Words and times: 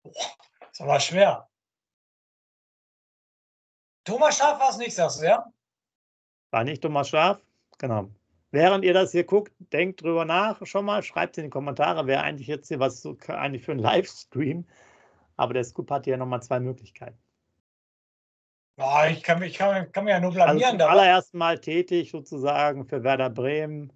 Das 0.05 0.81
aber 0.81 1.01
schwer. 1.01 1.49
Thomas 4.09 4.39
Schaf 4.39 4.59
war 4.59 4.71
es 4.71 4.79
nicht, 4.79 4.95
sagst 4.95 5.21
du, 5.21 5.27
ja? 5.27 5.45
War 6.51 6.65
nicht 6.65 6.83
Thomas 6.83 7.11
Schaf? 7.11 7.43
Genau. 7.77 8.09
Während 8.51 8.83
ihr 8.83 8.95
das 8.95 9.13
hier 9.13 9.25
guckt, 9.25 9.53
denkt 9.71 10.03
drüber 10.03 10.25
nach 10.25 10.65
schon 10.65 10.87
mal, 10.87 11.03
schreibt 11.03 11.37
in 11.37 11.45
die 11.45 11.51
Kommentare, 11.51 12.07
wer 12.07 12.23
eigentlich 12.23 12.47
jetzt 12.47 12.69
hier 12.69 12.81
was 12.81 13.03
so, 13.03 13.19
eigentlich 13.29 13.67
für 13.67 13.73
ein 13.73 13.79
Livestream. 13.79 14.67
Aber 15.37 15.53
der 15.53 15.63
Scoop 15.63 15.91
hat 15.91 16.07
hier 16.07 16.17
nochmal 16.17 16.43
zwei 16.43 16.59
Möglichkeiten. 16.59 17.19
Oh, 18.79 19.03
ich 19.11 19.23
kann 19.23 19.41
mich, 19.41 19.59
kann, 19.59 19.93
kann 19.93 20.05
mich 20.05 20.13
ja 20.13 20.21
nur 20.21 20.33
blamieren. 20.33 20.65
Also 20.65 20.79
zum 20.79 20.89
allerersten 20.89 21.37
Mal 21.37 21.61
tätig 21.61 22.11
sozusagen 22.11 22.87
für 22.87 23.05
Werder 23.05 23.29
Bremen. 23.29 23.93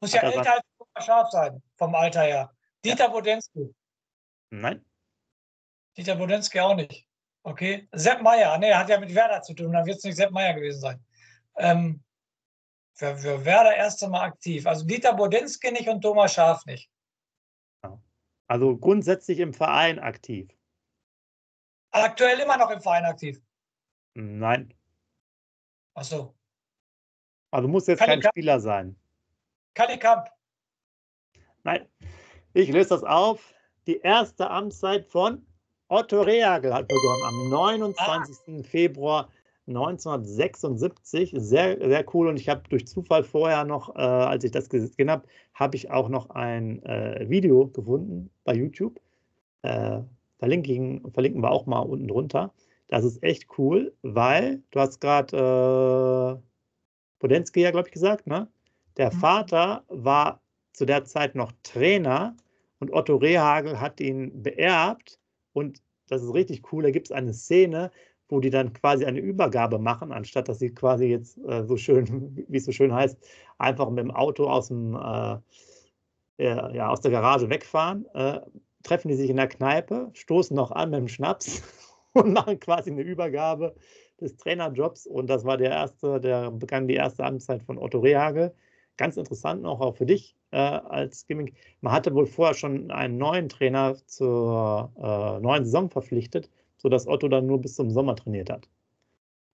Muss 0.00 0.14
ja 0.14 0.22
älter 0.22 0.54
als 0.54 0.64
Thomas 0.78 1.06
Schaf 1.06 1.30
sein, 1.30 1.62
vom 1.76 1.94
Alter 1.94 2.22
her. 2.22 2.52
Dieter 2.84 3.04
ja. 3.04 3.10
Bodensky. 3.10 3.72
Nein. 4.50 4.84
Dieter 5.96 6.16
Bodensky 6.16 6.58
auch 6.58 6.74
nicht. 6.74 7.07
Okay. 7.48 7.88
Sepp 7.92 8.20
Meier, 8.20 8.58
nee, 8.58 8.74
hat 8.74 8.90
ja 8.90 9.00
mit 9.00 9.14
Werder 9.14 9.40
zu 9.40 9.54
tun, 9.54 9.72
dann 9.72 9.86
wird 9.86 9.96
es 9.96 10.04
nicht 10.04 10.16
Sepp 10.16 10.32
Meier 10.32 10.52
gewesen 10.52 10.80
sein. 10.80 11.04
Ähm, 11.56 12.04
für, 12.92 13.16
für 13.16 13.42
Werder 13.42 13.74
erst 13.74 14.04
einmal 14.04 14.28
aktiv. 14.28 14.66
Also 14.66 14.84
Dieter 14.84 15.14
Bodensky 15.14 15.72
nicht 15.72 15.88
und 15.88 16.02
Thomas 16.02 16.34
Schaf 16.34 16.66
nicht. 16.66 16.90
Also 18.48 18.76
grundsätzlich 18.76 19.38
im 19.38 19.54
Verein 19.54 19.98
aktiv. 19.98 20.50
Aktuell 21.90 22.38
immer 22.40 22.58
noch 22.58 22.70
im 22.70 22.82
Verein 22.82 23.06
aktiv. 23.06 23.40
Nein. 24.14 24.74
Ach 25.94 26.04
so. 26.04 26.34
Also 27.50 27.66
muss 27.66 27.86
jetzt 27.86 28.00
Kali 28.00 28.12
kein 28.12 28.20
Kamp. 28.20 28.32
Spieler 28.34 28.60
sein. 28.60 28.94
Kali 29.72 29.98
Kamp. 29.98 30.28
Nein. 31.62 31.88
Ich 32.52 32.68
löse 32.68 32.90
das 32.90 33.04
auf. 33.04 33.54
Die 33.86 34.00
erste 34.00 34.50
Amtszeit 34.50 35.06
von 35.06 35.47
Otto 35.88 36.20
Rehagel 36.22 36.74
hat 36.74 36.88
begonnen 36.88 37.22
am 37.24 37.48
29. 37.48 38.36
Ah. 38.46 38.62
Februar 38.62 39.28
1976. 39.66 41.34
Sehr, 41.36 41.78
sehr 41.78 42.04
cool. 42.14 42.28
Und 42.28 42.38
ich 42.38 42.48
habe 42.48 42.62
durch 42.68 42.86
Zufall 42.86 43.24
vorher 43.24 43.64
noch, 43.64 43.94
äh, 43.96 44.00
als 44.00 44.44
ich 44.44 44.50
das 44.50 44.68
gesehen 44.68 45.10
habe, 45.10 45.26
habe 45.54 45.76
ich 45.76 45.90
auch 45.90 46.08
noch 46.08 46.30
ein 46.30 46.82
äh, 46.84 47.28
Video 47.28 47.68
gefunden 47.68 48.30
bei 48.44 48.54
YouTube. 48.54 49.00
Äh, 49.62 50.00
verlinken, 50.38 51.10
verlinken 51.12 51.42
wir 51.42 51.50
auch 51.50 51.66
mal 51.66 51.80
unten 51.80 52.08
drunter. 52.08 52.52
Das 52.88 53.04
ist 53.04 53.22
echt 53.22 53.46
cool, 53.58 53.92
weil 54.02 54.62
du 54.70 54.80
hast 54.80 55.00
gerade 55.00 56.38
äh, 56.38 56.42
Podensky 57.18 57.60
ja, 57.60 57.70
glaube 57.70 57.88
ich, 57.88 57.92
gesagt, 57.92 58.26
ne? 58.26 58.48
Der 58.96 59.12
mhm. 59.12 59.18
Vater 59.18 59.84
war 59.88 60.40
zu 60.72 60.84
der 60.84 61.04
Zeit 61.04 61.34
noch 61.34 61.52
Trainer 61.62 62.36
und 62.78 62.92
Otto 62.92 63.16
Rehagel 63.16 63.80
hat 63.80 64.00
ihn 64.00 64.42
beerbt 64.42 65.18
und 65.52 65.82
das 66.08 66.22
ist 66.22 66.32
richtig 66.34 66.72
cool. 66.72 66.82
Da 66.82 66.90
gibt 66.90 67.08
es 67.08 67.12
eine 67.12 67.34
Szene, 67.34 67.90
wo 68.28 68.40
die 68.40 68.50
dann 68.50 68.72
quasi 68.72 69.04
eine 69.04 69.20
Übergabe 69.20 69.78
machen, 69.78 70.12
anstatt 70.12 70.48
dass 70.48 70.58
sie 70.58 70.70
quasi 70.74 71.06
jetzt 71.06 71.38
äh, 71.46 71.64
so 71.64 71.76
schön, 71.76 72.44
wie 72.48 72.56
es 72.56 72.64
so 72.64 72.72
schön 72.72 72.92
heißt, 72.94 73.18
einfach 73.58 73.88
mit 73.90 74.00
dem 74.00 74.10
Auto 74.10 74.48
aus 74.48 74.68
dem 74.68 74.94
äh, 74.94 75.38
ja, 76.40 76.88
aus 76.88 77.00
der 77.00 77.10
Garage 77.10 77.50
wegfahren, 77.50 78.06
äh, 78.14 78.40
treffen 78.84 79.08
die 79.08 79.14
sich 79.14 79.30
in 79.30 79.36
der 79.36 79.48
Kneipe, 79.48 80.10
stoßen 80.12 80.54
noch 80.54 80.70
an 80.70 80.90
mit 80.90 81.00
dem 81.00 81.08
Schnaps 81.08 81.62
und 82.12 82.32
machen 82.32 82.60
quasi 82.60 82.90
eine 82.90 83.02
Übergabe 83.02 83.74
des 84.20 84.36
Trainerjobs. 84.36 85.06
Und 85.06 85.28
das 85.28 85.44
war 85.44 85.56
der 85.56 85.70
erste, 85.70 86.20
der 86.20 86.50
begann 86.50 86.88
die 86.88 86.94
erste 86.94 87.24
Amtszeit 87.24 87.62
von 87.62 87.78
Otto 87.78 87.98
Rehagel. 87.98 88.54
Ganz 88.98 89.16
interessant 89.16 89.62
noch 89.62 89.80
auch 89.80 89.96
für 89.96 90.06
dich 90.06 90.36
äh, 90.50 90.58
als 90.58 91.26
Gimmick. 91.26 91.54
Man 91.80 91.92
hatte 91.92 92.14
wohl 92.14 92.26
vorher 92.26 92.54
schon 92.54 92.90
einen 92.90 93.16
neuen 93.16 93.48
Trainer 93.48 93.96
zur 94.06 94.92
äh, 94.96 95.40
neuen 95.40 95.64
Saison 95.64 95.88
verpflichtet, 95.88 96.50
sodass 96.76 97.06
Otto 97.06 97.28
dann 97.28 97.46
nur 97.46 97.60
bis 97.60 97.76
zum 97.76 97.90
Sommer 97.90 98.16
trainiert 98.16 98.50
hat. 98.50 98.68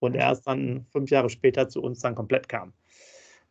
Und 0.00 0.14
erst 0.14 0.46
dann 0.46 0.86
fünf 0.90 1.10
Jahre 1.10 1.28
später 1.28 1.68
zu 1.68 1.82
uns 1.82 2.00
dann 2.00 2.14
komplett 2.14 2.48
kam. 2.48 2.72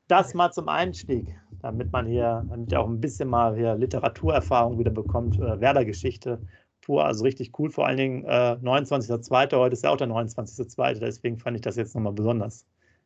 Das 0.08 0.34
mal 0.34 0.52
zum 0.52 0.68
Einstieg, 0.68 1.28
damit 1.62 1.92
man 1.92 2.08
hier, 2.08 2.44
damit 2.50 2.72
ihr 2.72 2.80
auch 2.80 2.88
ein 2.88 3.00
bisschen 3.00 3.30
mal 3.30 3.56
hier 3.56 3.76
Literaturerfahrung 3.76 4.78
wieder 4.80 4.92
bekommt, 4.92 5.40
äh, 5.40 5.62
Werder-Geschichte 5.62 6.42
pur, 6.82 7.06
also 7.06 7.24
richtig 7.24 7.58
cool, 7.60 7.70
vor 7.70 7.88
allen 7.88 7.98
Dingen 7.98 8.26
äh, 8.26 8.58
29.02. 8.62 9.58
Heute 9.58 9.74
ist 9.74 9.84
ja 9.84 9.92
auch 9.92 9.98
der 9.98 10.08
29.02. 10.08 11.00
Deswegen 11.00 11.38
fand 11.38 11.56
ich 11.58 11.62
das 11.62 11.76
jetzt 11.76 11.96
nochmal 11.96 12.14
besonders 12.14 12.66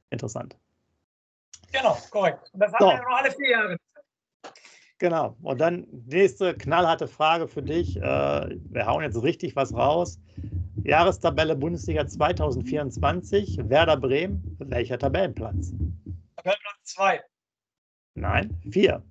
interessant. 0.10 0.58
Genau, 1.72 1.98
korrekt. 2.12 2.50
Und 2.54 2.62
das 2.62 2.74
haben 2.74 2.80
so. 2.80 2.88
wir 2.88 2.98
noch 2.98 3.18
alle 3.18 3.32
vier 3.32 3.50
Jahre. 3.50 3.78
Genau. 5.00 5.36
Und 5.44 5.62
dann 5.62 5.86
nächste 6.08 6.56
knallharte 6.56 7.08
Frage 7.08 7.48
für 7.48 7.62
dich. 7.62 7.98
Äh, 7.98 8.02
wir 8.02 8.86
hauen 8.86 9.04
jetzt 9.04 9.22
richtig 9.22 9.56
was 9.56 9.74
raus. 9.74 10.20
Jahrestabelle 10.84 11.56
Bundesliga 11.56 12.08
2024. 12.08 13.60
Werder 13.70 13.98
Bremen. 13.98 14.56
Welcher 14.60 14.98
Tabellenplatz? 14.98 15.72
Tabellenplatz 16.38 16.84
2. 16.84 17.22
Nein, 18.16 18.58
4. 18.72 19.04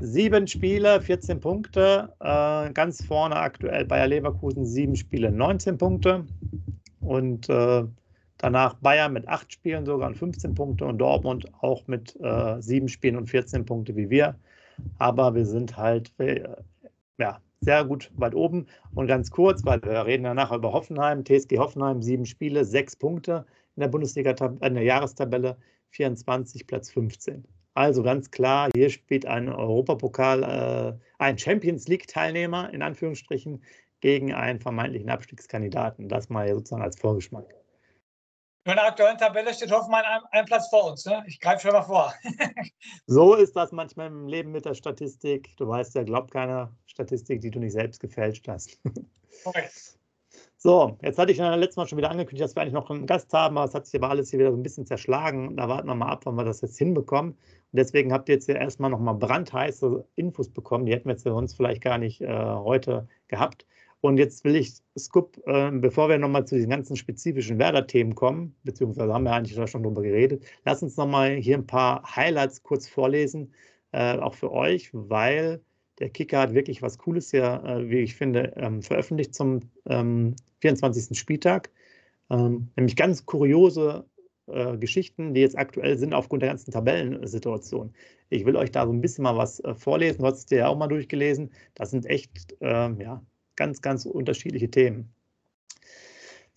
Sieben 0.00 0.46
Spiele, 0.46 1.00
14 1.00 1.40
Punkte. 1.40 2.14
Äh, 2.20 2.72
ganz 2.72 3.04
vorne 3.04 3.36
aktuell 3.36 3.84
Bayer 3.84 4.06
Leverkusen, 4.06 4.64
sieben 4.64 4.96
Spiele, 4.96 5.30
19 5.30 5.78
Punkte. 5.78 6.26
Und 7.00 7.48
äh, 7.48 7.84
danach 8.38 8.74
Bayern 8.74 9.12
mit 9.12 9.28
acht 9.28 9.52
Spielen 9.52 9.84
sogar 9.84 10.08
und 10.08 10.16
15 10.16 10.54
Punkte 10.54 10.84
und 10.84 10.98
Dortmund 10.98 11.46
auch 11.60 11.86
mit 11.86 12.16
äh, 12.20 12.60
sieben 12.60 12.88
Spielen 12.88 13.16
und 13.16 13.28
14 13.28 13.64
Punkte 13.64 13.96
wie 13.96 14.10
wir 14.10 14.36
aber 14.98 15.34
wir 15.34 15.46
sind 15.46 15.76
halt 15.76 16.12
äh, 16.18 16.42
ja, 17.18 17.40
sehr 17.60 17.84
gut 17.84 18.10
weit 18.16 18.34
oben. 18.34 18.66
Und 18.94 19.06
ganz 19.06 19.30
kurz, 19.30 19.64
weil 19.64 19.82
wir 19.82 20.06
reden 20.06 20.24
ja 20.24 20.34
nachher 20.34 20.56
über 20.56 20.72
Hoffenheim, 20.72 21.24
TSG 21.24 21.58
Hoffenheim, 21.58 22.02
sieben 22.02 22.26
Spiele, 22.26 22.64
sechs 22.64 22.96
Punkte 22.96 23.46
in 23.76 23.80
der 23.80 23.88
Bundesliga, 23.88 24.30
in 24.60 24.74
der 24.74 24.84
Jahrestabelle, 24.84 25.56
24, 25.90 26.66
Platz 26.66 26.90
15. 26.90 27.44
Also 27.74 28.02
ganz 28.02 28.30
klar, 28.30 28.70
hier 28.74 28.90
spielt 28.90 29.24
ein 29.26 29.48
Europapokal, 29.48 30.42
äh, 30.42 30.98
ein 31.18 31.38
Champions 31.38 31.86
League-Teilnehmer 31.86 32.72
in 32.72 32.82
Anführungsstrichen 32.82 33.62
gegen 34.00 34.32
einen 34.32 34.60
vermeintlichen 34.60 35.10
Abstiegskandidaten. 35.10 36.08
Das 36.08 36.28
mal 36.28 36.48
sozusagen 36.52 36.82
als 36.82 36.98
Vorgeschmack. 36.98 37.57
In 38.68 38.74
der 38.74 38.84
aktuellen 38.84 39.16
Tabelle 39.16 39.54
steht 39.54 39.72
Hoffenheim 39.72 40.04
ein, 40.04 40.20
ein 40.30 40.44
Platz 40.44 40.68
vor 40.68 40.90
uns. 40.90 41.06
Ne? 41.06 41.24
Ich 41.26 41.40
greife 41.40 41.62
schon 41.62 41.72
mal 41.72 41.82
vor. 41.82 42.12
so 43.06 43.34
ist 43.34 43.56
das 43.56 43.72
manchmal 43.72 44.08
im 44.08 44.28
Leben 44.28 44.52
mit 44.52 44.66
der 44.66 44.74
Statistik. 44.74 45.56
Du 45.56 45.66
weißt 45.66 45.94
ja, 45.94 46.02
glaubt 46.02 46.32
keiner 46.32 46.70
Statistik, 46.84 47.40
die 47.40 47.50
du 47.50 47.60
nicht 47.60 47.72
selbst 47.72 47.98
gefälscht 47.98 48.46
hast. 48.46 48.78
Okay. 49.44 49.64
So, 50.60 50.98
jetzt 51.02 51.18
hatte 51.18 51.30
ich 51.30 51.38
ja 51.38 51.54
letztes 51.54 51.76
Mal 51.76 51.86
schon 51.86 51.98
wieder 51.98 52.10
angekündigt, 52.10 52.42
dass 52.42 52.56
wir 52.56 52.62
eigentlich 52.62 52.74
noch 52.74 52.90
einen 52.90 53.06
Gast 53.06 53.32
haben, 53.32 53.56
aber 53.56 53.68
es 53.68 53.74
hat 53.74 53.86
sich 53.86 53.94
aber 54.00 54.10
alles 54.10 54.30
hier 54.30 54.40
wieder 54.40 54.50
so 54.50 54.56
ein 54.56 54.62
bisschen 54.62 54.86
zerschlagen. 54.86 55.56
Da 55.56 55.68
warten 55.68 55.86
wir 55.86 55.94
mal 55.94 56.08
ab, 56.08 56.22
wann 56.24 56.34
wir 56.34 56.44
das 56.44 56.60
jetzt 56.60 56.76
hinbekommen. 56.78 57.32
Und 57.32 57.38
deswegen 57.72 58.12
habt 58.12 58.28
ihr 58.28 58.34
jetzt 58.34 58.46
hier 58.46 58.56
erstmal 58.56 58.90
nochmal 58.90 59.14
brandheiße 59.14 60.04
Infos 60.16 60.50
bekommen. 60.50 60.84
Die 60.84 60.92
hätten 60.92 61.06
wir 61.06 61.12
jetzt 61.12 61.22
sonst 61.22 61.54
vielleicht 61.54 61.80
gar 61.80 61.98
nicht 61.98 62.20
äh, 62.20 62.26
heute 62.28 63.06
gehabt. 63.28 63.66
Und 64.00 64.18
jetzt 64.18 64.44
will 64.44 64.56
ich, 64.56 64.74
Scoop, 64.96 65.40
äh, 65.46 65.70
bevor 65.72 66.08
wir 66.08 66.18
nochmal 66.18 66.46
zu 66.46 66.54
diesen 66.54 66.70
ganzen 66.70 66.96
spezifischen 66.96 67.58
Werder-Themen 67.58 68.14
kommen, 68.14 68.54
beziehungsweise 68.62 69.12
haben 69.12 69.24
wir 69.24 69.32
eigentlich 69.32 69.56
da 69.56 69.66
schon 69.66 69.82
drüber 69.82 70.02
geredet, 70.02 70.44
lass 70.64 70.82
uns 70.82 70.96
nochmal 70.96 71.34
hier 71.34 71.58
ein 71.58 71.66
paar 71.66 72.02
Highlights 72.14 72.62
kurz 72.62 72.88
vorlesen, 72.88 73.52
äh, 73.92 74.16
auch 74.18 74.34
für 74.34 74.52
euch, 74.52 74.90
weil 74.92 75.60
der 75.98 76.10
Kicker 76.10 76.40
hat 76.40 76.54
wirklich 76.54 76.80
was 76.82 76.98
Cooles 76.98 77.30
hier, 77.30 77.62
äh, 77.64 77.90
wie 77.90 77.98
ich 77.98 78.14
finde, 78.14 78.52
ähm, 78.56 78.82
veröffentlicht 78.82 79.34
zum 79.34 79.60
ähm, 79.86 80.36
24. 80.60 81.18
Spieltag. 81.18 81.70
Ähm, 82.30 82.68
nämlich 82.76 82.94
ganz 82.96 83.26
kuriose 83.26 84.04
äh, 84.46 84.76
Geschichten, 84.78 85.34
die 85.34 85.40
jetzt 85.40 85.58
aktuell 85.58 85.98
sind 85.98 86.14
aufgrund 86.14 86.42
der 86.42 86.50
ganzen 86.50 86.70
Tabellensituation. 86.70 87.94
Ich 88.30 88.44
will 88.44 88.56
euch 88.56 88.70
da 88.70 88.86
so 88.86 88.92
ein 88.92 89.00
bisschen 89.00 89.24
mal 89.24 89.36
was 89.36 89.60
äh, 89.60 89.74
vorlesen. 89.74 90.18
Du 90.18 90.26
hast 90.26 90.38
es 90.38 90.46
dir 90.46 90.58
ja 90.58 90.68
auch 90.68 90.76
mal 90.76 90.88
durchgelesen. 90.88 91.50
Das 91.74 91.90
sind 91.90 92.06
echt 92.06 92.54
äh, 92.60 92.90
ja, 93.02 93.22
ganz, 93.58 93.82
ganz 93.82 94.06
unterschiedliche 94.06 94.70
Themen. 94.70 95.12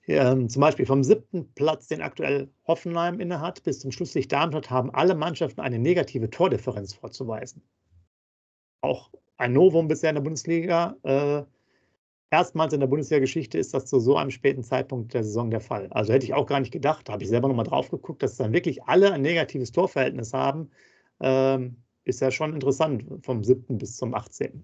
Ähm, 0.07 0.49
zum 0.49 0.61
Beispiel 0.61 0.85
vom 0.85 1.03
siebten 1.03 1.53
Platz, 1.53 1.87
den 1.87 2.01
aktuell 2.01 2.49
Hoffenheim 2.67 3.19
innehat, 3.19 3.63
bis 3.63 3.79
zum 3.79 3.91
Schlusslicht 3.91 4.31
Darmstadt 4.31 4.69
haben 4.69 4.93
alle 4.93 5.15
Mannschaften 5.15 5.61
eine 5.61 5.79
negative 5.79 6.29
Tordifferenz 6.29 6.93
vorzuweisen. 6.93 7.61
Auch 8.81 9.11
ein 9.37 9.53
Novum 9.53 9.87
bisher 9.87 10.09
in 10.09 10.15
der 10.15 10.23
Bundesliga. 10.23 10.95
Äh, 11.03 11.43
erstmals 12.31 12.73
in 12.73 12.79
der 12.79 12.87
Bundesliga-Geschichte 12.87 13.57
ist 13.57 13.73
das 13.73 13.85
zu 13.85 13.99
so 13.99 14.17
einem 14.17 14.31
späten 14.31 14.63
Zeitpunkt 14.63 15.13
der 15.13 15.23
Saison 15.23 15.51
der 15.51 15.61
Fall. 15.61 15.87
Also 15.91 16.13
hätte 16.13 16.25
ich 16.25 16.33
auch 16.33 16.45
gar 16.47 16.59
nicht 16.59 16.71
gedacht, 16.71 17.07
da 17.07 17.13
habe 17.13 17.23
ich 17.23 17.29
selber 17.29 17.47
nochmal 17.47 17.65
drauf 17.65 17.89
geguckt, 17.91 18.23
dass 18.23 18.37
dann 18.37 18.53
wirklich 18.53 18.83
alle 18.83 19.11
ein 19.13 19.21
negatives 19.21 19.71
Torverhältnis 19.71 20.33
haben. 20.33 20.71
Ähm, 21.19 21.77
ist 22.03 22.21
ja 22.21 22.31
schon 22.31 22.53
interessant 22.53 23.05
vom 23.23 23.43
7. 23.43 23.77
bis 23.77 23.97
zum 23.97 24.15
18. 24.15 24.63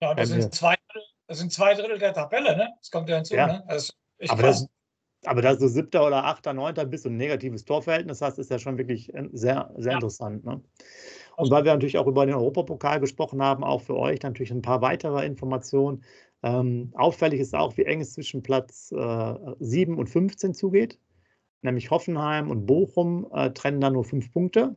Ja, 0.00 0.14
das, 0.14 0.28
sind 0.28 0.54
zwei, 0.54 0.76
das 1.26 1.38
sind 1.38 1.52
zwei 1.52 1.74
Drittel 1.74 1.98
der 1.98 2.12
Tabelle, 2.12 2.56
ne? 2.56 2.68
Das 2.80 2.90
kommt 2.90 3.08
ja 3.08 3.16
hinzu, 3.16 3.34
ja. 3.34 3.46
ne? 3.46 3.64
Das 3.68 3.92
aber, 4.28 4.42
das, 4.42 4.66
aber 5.24 5.42
dass 5.42 5.58
du 5.58 5.68
siebter 5.68 6.06
oder 6.06 6.24
achter, 6.24 6.52
neunter 6.52 6.84
bist 6.86 7.06
und 7.06 7.14
ein 7.14 7.18
negatives 7.18 7.64
Torverhältnis 7.64 8.22
hast, 8.22 8.38
ist 8.38 8.50
ja 8.50 8.58
schon 8.58 8.78
wirklich 8.78 9.12
äh, 9.14 9.28
sehr, 9.32 9.70
sehr 9.76 9.92
ja. 9.92 9.98
interessant. 9.98 10.44
Ne? 10.44 10.62
Und 11.36 11.50
weil 11.50 11.64
wir 11.64 11.72
natürlich 11.72 11.98
auch 11.98 12.06
über 12.06 12.24
den 12.24 12.34
Europapokal 12.34 13.00
gesprochen 13.00 13.42
haben, 13.42 13.62
auch 13.62 13.82
für 13.82 13.96
euch 13.96 14.22
natürlich 14.22 14.50
ein 14.50 14.62
paar 14.62 14.80
weitere 14.80 15.26
Informationen. 15.26 16.02
Ähm, 16.42 16.92
auffällig 16.94 17.40
ist 17.40 17.54
auch, 17.54 17.76
wie 17.76 17.84
eng 17.84 18.00
es 18.00 18.14
zwischen 18.14 18.42
Platz 18.42 18.92
äh, 18.92 19.34
7 19.58 19.98
und 19.98 20.08
15 20.08 20.54
zugeht. 20.54 20.98
Nämlich 21.62 21.90
Hoffenheim 21.90 22.50
und 22.50 22.66
Bochum 22.66 23.26
äh, 23.32 23.50
trennen 23.50 23.80
da 23.80 23.90
nur 23.90 24.04
fünf 24.04 24.32
Punkte. 24.32 24.76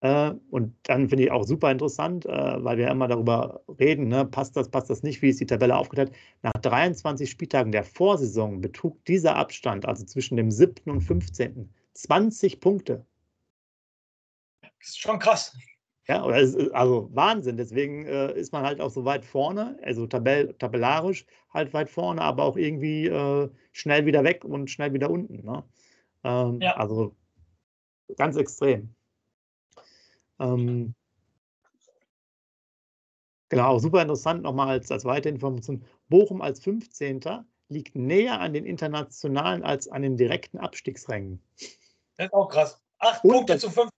Äh, 0.00 0.32
und 0.50 0.74
dann 0.82 1.08
finde 1.08 1.24
ich 1.24 1.30
auch 1.30 1.44
super 1.44 1.70
interessant, 1.70 2.26
äh, 2.26 2.64
weil 2.64 2.76
wir 2.78 2.88
immer 2.88 3.08
darüber 3.08 3.62
reden, 3.80 4.08
ne, 4.08 4.24
passt 4.26 4.56
das, 4.56 4.68
passt 4.68 4.90
das 4.90 5.02
nicht, 5.02 5.22
wie 5.22 5.30
ist 5.30 5.40
die 5.40 5.46
Tabelle 5.46 5.76
aufgeteilt. 5.76 6.12
Nach 6.42 6.52
23 6.52 7.30
Spieltagen 7.30 7.72
der 7.72 7.84
Vorsaison 7.84 8.60
betrug 8.60 9.02
dieser 9.06 9.36
Abstand, 9.36 9.86
also 9.86 10.04
zwischen 10.04 10.36
dem 10.36 10.50
7. 10.50 10.90
und 10.90 11.00
15., 11.00 11.72
20 11.94 12.60
Punkte. 12.60 13.06
Das 14.60 14.88
ist 14.88 15.00
schon 15.00 15.18
krass. 15.18 15.56
Ja, 16.08 16.22
also 16.22 17.10
Wahnsinn. 17.12 17.56
Deswegen 17.56 18.06
äh, 18.06 18.32
ist 18.38 18.52
man 18.52 18.64
halt 18.64 18.80
auch 18.80 18.90
so 18.90 19.04
weit 19.04 19.24
vorne, 19.24 19.76
also 19.82 20.06
tabell, 20.06 20.54
tabellarisch 20.54 21.26
halt 21.52 21.72
weit 21.72 21.90
vorne, 21.90 22.20
aber 22.20 22.44
auch 22.44 22.56
irgendwie 22.56 23.06
äh, 23.06 23.50
schnell 23.72 24.06
wieder 24.06 24.22
weg 24.22 24.44
und 24.44 24.70
schnell 24.70 24.92
wieder 24.92 25.10
unten. 25.10 25.44
Ne? 25.44 25.64
Ähm, 26.22 26.60
ja. 26.60 26.76
Also 26.76 27.16
ganz 28.16 28.36
extrem. 28.36 28.94
Ähm, 30.38 30.94
genau, 33.48 33.78
super 33.78 34.02
interessant 34.02 34.42
nochmal 34.42 34.68
als, 34.68 34.90
als 34.90 35.04
weitere 35.04 35.30
Information. 35.30 35.84
Bochum 36.08 36.42
als 36.42 36.60
15. 36.60 37.20
liegt 37.68 37.94
näher 37.94 38.40
an 38.40 38.52
den 38.52 38.64
internationalen 38.64 39.62
als 39.62 39.88
an 39.88 40.02
den 40.02 40.16
direkten 40.16 40.58
Abstiegsrängen. 40.58 41.42
Das 42.16 42.26
ist 42.26 42.32
auch 42.32 42.48
krass. 42.48 42.80
Acht 42.98 43.24
und 43.24 43.32
Punkte 43.32 43.54
das, 43.54 43.62
zu 43.62 43.70
fünf. 43.70 43.90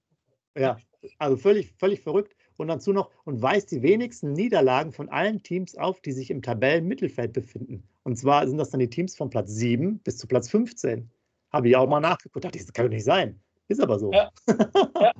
Ja, 0.57 0.79
also 1.19 1.37
völlig, 1.37 1.75
völlig 1.79 2.01
verrückt. 2.01 2.35
Und 2.57 2.67
dazu 2.67 2.93
noch 2.93 3.11
und 3.25 3.41
weist 3.41 3.71
die 3.71 3.83
wenigsten 3.83 4.33
Niederlagen 4.33 4.91
von 4.91 5.09
allen 5.09 5.45
Teams 5.45 5.77
auf, 5.77 6.01
die 6.01 6.11
sich 6.11 6.29
im 6.31 6.43
Tabellenmittelfeld 6.43 7.33
befinden. 7.33 7.89
Und 8.03 8.17
zwar 8.17 8.49
sind 8.49 8.59
das 8.59 8.71
dann 8.71 8.81
die 8.81 8.91
Teams 8.91 9.17
von 9.17 9.31
Platz 9.31 9.51
7 9.51 10.01
bis 10.01 10.19
zu 10.19 10.27
Platz 10.27 10.49
15. 10.51 11.09
Habe 11.53 11.69
ich 11.69 11.77
auch 11.77 11.89
mal 11.89 12.01
nachgeguckt. 12.01 12.45
Dachte, 12.45 12.59
das 12.59 12.73
kann 12.73 12.87
doch 12.87 12.91
nicht 12.91 13.05
sein. 13.05 13.41
Ist 13.69 13.81
aber 13.81 13.99
so. 13.99 14.11
Ja. 14.13 14.31
ja. 15.01 15.13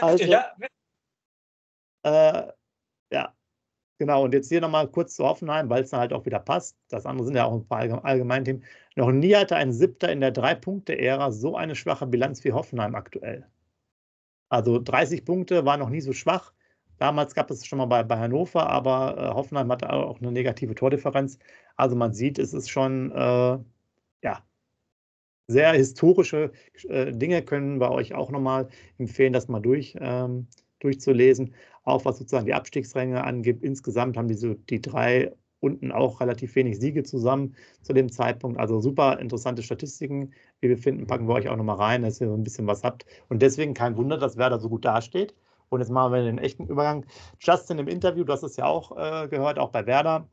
Also, 0.00 0.24
ja. 0.24 0.52
Äh, 2.02 2.52
ja, 3.12 3.34
genau. 3.98 4.24
Und 4.24 4.34
jetzt 4.34 4.48
hier 4.48 4.60
nochmal 4.60 4.88
kurz 4.88 5.14
zu 5.16 5.24
Hoffenheim, 5.24 5.68
weil 5.68 5.82
es 5.82 5.90
dann 5.90 6.00
halt 6.00 6.12
auch 6.12 6.24
wieder 6.26 6.40
passt. 6.40 6.76
Das 6.88 7.06
andere 7.06 7.26
sind 7.26 7.36
ja 7.36 7.44
auch 7.44 7.54
ein 7.54 7.66
paar 7.66 8.04
Allgemeinthemen. 8.04 8.64
Noch 8.96 9.12
nie 9.12 9.34
hatte 9.36 9.56
ein 9.56 9.72
Siebter 9.72 10.10
in 10.10 10.20
der 10.20 10.32
Drei-Punkte-Ära 10.32 11.32
so 11.32 11.56
eine 11.56 11.76
schwache 11.76 12.06
Bilanz 12.06 12.42
wie 12.44 12.52
Hoffenheim 12.52 12.94
aktuell. 12.94 13.46
Also 14.48 14.80
30 14.80 15.24
Punkte 15.24 15.64
war 15.64 15.76
noch 15.76 15.90
nie 15.90 16.00
so 16.00 16.12
schwach. 16.12 16.52
Damals 16.98 17.34
gab 17.34 17.50
es 17.50 17.66
schon 17.66 17.78
mal 17.78 17.86
bei, 17.86 18.02
bei 18.02 18.18
Hannover, 18.18 18.68
aber 18.68 19.16
äh, 19.16 19.34
Hoffenheim 19.34 19.70
hatte 19.72 19.90
auch 19.92 20.20
eine 20.20 20.32
negative 20.32 20.74
Tordifferenz. 20.74 21.38
Also 21.76 21.96
man 21.96 22.12
sieht, 22.12 22.38
es 22.38 22.52
ist 22.52 22.68
schon 22.68 23.10
äh, 23.12 23.58
ja, 24.22 24.42
sehr 25.48 25.72
historische 25.72 26.52
äh, 26.88 27.12
Dinge 27.12 27.42
können 27.42 27.80
wir 27.80 27.90
euch 27.90 28.14
auch 28.14 28.30
nochmal 28.30 28.68
empfehlen, 28.98 29.32
das 29.32 29.48
mal 29.48 29.60
durch, 29.60 29.96
ähm, 30.00 30.46
durchzulesen. 30.80 31.54
Auch 31.84 32.04
was 32.04 32.18
sozusagen 32.18 32.46
die 32.46 32.54
Abstiegsränge 32.54 33.24
angibt. 33.24 33.64
Insgesamt 33.64 34.16
haben 34.16 34.28
diese, 34.28 34.54
die 34.54 34.80
drei 34.80 35.32
unten 35.60 35.92
auch 35.92 36.20
relativ 36.20 36.54
wenig 36.56 36.78
Siege 36.78 37.02
zusammen 37.02 37.54
zu 37.82 37.92
dem 37.92 38.10
Zeitpunkt. 38.10 38.58
Also 38.58 38.80
super 38.80 39.18
interessante 39.18 39.62
Statistiken. 39.62 40.32
Wie 40.60 40.68
wir 40.68 40.78
finden, 40.78 41.06
packen 41.06 41.28
wir 41.28 41.34
euch 41.34 41.48
auch 41.48 41.56
nochmal 41.56 41.76
rein, 41.76 42.02
dass 42.02 42.20
ihr 42.20 42.28
so 42.28 42.34
ein 42.34 42.44
bisschen 42.44 42.66
was 42.66 42.82
habt. 42.82 43.04
Und 43.28 43.42
deswegen 43.42 43.74
kein 43.74 43.96
Wunder, 43.96 44.18
dass 44.18 44.36
Werder 44.36 44.58
so 44.58 44.68
gut 44.68 44.84
dasteht. 44.84 45.34
Und 45.68 45.80
jetzt 45.80 45.90
machen 45.90 46.12
wir 46.12 46.22
den 46.22 46.38
echten 46.38 46.66
Übergang. 46.66 47.06
Justin 47.38 47.78
im 47.78 47.88
Interview, 47.88 48.24
du 48.24 48.32
hast 48.32 48.42
es 48.42 48.56
ja 48.56 48.64
auch 48.66 48.96
äh, 48.96 49.28
gehört, 49.28 49.58
auch 49.58 49.70
bei 49.70 49.86
Werder, 49.86 50.28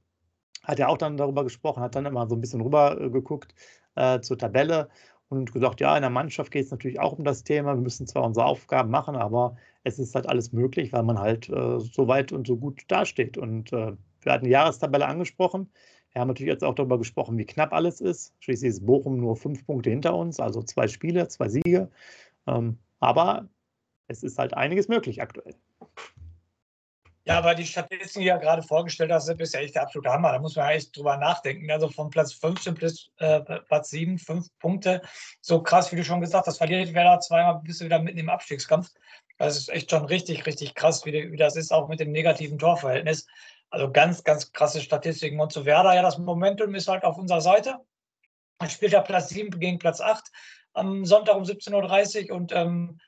hat 0.63 0.79
ja 0.79 0.87
auch 0.87 0.97
dann 0.97 1.15
darüber 1.17 1.43
gesprochen, 1.43 1.83
hat 1.83 1.95
dann 1.95 2.05
immer 2.05 2.27
so 2.27 2.35
ein 2.35 2.41
bisschen 2.41 2.61
rüber 2.61 2.99
äh, 2.99 3.09
geguckt 3.09 3.53
äh, 3.97 4.21
zur 4.21 4.37
Tabelle 4.37 4.89
und 5.29 5.51
gesagt, 5.51 5.81
ja, 5.81 5.95
in 5.95 6.01
der 6.01 6.09
Mannschaft 6.09 6.51
geht 6.51 6.65
es 6.65 6.71
natürlich 6.71 6.99
auch 6.99 7.17
um 7.17 7.23
das 7.25 7.43
Thema. 7.43 7.75
Wir 7.75 7.81
müssen 7.81 8.07
zwar 8.07 8.23
unsere 8.23 8.45
Aufgaben 8.45 8.89
machen, 8.89 9.15
aber 9.15 9.57
es 9.83 9.99
ist 9.99 10.15
halt 10.15 10.27
alles 10.29 10.53
möglich, 10.53 10.93
weil 10.93 11.03
man 11.03 11.19
halt 11.19 11.49
äh, 11.49 11.79
so 11.79 12.07
weit 12.07 12.31
und 12.31 12.47
so 12.47 12.57
gut 12.57 12.83
dasteht. 12.87 13.37
Und 13.37 13.73
äh, 13.73 13.93
wir 14.21 14.31
hatten 14.31 14.45
die 14.45 14.51
Jahrestabelle 14.51 15.05
angesprochen. 15.05 15.69
Wir 16.11 16.21
haben 16.21 16.29
natürlich 16.29 16.51
jetzt 16.51 16.63
auch 16.63 16.75
darüber 16.75 16.97
gesprochen, 16.97 17.37
wie 17.37 17.45
knapp 17.45 17.73
alles 17.73 18.01
ist. 18.01 18.33
Schließlich 18.39 18.69
ist 18.69 18.85
Bochum 18.85 19.17
nur 19.19 19.35
fünf 19.35 19.65
Punkte 19.65 19.89
hinter 19.89 20.15
uns, 20.15 20.39
also 20.39 20.63
zwei 20.63 20.87
Spiele, 20.87 21.27
zwei 21.27 21.49
Siege. 21.49 21.89
Ähm, 22.47 22.79
aber 22.99 23.49
es 24.07 24.23
ist 24.23 24.39
halt 24.39 24.53
einiges 24.53 24.87
möglich 24.87 25.21
aktuell. 25.21 25.55
Ja, 27.27 27.39
aber 27.39 27.55
die 27.55 27.65
Statistiken, 27.65 28.21
die 28.21 28.27
ja 28.27 28.37
gerade 28.37 28.63
vorgestellt 28.63 29.11
hast, 29.11 29.25
sind 29.25 29.41
ja 29.41 29.59
echt 29.59 29.75
der 29.75 29.81
absolute 29.81 30.09
Hammer. 30.09 30.31
Da 30.31 30.39
muss 30.39 30.55
man 30.55 30.69
echt 30.69 30.95
drüber 30.95 31.17
nachdenken. 31.17 31.69
Also 31.69 31.89
von 31.89 32.09
Platz 32.09 32.31
15 32.31 32.73
bis 32.75 33.11
äh, 33.17 33.41
Platz 33.41 33.89
7, 33.89 34.17
fünf 34.17 34.47
Punkte. 34.59 35.01
So 35.41 35.61
krass, 35.61 35.91
wie 35.91 35.97
du 35.97 36.05
schon 36.05 36.21
gesagt 36.21 36.47
hast, 36.47 36.57
verliert 36.57 36.93
Werder 36.93 37.19
zweimal, 37.19 37.59
bist 37.65 37.81
du 37.81 37.85
wieder 37.85 37.99
mitten 37.99 38.17
im 38.17 38.29
Abstiegskampf. 38.29 38.93
Das 39.37 39.57
ist 39.57 39.67
echt 39.67 39.91
schon 39.91 40.05
richtig, 40.05 40.45
richtig 40.45 40.73
krass, 40.73 41.05
wie, 41.05 41.29
wie 41.29 41.35
das 41.35 41.57
ist, 41.57 41.73
auch 41.73 41.89
mit 41.89 41.99
dem 41.99 42.13
negativen 42.13 42.57
Torverhältnis. 42.57 43.27
Also 43.71 43.91
ganz, 43.91 44.23
ganz 44.23 44.53
krasse 44.53 44.79
Statistiken. 44.79 45.41
Und 45.41 45.51
zu 45.51 45.65
Werder, 45.65 45.95
ja, 45.95 46.03
das 46.03 46.17
Momentum 46.17 46.75
ist 46.75 46.87
halt 46.87 47.03
auf 47.03 47.17
unserer 47.17 47.41
Seite. 47.41 47.75
Man 48.59 48.69
spielt 48.69 48.93
ja 48.93 49.01
Platz 49.01 49.27
7 49.29 49.59
gegen 49.59 49.79
Platz 49.79 49.99
8 49.99 50.31
am 50.71 51.03
Sonntag 51.03 51.35
um 51.35 51.43
17.30 51.43 52.29
Uhr 52.29 52.37
und 52.37 52.53
ähm, 52.53 52.99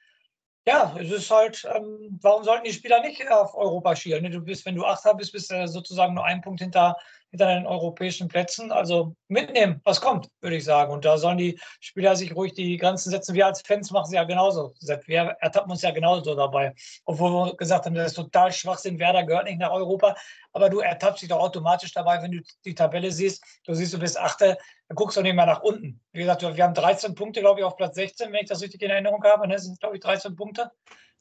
ja, 0.65 0.95
es 0.99 1.11
ist 1.11 1.31
halt, 1.31 1.67
ähm, 1.73 2.19
warum 2.21 2.43
sollten 2.43 2.65
die 2.65 2.73
Spieler 2.73 3.01
nicht 3.01 3.27
auf 3.31 3.55
Europa 3.55 3.95
schielen? 3.95 4.23
Ne? 4.23 4.29
Du 4.29 4.41
bist, 4.41 4.65
wenn 4.65 4.75
du 4.75 4.85
Achter 4.85 5.15
bist, 5.15 5.31
bist 5.31 5.51
du 5.51 5.67
sozusagen 5.67 6.13
nur 6.13 6.25
einen 6.25 6.41
Punkt 6.41 6.61
hinter, 6.61 6.95
hinter 7.31 7.53
den 7.53 7.67
europäischen 7.67 8.27
Plätzen. 8.27 8.71
Also 8.71 9.15
mitnehmen, 9.27 9.81
was 9.83 10.01
kommt, 10.01 10.27
würde 10.41 10.55
ich 10.55 10.63
sagen. 10.63 10.91
Und 10.91 11.05
da 11.05 11.17
sollen 11.17 11.37
die 11.37 11.59
Spieler 11.79 12.15
sich 12.15 12.35
ruhig 12.35 12.53
die 12.53 12.77
Grenzen 12.77 13.11
setzen. 13.11 13.35
Wir 13.35 13.45
als 13.45 13.61
Fans 13.61 13.91
machen 13.91 14.09
sie 14.09 14.15
ja 14.15 14.23
genauso. 14.23 14.73
Wir 15.05 15.35
ertappen 15.39 15.71
uns 15.71 15.81
ja 15.81 15.91
genauso 15.91 16.35
dabei. 16.35 16.73
Obwohl 17.05 17.31
wir 17.31 17.55
gesagt 17.55 17.85
haben, 17.85 17.95
das 17.95 18.07
ist 18.07 18.15
total 18.15 18.51
Schwachsinn. 18.51 18.99
Werder 18.99 19.23
gehört 19.23 19.45
nicht 19.45 19.59
nach 19.59 19.71
Europa. 19.71 20.15
Aber 20.53 20.69
du 20.69 20.79
ertappst 20.79 21.21
dich 21.21 21.29
doch 21.29 21.39
automatisch 21.39 21.91
dabei, 21.93 22.21
wenn 22.21 22.31
du 22.31 22.41
die 22.65 22.73
Tabelle 22.73 23.11
siehst. 23.11 23.43
Du 23.65 23.73
siehst, 23.73 23.93
du 23.93 23.99
bist 23.99 24.19
Achter, 24.19 24.57
dann 24.87 24.95
guckst 24.95 25.17
du 25.17 25.21
nicht 25.21 25.35
mehr 25.35 25.45
nach 25.45 25.61
unten. 25.61 26.01
Wie 26.11 26.19
gesagt, 26.19 26.41
wir 26.41 26.63
haben 26.63 26.73
13 26.73 27.13
Punkte, 27.13 27.41
glaube 27.41 27.59
ich, 27.59 27.65
auf 27.65 27.77
Platz 27.77 27.95
16, 27.95 28.31
wenn 28.31 28.41
ich 28.41 28.49
das 28.49 28.61
richtig 28.61 28.81
in 28.81 28.89
Erinnerung 28.89 29.23
habe. 29.23 29.47
Das 29.47 29.65
sind, 29.65 29.79
glaube 29.79 29.97
ich, 29.97 30.01
13 30.01 30.35
Punkte. 30.35 30.71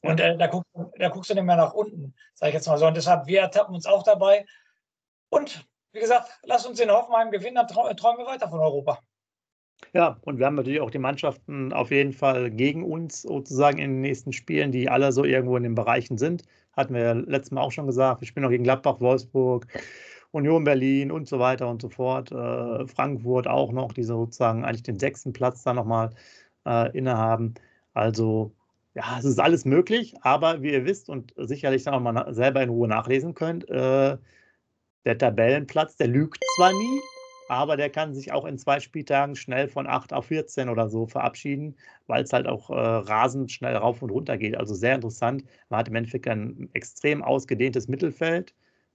Und 0.01 0.19
äh, 0.19 0.37
da, 0.37 0.47
guckst, 0.47 0.71
da 0.97 1.09
guckst 1.09 1.29
du 1.29 1.35
nicht 1.35 1.43
mehr 1.43 1.57
nach 1.57 1.73
unten, 1.73 2.15
sage 2.33 2.49
ich 2.49 2.55
jetzt 2.55 2.67
mal 2.67 2.77
so. 2.77 2.87
Und 2.87 2.97
deshalb, 2.97 3.27
wir 3.27 3.41
ertappen 3.41 3.75
uns 3.75 3.85
auch 3.85 4.03
dabei. 4.03 4.45
Und 5.29 5.68
wie 5.91 5.99
gesagt, 5.99 6.29
lass 6.43 6.65
uns 6.65 6.79
in 6.79 6.91
Hoffenheim 6.91 7.31
gewinnen, 7.31 7.55
dann 7.55 7.67
träumen 7.67 8.19
wir 8.19 8.25
weiter 8.25 8.49
von 8.49 8.59
Europa. 8.59 8.99
Ja, 9.93 10.17
und 10.21 10.37
wir 10.37 10.45
haben 10.45 10.55
natürlich 10.55 10.81
auch 10.81 10.91
die 10.91 10.99
Mannschaften 10.99 11.73
auf 11.73 11.91
jeden 11.91 12.13
Fall 12.13 12.51
gegen 12.51 12.83
uns 12.83 13.23
sozusagen 13.23 13.77
in 13.79 13.91
den 13.91 14.01
nächsten 14.01 14.33
Spielen, 14.33 14.71
die 14.71 14.89
alle 14.89 15.11
so 15.11 15.23
irgendwo 15.23 15.57
in 15.57 15.63
den 15.63 15.75
Bereichen 15.75 16.17
sind. 16.17 16.43
Hatten 16.73 16.93
wir 16.93 17.01
ja 17.01 17.13
letztes 17.13 17.51
Mal 17.51 17.61
auch 17.61 17.71
schon 17.71 17.87
gesagt. 17.87 18.21
Wir 18.21 18.27
spielen 18.27 18.43
noch 18.43 18.51
gegen 18.51 18.63
Gladbach, 18.63 18.99
Wolfsburg, 18.99 19.67
Union 20.31 20.63
Berlin 20.63 21.11
und 21.11 21.27
so 21.27 21.39
weiter 21.39 21.67
und 21.67 21.81
so 21.81 21.89
fort. 21.89 22.31
Äh, 22.31 22.87
Frankfurt 22.87 23.47
auch 23.47 23.71
noch, 23.71 23.93
die 23.93 24.03
sozusagen 24.03 24.63
eigentlich 24.63 24.83
den 24.83 24.99
sechsten 24.99 25.33
Platz 25.33 25.63
da 25.63 25.73
nochmal 25.73 26.11
äh, 26.67 26.95
innehaben. 26.95 27.55
Also 27.93 28.53
ja, 28.93 29.17
es 29.17 29.25
ist 29.25 29.39
alles 29.39 29.65
möglich, 29.65 30.15
aber 30.21 30.61
wie 30.61 30.71
ihr 30.71 30.85
wisst 30.85 31.09
und 31.09 31.33
sicherlich 31.37 31.83
dann 31.83 31.93
auch 31.95 32.01
mal 32.01 32.33
selber 32.33 32.61
in 32.61 32.69
Ruhe 32.69 32.87
nachlesen 32.87 33.33
könnt, 33.33 33.67
äh, 33.69 34.17
der 35.05 35.17
Tabellenplatz, 35.17 35.95
der 35.95 36.07
lügt 36.07 36.39
zwar 36.55 36.71
nie, 36.71 37.01
aber 37.49 37.77
der 37.77 37.89
kann 37.89 38.13
sich 38.13 38.31
auch 38.31 38.45
in 38.45 38.57
zwei 38.57 38.79
Spieltagen 38.79 39.35
schnell 39.35 39.67
von 39.67 39.87
8 39.87 40.13
auf 40.13 40.25
14 40.27 40.69
oder 40.69 40.89
so 40.89 41.07
verabschieden, 41.07 41.75
weil 42.07 42.23
es 42.23 42.33
halt 42.33 42.47
auch 42.47 42.69
äh, 42.69 42.73
rasend 42.73 43.51
schnell 43.51 43.75
rauf 43.75 44.01
und 44.01 44.11
runter 44.11 44.37
geht. 44.37 44.55
Also 44.55 44.75
sehr 44.75 44.95
interessant. 44.95 45.43
Man 45.69 45.79
hat 45.79 45.87
im 45.87 45.95
Endeffekt 45.95 46.27
ein 46.27 46.69
extrem 46.73 47.23
ausgedehntes 47.23 47.87
Mittelfeld, 47.87 48.53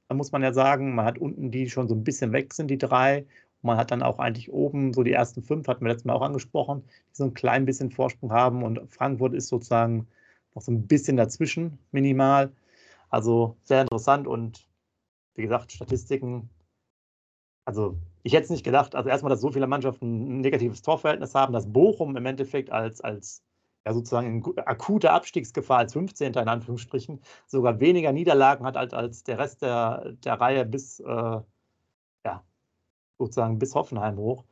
da 0.09 0.15
muss 0.15 0.33
man 0.33 0.43
ja 0.43 0.53
sagen. 0.53 0.95
Man 0.95 1.05
hat 1.05 1.19
unten 1.19 1.51
die 1.51 1.69
schon 1.71 1.89
so 1.89 1.95
ein 1.95 2.05
bisschen 2.05 2.33
weg 2.33 2.55
sind, 2.55 2.69
die 2.69 2.79
drei. 2.79 3.27
Man 3.63 3.79
hat 3.79 3.91
dann 3.91 4.03
auch 4.03 4.19
eigentlich 4.19 4.53
oben 4.53 4.93
so 4.93 5.03
die 5.03 5.13
ersten 5.13 5.43
fünf, 5.43 5.67
hatten 5.69 5.85
wir 5.85 5.89
letztes 5.89 6.05
Mal 6.05 6.15
auch 6.15 6.23
angesprochen, 6.23 6.85
die 7.11 7.17
so 7.17 7.25
ein 7.25 7.35
klein 7.35 7.65
bisschen 7.65 7.91
Vorsprung 7.91 8.31
haben. 8.33 8.63
Und 8.63 8.81
Frankfurt 8.93 9.35
ist 9.35 9.49
sozusagen 9.49 10.07
noch 10.55 10.63
so 10.63 10.73
ein 10.73 10.87
bisschen 10.87 11.17
dazwischen, 11.17 11.79
minimal. 11.91 12.53
Also 13.11 13.57
sehr 13.65 13.83
interessant 13.83 14.27
und 14.27 14.67
wie 15.35 15.43
gesagt, 15.43 15.73
Statistiken. 15.73 16.51
Also 17.67 17.99
ich 18.23 18.33
hätte 18.33 18.45
es 18.45 18.51
nicht 18.51 18.65
gedacht. 18.65 18.95
Also 18.95 19.09
erstmal, 19.09 19.31
dass 19.31 19.41
so 19.41 19.51
viele 19.51 19.67
Mannschaften 19.67 20.39
ein 20.39 20.41
negatives 20.41 20.83
Torverhältnis 20.83 21.35
haben, 21.35 21.53
dass 21.53 21.73
Bochum 21.73 22.17
im 22.17 22.27
Endeffekt 22.27 22.71
als, 22.71 23.01
als 23.01 23.43
ja 23.87 23.93
sozusagen 23.93 24.43
in 24.43 24.59
akuter 24.59 25.13
Abstiegsgefahr 25.13 25.79
als 25.79 25.93
15. 25.93 26.33
in 26.33 26.49
Anführungsstrichen 26.49 27.21
sogar 27.47 27.81
weniger 27.81 28.13
Niederlagen 28.13 28.65
hat 28.65 28.77
als, 28.77 28.95
als 28.95 29.25
der 29.25 29.39
Rest 29.39 29.63
der, 29.63 30.13
der 30.25 30.41
Reihe 30.41 30.65
bis 30.65 31.01
äh, 31.01 31.41
ja, 32.25 32.45
sozusagen 33.19 33.59
bis 33.59 33.75
Hoffenheim 33.75 34.17
hoch. 34.17 34.45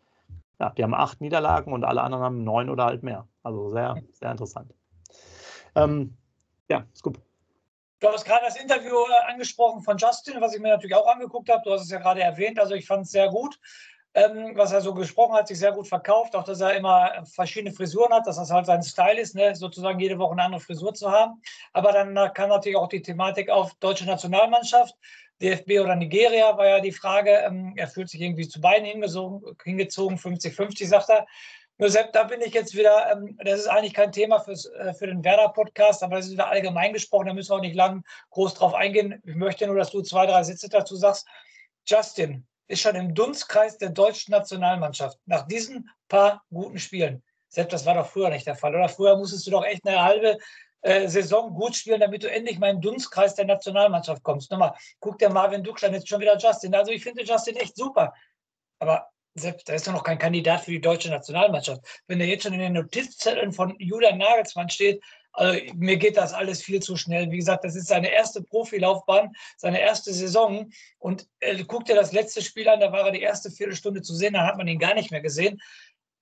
Ja, 0.61 0.71
die 0.71 0.83
haben 0.85 0.95
acht 0.95 1.21
Niederlagen 1.21 1.73
und 1.73 1.85
alle 1.85 2.03
anderen 2.03 2.25
haben 2.25 2.45
neun 2.45 2.71
oder 2.71 2.85
halt 2.85 3.03
mehr. 3.03 3.27
Also 3.43 3.71
sehr, 3.71 3.97
sehr 4.13 4.31
interessant. 4.31 4.73
Ähm, 5.75 6.15
ja, 6.69 6.87
Scoop. 6.95 7.21
Du 8.03 8.09
hast 8.09 8.25
gerade 8.25 8.45
das 8.45 8.57
Interview 8.57 8.97
äh, 8.97 9.31
angesprochen 9.31 9.81
von 9.81 9.97
Justin, 9.97 10.41
was 10.41 10.53
ich 10.57 10.61
mir 10.61 10.71
natürlich 10.71 10.97
auch 10.97 11.07
angeguckt 11.07 11.49
habe. 11.49 11.63
Du 11.65 11.71
hast 11.71 11.83
es 11.83 11.91
ja 11.91 12.01
gerade 12.01 12.21
erwähnt. 12.21 12.59
Also 12.59 12.75
ich 12.75 12.85
fand 12.85 13.05
es 13.05 13.13
sehr 13.13 13.29
gut, 13.29 13.61
ähm, 14.15 14.51
was 14.57 14.73
er 14.73 14.81
so 14.81 14.93
gesprochen 14.93 15.35
hat, 15.35 15.47
sich 15.47 15.61
sehr 15.61 15.71
gut 15.71 15.87
verkauft. 15.87 16.35
Auch, 16.35 16.43
dass 16.43 16.61
er 16.61 16.75
immer 16.75 17.25
verschiedene 17.33 17.73
Frisuren 17.73 18.13
hat, 18.13 18.27
dass 18.27 18.39
das 18.39 18.51
halt 18.51 18.67
sein 18.67 18.83
Style 18.83 19.21
ist, 19.21 19.37
ne? 19.37 19.55
sozusagen 19.55 20.01
jede 20.01 20.19
Woche 20.19 20.33
eine 20.33 20.43
andere 20.43 20.61
Frisur 20.61 20.93
zu 20.95 21.13
haben. 21.13 21.41
Aber 21.73 21.93
dann 21.93 22.17
äh, 22.17 22.29
kam 22.35 22.49
natürlich 22.49 22.77
auch 22.77 22.89
die 22.89 23.03
Thematik 23.03 23.51
auf 23.51 23.73
deutsche 23.75 24.05
Nationalmannschaft. 24.05 24.97
DFB 25.41 25.79
oder 25.81 25.95
Nigeria 25.95 26.57
war 26.59 26.67
ja 26.67 26.81
die 26.81 26.91
Frage. 26.91 27.31
Ähm, 27.31 27.75
er 27.77 27.87
fühlt 27.87 28.09
sich 28.09 28.21
irgendwie 28.21 28.49
zu 28.49 28.61
beiden 28.61 28.85
hingezogen, 28.85 30.19
50-50, 30.19 30.89
sagt 30.89 31.09
er. 31.09 31.25
Nur 31.83 31.91
Sepp, 31.91 32.13
da 32.13 32.23
bin 32.23 32.41
ich 32.43 32.55
jetzt 32.55 32.77
wieder, 32.77 33.11
ähm, 33.11 33.37
das 33.45 33.59
ist 33.59 33.67
eigentlich 33.67 33.93
kein 33.93 34.13
Thema 34.13 34.39
fürs, 34.39 34.67
äh, 34.67 34.95
für 34.95 35.09
den 35.09 35.25
Werder-Podcast, 35.25 36.05
aber 36.05 36.15
das 36.15 36.27
ist 36.27 36.31
wieder 36.31 36.47
allgemein 36.47 36.93
gesprochen, 36.93 37.27
da 37.27 37.35
müssen 37.35 37.51
wir 37.51 37.57
auch 37.57 37.61
nicht 37.61 37.75
lang 37.75 38.05
groß 38.31 38.55
drauf 38.55 38.73
eingehen. 38.73 39.21
Ich 39.27 39.35
möchte 39.35 39.67
nur, 39.67 39.75
dass 39.75 39.91
du 39.91 40.01
zwei, 40.01 40.27
drei 40.27 40.45
Sätze 40.45 40.69
dazu 40.69 40.95
sagst. 40.95 41.27
Justin 41.85 42.47
ist 42.69 42.83
schon 42.83 42.95
im 42.95 43.17
Dunstkreis 43.17 43.79
der 43.79 43.89
deutschen 43.89 44.31
Nationalmannschaft 44.31 45.19
nach 45.27 45.49
diesen 45.49 45.91
paar 46.07 46.45
guten 46.51 46.79
Spielen. 46.79 47.25
Sepp, 47.49 47.71
das 47.71 47.85
war 47.85 47.95
doch 47.95 48.07
früher 48.07 48.31
nicht 48.31 48.47
der 48.47 48.55
Fall, 48.55 48.77
oder? 48.77 48.89
Früher 48.89 49.17
musstest 49.17 49.45
du 49.49 49.51
doch 49.51 49.65
echt 49.65 49.85
eine 49.85 50.05
halbe 50.05 50.39
äh, 50.83 51.09
Saison 51.09 51.53
gut 51.53 51.75
spielen, 51.75 51.99
damit 51.99 52.23
du 52.23 52.31
endlich 52.31 52.61
mal 52.61 52.71
im 52.71 52.81
Dunstkreis 52.81 53.35
der 53.35 53.47
Nationalmannschaft 53.47 54.23
kommst. 54.23 54.53
Nochmal, 54.53 54.73
guck 55.01 55.19
dir 55.19 55.31
Marvin 55.31 55.65
Duckstein 55.65 55.95
jetzt 55.95 56.09
schon 56.09 56.21
wieder 56.21 56.39
Justin. 56.39 56.77
Also 56.77 56.93
ich 56.93 57.03
finde 57.03 57.25
Justin 57.25 57.57
echt 57.57 57.75
super. 57.75 58.15
Aber 58.79 59.09
selbst, 59.35 59.69
da 59.69 59.75
ist 59.75 59.87
doch 59.87 59.93
noch 59.93 60.05
kein 60.05 60.19
Kandidat 60.19 60.63
für 60.63 60.73
die 60.73 60.81
deutsche 60.81 61.11
Nationalmannschaft. 61.11 61.83
Wenn 62.07 62.21
er 62.21 62.27
jetzt 62.27 62.43
schon 62.43 62.53
in 62.53 62.61
den 62.61 62.75
Notizzetteln 62.75 63.53
von 63.53 63.75
Julian 63.79 64.19
Nagelsmann 64.19 64.69
steht, 64.69 65.03
also 65.33 65.59
mir 65.75 65.97
geht 65.97 66.19
das 66.19 66.35
alles 66.35 66.63
viel 66.63 66.81
zu 66.81 66.97
schnell. 66.97 67.31
Wie 67.31 67.39
gesagt, 67.39 67.65
das 67.65 67.75
ist 67.75 67.89
seine 67.89 68.11
erste 68.11 68.43
Profilaufbahn, 68.43 69.33
seine 69.57 69.81
erste 69.81 70.13
Saison. 70.13 70.71
Und 70.99 71.27
äh, 71.41 71.65
guck 71.65 71.87
dir 71.87 71.95
das 71.95 72.13
letzte 72.13 72.43
Spiel 72.43 72.69
an, 72.69 72.81
da 72.81 72.93
war 72.93 73.07
er 73.07 73.13
die 73.13 73.23
erste 73.23 73.51
Viertelstunde 73.51 74.03
zu 74.03 74.15
sehen, 74.15 74.35
da 74.35 74.47
hat 74.47 74.59
man 74.59 74.69
ihn 74.69 74.79
gar 74.79 74.95
nicht 74.95 75.11
mehr 75.11 75.23
gesehen. 75.23 75.59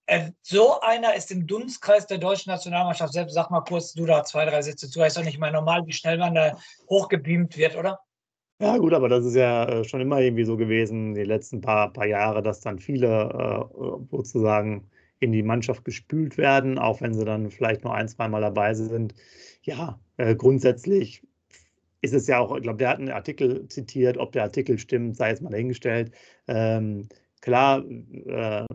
Äh, 0.07 0.31
so 0.43 0.81
einer 0.81 1.15
ist 1.15 1.33
im 1.33 1.47
Dunstkreis 1.47 2.07
der 2.07 2.19
deutschen 2.19 2.51
Nationalmannschaft. 2.51 3.13
Selbst 3.13 3.35
sag 3.35 3.51
mal 3.51 3.63
kurz, 3.63 3.93
du 3.93 4.07
da 4.07 4.23
zwei, 4.25 4.45
drei 4.45 4.63
Sätze 4.63 4.89
zu. 4.89 5.03
Ist 5.03 5.17
doch 5.17 5.25
nicht 5.25 5.39
mal 5.39 5.51
normal, 5.51 5.87
wie 5.87 5.93
schnell 5.93 6.19
man 6.19 6.35
da 6.35 6.57
hochgebeamt 6.89 7.57
wird, 7.57 7.75
oder? 7.75 8.01
Ja, 8.61 8.77
gut, 8.77 8.93
aber 8.93 9.09
das 9.09 9.25
ist 9.25 9.35
ja 9.37 9.65
äh, 9.81 9.85
schon 9.85 10.01
immer 10.03 10.21
irgendwie 10.21 10.45
so 10.45 10.57
gewesen, 10.59 11.15
die 11.15 11.23
letzten 11.25 11.61
paar, 11.63 11.93
paar 11.93 12.07
Jahre, 12.07 12.43
dass 12.43 12.61
dann 12.61 12.79
viele 12.79 13.69
äh, 13.73 14.07
sozusagen 14.11 14.91
in 15.19 15.33
die 15.33 15.43
Mannschaft 15.43 15.85
gespült 15.85 16.37
werden, 16.37 16.79
auch 16.79 17.01
wenn 17.01 17.15
sie 17.15 17.25
dann 17.25 17.51
vielleicht 17.51 17.85
nur 17.85 17.95
ein, 17.95 18.09
zweimal 18.09 18.43
dabei 18.43 18.75
sind. 18.75 19.15
Ja, 19.63 19.99
äh, 20.19 20.35
grundsätzlich 20.37 21.27
ist 22.03 22.15
es 22.15 22.27
ja 22.29 22.39
auch, 22.41 22.57
ich 22.57 22.63
glaube, 22.63 22.79
der 22.79 22.91
hat 22.91 22.99
einen 22.99 23.11
Artikel 23.11 23.69
zitiert, 23.69 24.19
ob 24.19 24.33
der 24.33 24.45
Artikel 24.45 24.79
stimmt, 24.79 25.17
sei 25.17 25.31
jetzt 25.31 25.43
mal 25.43 25.51
dahingestellt. 25.51 26.13
Ähm, 26.49 27.09
klar, 27.43 27.85
äh, 28.27 28.67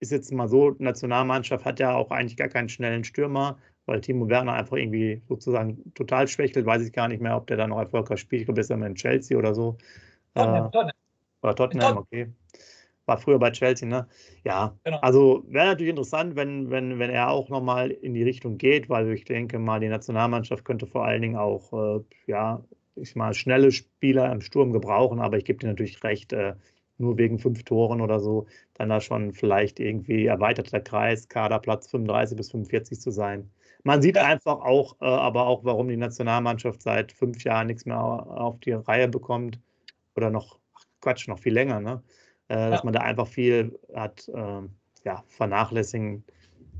ist 0.00 0.12
jetzt 0.12 0.32
mal 0.32 0.48
so, 0.48 0.74
Nationalmannschaft 0.78 1.64
hat 1.64 1.80
ja 1.80 1.94
auch 1.94 2.10
eigentlich 2.10 2.36
gar 2.36 2.48
keinen 2.48 2.68
schnellen 2.68 3.04
Stürmer, 3.04 3.58
weil 3.86 4.00
Timo 4.00 4.28
Werner 4.28 4.52
einfach 4.52 4.76
irgendwie 4.76 5.22
sozusagen 5.28 5.92
total 5.94 6.28
schwächelt. 6.28 6.66
Weiß 6.66 6.82
ich 6.82 6.92
gar 6.92 7.08
nicht 7.08 7.22
mehr, 7.22 7.36
ob 7.36 7.46
der 7.46 7.56
da 7.56 7.66
noch 7.66 7.78
erfolgreich 7.78 8.20
spielt. 8.20 8.42
Ich 8.42 8.46
glaube, 8.46 8.60
ist 8.60 8.70
er 8.70 8.84
in 8.84 8.94
Chelsea 8.94 9.38
oder 9.38 9.54
so. 9.54 9.78
Tottenham, 10.34 10.66
äh, 10.66 10.70
Tottenham. 10.70 10.92
Oder 11.42 11.54
Tottenham, 11.54 11.96
okay. 11.98 12.32
War 13.06 13.18
früher 13.18 13.38
bei 13.38 13.52
Chelsea, 13.52 13.86
ne? 13.86 14.08
Ja, 14.44 14.76
genau. 14.82 14.98
also 14.98 15.44
wäre 15.46 15.66
natürlich 15.66 15.90
interessant, 15.90 16.34
wenn, 16.34 16.70
wenn, 16.70 16.98
wenn 16.98 17.10
er 17.10 17.30
auch 17.30 17.48
nochmal 17.48 17.92
in 17.92 18.14
die 18.14 18.24
Richtung 18.24 18.58
geht, 18.58 18.88
weil 18.88 19.12
ich 19.12 19.24
denke 19.24 19.60
mal, 19.60 19.78
die 19.78 19.88
Nationalmannschaft 19.88 20.64
könnte 20.64 20.88
vor 20.88 21.04
allen 21.04 21.22
Dingen 21.22 21.36
auch, 21.36 21.72
äh, 21.72 22.00
ja, 22.26 22.64
ich 22.96 23.14
mal 23.14 23.32
schnelle 23.34 23.70
Spieler 23.70 24.32
im 24.32 24.40
Sturm 24.40 24.72
gebrauchen, 24.72 25.20
aber 25.20 25.36
ich 25.36 25.44
gebe 25.44 25.60
dir 25.60 25.68
natürlich 25.68 26.02
recht, 26.02 26.32
äh, 26.32 26.54
nur 26.98 27.18
wegen 27.18 27.38
fünf 27.38 27.62
Toren 27.62 28.00
oder 28.00 28.18
so, 28.20 28.46
dann 28.74 28.88
da 28.88 29.00
schon 29.00 29.32
vielleicht 29.32 29.78
irgendwie 29.78 30.26
erweiterter 30.26 30.80
Kreis, 30.80 31.28
Kaderplatz 31.28 31.88
35 31.88 32.36
bis 32.36 32.50
45 32.50 33.00
zu 33.00 33.10
sein. 33.10 33.50
Man 33.86 34.02
sieht 34.02 34.18
einfach 34.18 34.62
auch, 34.62 34.96
äh, 35.00 35.04
aber 35.04 35.46
auch, 35.46 35.64
warum 35.64 35.86
die 35.86 35.96
Nationalmannschaft 35.96 36.82
seit 36.82 37.12
fünf 37.12 37.44
Jahren 37.44 37.68
nichts 37.68 37.86
mehr 37.86 38.00
auf 38.00 38.58
die 38.58 38.72
Reihe 38.72 39.06
bekommt. 39.06 39.60
Oder 40.16 40.30
noch, 40.30 40.58
Quatsch, 41.00 41.28
noch 41.28 41.38
viel 41.38 41.52
länger, 41.54 41.78
ne? 41.78 42.02
Äh, 42.48 42.70
dass 42.70 42.82
man 42.82 42.92
da 42.92 43.02
einfach 43.02 43.28
viel 43.28 43.78
hat, 43.94 44.26
äh, 44.26 44.62
ja, 45.04 45.22
vernachlässigen. 45.28 46.24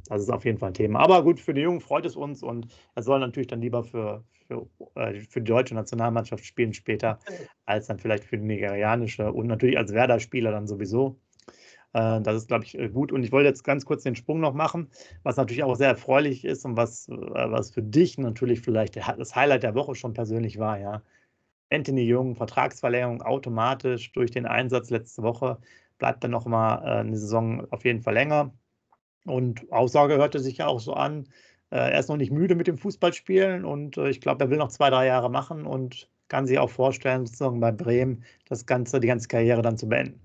Das 0.09 0.21
ist 0.21 0.31
auf 0.31 0.45
jeden 0.45 0.59
Fall 0.59 0.71
ein 0.71 0.75
Thema. 0.75 0.99
Aber 0.99 1.23
gut, 1.23 1.39
für 1.39 1.55
die 1.55 1.61
Jungen 1.61 1.81
freut 1.81 2.07
es 2.07 2.17
uns 2.17 2.43
und 2.43 2.67
er 2.97 3.05
soll 3.05 3.21
natürlich 3.21 3.47
dann 3.47 3.61
lieber 3.61 3.85
für, 3.85 4.25
für, 4.49 4.67
äh, 4.97 5.21
für 5.21 5.41
die 5.41 5.53
deutsche 5.53 5.77
Nationalmannschaft 5.77 6.45
spielen 6.45 6.73
später, 6.73 7.21
als 7.67 7.87
dann 7.87 8.01
vielleicht 8.01 8.25
für 8.25 8.37
die 8.37 8.47
nigerianische 8.47 9.33
und 9.33 9.47
natürlich 9.47 9.79
als 9.79 9.93
Werder-Spieler 9.93 10.51
dann 10.51 10.67
sowieso. 10.67 11.21
Äh, 11.97 12.21
das 12.21 12.37
ist, 12.37 12.49
glaube 12.49 12.65
ich, 12.65 12.79
äh, 12.79 12.89
gut. 12.89 13.11
Und 13.13 13.23
ich 13.25 13.33
wollte 13.33 13.49
jetzt 13.49 13.65
ganz 13.65 13.87
kurz 13.87 14.03
den 14.03 14.17
Sprung 14.17 14.41
noch 14.41 14.55
machen, 14.55 14.91
was 15.23 15.37
natürlich 15.37 15.65
auch 15.65 15.77
sehr 15.77 15.89
erfreulich 15.89 16.45
ist 16.45 16.65
und 16.67 16.77
was, 16.77 17.09
was 17.09 17.71
für 17.71 17.83
dich 17.83 18.19
natürlich 18.19 18.61
vielleicht 18.61 18.97
das 18.97 19.35
Highlight 19.35 19.63
der 19.63 19.75
Woche 19.75 19.95
schon 19.95 20.13
persönlich 20.15 20.59
war, 20.59 20.79
ja. 20.79 21.03
Anthony 21.71 22.03
Jung, 22.03 22.37
Vertragsverlängerung 22.37 23.23
automatisch 23.23 24.13
durch 24.13 24.31
den 24.31 24.47
Einsatz 24.47 24.91
letzte 24.91 25.23
Woche, 25.23 25.59
bleibt 25.99 26.23
dann 26.23 26.31
noch 26.33 26.47
mal 26.47 26.77
eine 26.77 27.17
Saison 27.17 27.67
auf 27.73 27.85
jeden 27.85 28.03
Fall 28.03 28.15
länger. 28.15 28.53
Und 29.27 29.71
Aussage 29.73 30.17
hörte 30.17 30.41
sich 30.41 30.59
ja 30.59 30.69
auch 30.69 30.81
so 30.81 30.95
an, 30.95 31.29
er 31.71 31.99
ist 31.99 32.09
noch 32.09 32.17
nicht 32.19 32.31
müde 32.33 32.55
mit 32.55 32.69
dem 32.69 32.79
Fußballspielen 32.79 33.65
und 33.65 33.97
ich 33.99 34.21
glaube, 34.21 34.45
er 34.45 34.51
will 34.51 34.59
noch 34.59 34.69
zwei, 34.69 34.91
drei 34.91 35.07
Jahre 35.07 35.31
machen 35.31 35.67
und 35.67 36.09
kann 36.29 36.47
sich 36.47 36.59
auch 36.59 36.71
vorstellen, 36.71 37.27
sozusagen 37.27 37.61
bei 37.61 37.73
Bremen 37.73 38.25
das 38.49 38.67
Ganze, 38.67 39.01
die 39.01 39.09
ganze 39.09 39.29
Karriere 39.29 39.63
dann 39.63 39.79
zu 39.79 39.89
beenden. 39.89 40.21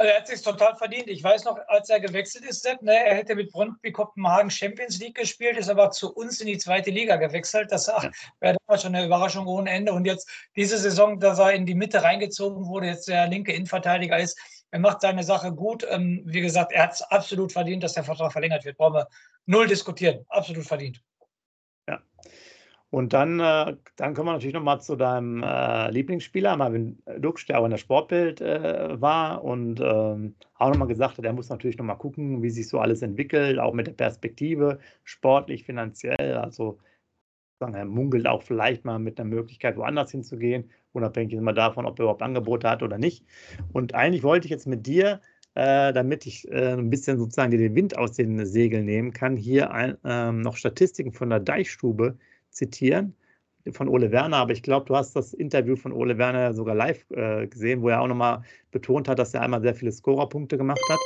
Also 0.00 0.12
er 0.12 0.16
hat 0.16 0.28
sich 0.28 0.40
total 0.40 0.74
verdient. 0.76 1.08
Ich 1.08 1.22
weiß 1.22 1.44
noch, 1.44 1.58
als 1.68 1.90
er 1.90 2.00
gewechselt 2.00 2.46
ist, 2.46 2.62
Sepp, 2.62 2.80
ne, 2.80 3.04
er 3.04 3.16
hätte 3.16 3.34
mit 3.34 3.52
Brøndby 3.52 3.92
Kopenhagen 3.92 4.50
Champions 4.50 4.98
League 4.98 5.16
gespielt, 5.16 5.58
ist 5.58 5.68
aber 5.68 5.90
zu 5.90 6.10
uns 6.14 6.40
in 6.40 6.46
die 6.46 6.56
zweite 6.56 6.90
Liga 6.90 7.16
gewechselt. 7.16 7.70
Das 7.70 7.86
ja. 7.86 8.10
wäre 8.40 8.56
damals 8.66 8.80
schon 8.80 8.94
eine 8.94 9.04
Überraschung 9.04 9.46
ohne 9.46 9.68
Ende. 9.68 9.92
Und 9.92 10.06
jetzt 10.06 10.26
diese 10.56 10.78
Saison, 10.78 11.20
dass 11.20 11.38
er 11.38 11.52
in 11.52 11.66
die 11.66 11.74
Mitte 11.74 12.02
reingezogen 12.02 12.64
wurde, 12.64 12.86
jetzt 12.86 13.08
der 13.08 13.26
linke 13.26 13.52
Innenverteidiger 13.52 14.18
ist, 14.18 14.40
er 14.70 14.78
macht 14.78 15.02
seine 15.02 15.22
Sache 15.22 15.52
gut. 15.52 15.86
Ähm, 15.90 16.22
wie 16.24 16.40
gesagt, 16.40 16.72
er 16.72 16.84
hat 16.84 16.94
es 16.94 17.02
absolut 17.02 17.52
verdient, 17.52 17.82
dass 17.82 17.92
der 17.92 18.04
Vertrag 18.04 18.32
verlängert 18.32 18.64
wird. 18.64 18.78
Brauchen 18.78 18.94
wir 18.94 19.08
null 19.44 19.66
diskutieren. 19.66 20.24
Absolut 20.28 20.64
verdient. 20.64 21.02
Und 22.90 23.12
dann, 23.12 23.38
äh, 23.38 23.76
dann 23.96 24.14
kommen 24.14 24.28
wir 24.28 24.32
natürlich 24.32 24.54
nochmal 24.54 24.80
zu 24.80 24.96
deinem 24.96 25.44
äh, 25.44 25.90
Lieblingsspieler, 25.92 26.56
Marvin 26.56 26.98
Dux, 27.18 27.46
der 27.46 27.60
auch 27.60 27.64
in 27.64 27.70
der 27.70 27.78
Sportbild 27.78 28.40
äh, 28.40 29.00
war 29.00 29.44
und 29.44 29.80
ähm, 29.80 30.34
auch 30.56 30.70
nochmal 30.70 30.88
gesagt 30.88 31.16
hat, 31.16 31.24
er 31.24 31.32
muss 31.32 31.48
natürlich 31.48 31.78
nochmal 31.78 31.98
gucken, 31.98 32.42
wie 32.42 32.50
sich 32.50 32.68
so 32.68 32.80
alles 32.80 33.02
entwickelt, 33.02 33.60
auch 33.60 33.74
mit 33.74 33.86
der 33.86 33.92
Perspektive, 33.92 34.80
sportlich, 35.04 35.64
finanziell. 35.64 36.34
Also 36.36 36.78
sagen, 37.60 37.74
er 37.74 37.84
munkelt 37.84 38.26
auch 38.26 38.42
vielleicht 38.42 38.84
mal 38.84 38.98
mit 38.98 39.20
einer 39.20 39.28
Möglichkeit, 39.28 39.76
woanders 39.76 40.10
hinzugehen, 40.10 40.70
unabhängig 40.92 41.34
immer 41.34 41.52
davon, 41.52 41.86
ob 41.86 41.96
er 41.98 42.04
überhaupt 42.04 42.22
Angebote 42.22 42.68
hat 42.68 42.82
oder 42.82 42.98
nicht. 42.98 43.24
Und 43.72 43.94
eigentlich 43.94 44.24
wollte 44.24 44.46
ich 44.46 44.50
jetzt 44.50 44.66
mit 44.66 44.86
dir 44.86 45.20
äh, 45.54 45.92
damit 45.92 46.26
ich 46.26 46.48
äh, 46.50 46.74
ein 46.74 46.90
bisschen 46.90 47.18
sozusagen 47.18 47.50
den 47.50 47.74
Wind 47.74 47.98
aus 47.98 48.12
den 48.12 48.46
Segeln 48.46 48.84
nehmen 48.84 49.12
kann, 49.12 49.36
hier 49.36 49.72
ein, 49.72 49.96
ähm, 50.04 50.42
noch 50.42 50.56
Statistiken 50.56 51.12
von 51.12 51.30
der 51.30 51.40
Deichstube 51.40 52.16
zitieren. 52.50 53.14
von 53.72 53.88
Ole 53.88 54.10
Werner, 54.10 54.38
aber 54.38 54.52
ich 54.52 54.62
glaube, 54.62 54.86
du 54.86 54.96
hast 54.96 55.14
das 55.14 55.34
Interview 55.34 55.76
von 55.76 55.92
Ole 55.92 56.16
Werner 56.18 56.54
sogar 56.54 56.74
live 56.74 57.04
äh, 57.10 57.46
gesehen, 57.46 57.82
wo 57.82 57.90
er 57.90 58.00
auch 58.00 58.08
nochmal 58.08 58.42
betont 58.70 59.08
hat, 59.08 59.18
dass 59.18 59.34
er 59.34 59.42
einmal 59.42 59.60
sehr 59.60 59.74
viele 59.74 59.92
Scorerpunkte 59.92 60.56
gemacht 60.56 60.80
hat. 60.88 60.98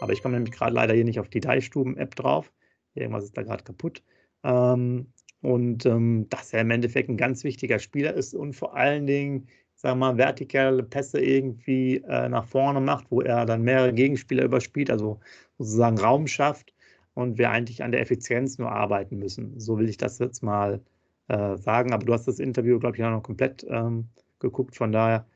Aber 0.00 0.12
ich 0.12 0.22
komme 0.22 0.34
nämlich 0.34 0.52
gerade 0.52 0.74
leider 0.74 0.94
hier 0.94 1.04
nicht 1.04 1.18
auf 1.18 1.28
die 1.28 1.40
Deichstuben-App 1.40 2.14
drauf. 2.14 2.52
Irgendwas 2.94 3.24
ist 3.24 3.36
da 3.36 3.42
gerade 3.42 3.64
kaputt. 3.64 4.02
Ähm, 4.42 5.06
und 5.40 5.86
ähm, 5.86 6.26
dass 6.28 6.52
er 6.52 6.60
im 6.60 6.70
Endeffekt 6.70 7.08
ein 7.08 7.16
ganz 7.16 7.44
wichtiger 7.44 7.78
Spieler 7.78 8.14
ist 8.14 8.34
und 8.34 8.54
vor 8.54 8.76
allen 8.76 9.06
Dingen, 9.06 9.48
sagen 9.74 9.98
wir 9.98 10.12
mal, 10.12 10.18
vertikale 10.18 10.82
Pässe 10.82 11.20
irgendwie 11.20 12.02
äh, 12.08 12.28
nach 12.28 12.46
vorne 12.46 12.80
macht, 12.80 13.10
wo 13.10 13.20
er 13.22 13.46
dann 13.46 13.62
mehrere 13.62 13.92
Gegenspieler 13.92 14.44
überspielt, 14.44 14.90
also 14.90 15.20
sozusagen 15.58 15.98
Raum 15.98 16.26
schafft 16.26 16.73
und 17.14 17.38
wir 17.38 17.50
eigentlich 17.50 17.82
an 17.82 17.92
der 17.92 18.00
Effizienz 18.00 18.58
nur 18.58 18.70
arbeiten 18.72 19.18
müssen. 19.18 19.58
So 19.58 19.78
will 19.78 19.88
ich 19.88 19.96
das 19.96 20.18
jetzt 20.18 20.42
mal 20.42 20.80
äh, 21.28 21.56
sagen. 21.56 21.92
Aber 21.92 22.04
du 22.04 22.12
hast 22.12 22.26
das 22.26 22.38
Interview, 22.38 22.78
glaube 22.78 22.96
ich, 22.96 23.04
auch 23.04 23.10
noch 23.10 23.22
komplett 23.22 23.64
ähm, 23.68 24.08
geguckt. 24.40 24.76
Von 24.76 24.92
daher, 24.92 25.26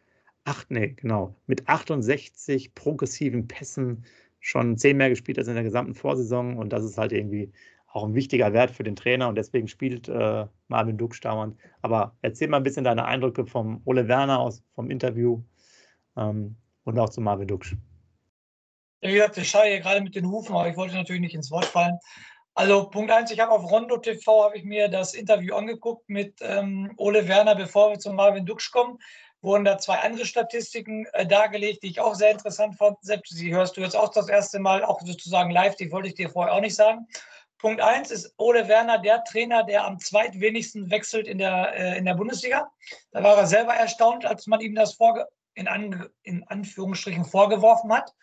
ach 0.45 0.65
nee, 0.69 0.89
genau, 0.89 1.37
mit 1.47 1.69
68 1.69 2.75
progressiven 2.75 3.49
Pässen 3.49 4.05
schon 4.41 4.77
zehn 4.77 4.97
mehr 4.97 5.09
gespielt 5.09 5.39
als 5.39 5.49
in 5.49 5.55
der 5.55 5.65
gesamten 5.65 5.95
Vorsaison. 5.95 6.57
Und 6.59 6.73
das 6.73 6.85
ist 6.85 6.99
halt 6.99 7.13
irgendwie 7.13 7.53
auch 7.87 8.05
ein 8.05 8.15
wichtiger 8.15 8.53
Wert 8.53 8.71
für 8.71 8.83
den 8.83 8.97
Trainer. 8.97 9.29
Und 9.29 9.37
deswegen 9.37 9.69
spielt 9.69 10.09
äh, 10.09 10.47
Marvin 10.69 10.99
Dux 10.99 11.21
dauernd. 11.21 11.57
Aber 11.83 12.17
erzähl 12.23 12.49
mal 12.49 12.59
ein 12.59 12.63
bisschen 12.65 12.85
deine 12.85 13.05
Eindrücke 13.05 13.47
vom 13.47 13.81
Ole 13.85 14.09
Werner 14.09 14.41
aus 14.41 14.63
vom 14.75 14.91
Interview 14.91 15.43
ähm, 16.17 16.57
und 16.85 16.99
auch 16.99 17.09
zu 17.09 17.21
Marvin 17.21 17.49
Dux. 17.49 17.77
Wie 19.01 19.13
gesagt, 19.13 19.39
ich 19.39 19.49
schaue 19.49 19.67
hier 19.67 19.81
gerade 19.81 20.01
mit 20.01 20.17
den 20.17 20.29
Hufen, 20.29 20.55
aber 20.55 20.69
ich 20.69 20.77
wollte 20.77 20.95
natürlich 20.95 21.21
nicht 21.21 21.35
ins 21.35 21.51
Wort 21.51 21.67
fallen. 21.67 21.99
Also 22.55 22.91
Punkt 22.91 23.13
eins, 23.13 23.31
ich 23.31 23.39
habe 23.39 23.53
auf 23.53 23.71
Rondo 23.71 23.99
TV 23.99 24.45
habe 24.45 24.57
ich 24.57 24.65
mir 24.65 24.89
das 24.89 25.15
Interview 25.15 25.55
angeguckt 25.55 26.09
mit 26.09 26.35
ähm, 26.41 26.93
Ole 26.97 27.29
Werner, 27.29 27.55
bevor 27.55 27.91
wir 27.91 28.01
zu 28.01 28.13
Marvin 28.13 28.45
Dux 28.45 28.73
kommen. 28.73 28.99
Wurden 29.41 29.65
da 29.65 29.79
zwei 29.79 29.99
andere 30.01 30.27
Statistiken 30.27 31.07
äh, 31.13 31.25
dargelegt, 31.25 31.85
die 31.85 31.91
ich 31.91 32.01
auch 32.01 32.17
sehr 32.17 32.33
interessant 32.33 32.77
fand. 32.77 32.97
Selbst 33.01 33.39
die 33.39 33.55
hörst 33.55 33.77
du 33.77 33.81
jetzt 33.81 33.95
auch 33.95 34.09
das 34.09 34.29
erste 34.29 34.59
Mal, 34.59 34.83
auch 34.83 35.01
sozusagen 35.03 35.53
live, 35.53 35.77
die 35.77 35.93
wollte 35.93 36.09
ich 36.09 36.15
dir 36.15 36.31
vorher 36.31 36.53
auch 36.53 36.61
nicht 36.61 36.75
sagen. 36.75 37.07
Punkt 37.59 37.81
eins 37.81 38.11
ist 38.11 38.35
Ole 38.37 38.67
Werner 38.67 38.99
der 38.99 39.23
Trainer, 39.23 39.63
der 39.63 39.85
am 39.85 40.01
zweitwenigsten 40.01 40.91
wechselt 40.91 41.29
in 41.29 41.39
der, 41.39 41.73
äh, 41.77 41.99
in 41.99 42.05
der 42.05 42.15
Bundesliga. 42.15 42.69
Da 43.13 43.23
war 43.23 43.37
er 43.37 43.47
selber 43.47 43.75
erstaunt, 43.75 44.25
als 44.25 44.49
man 44.49 44.61
ihm 44.61 44.75
das 44.75 44.95
vorge 44.95 45.27
in, 45.59 45.69
An 45.69 46.09
in 46.23 46.45
Anführungsstrichen 46.45 47.25
vorgeworfen 47.25 47.93
hat. 47.93 48.15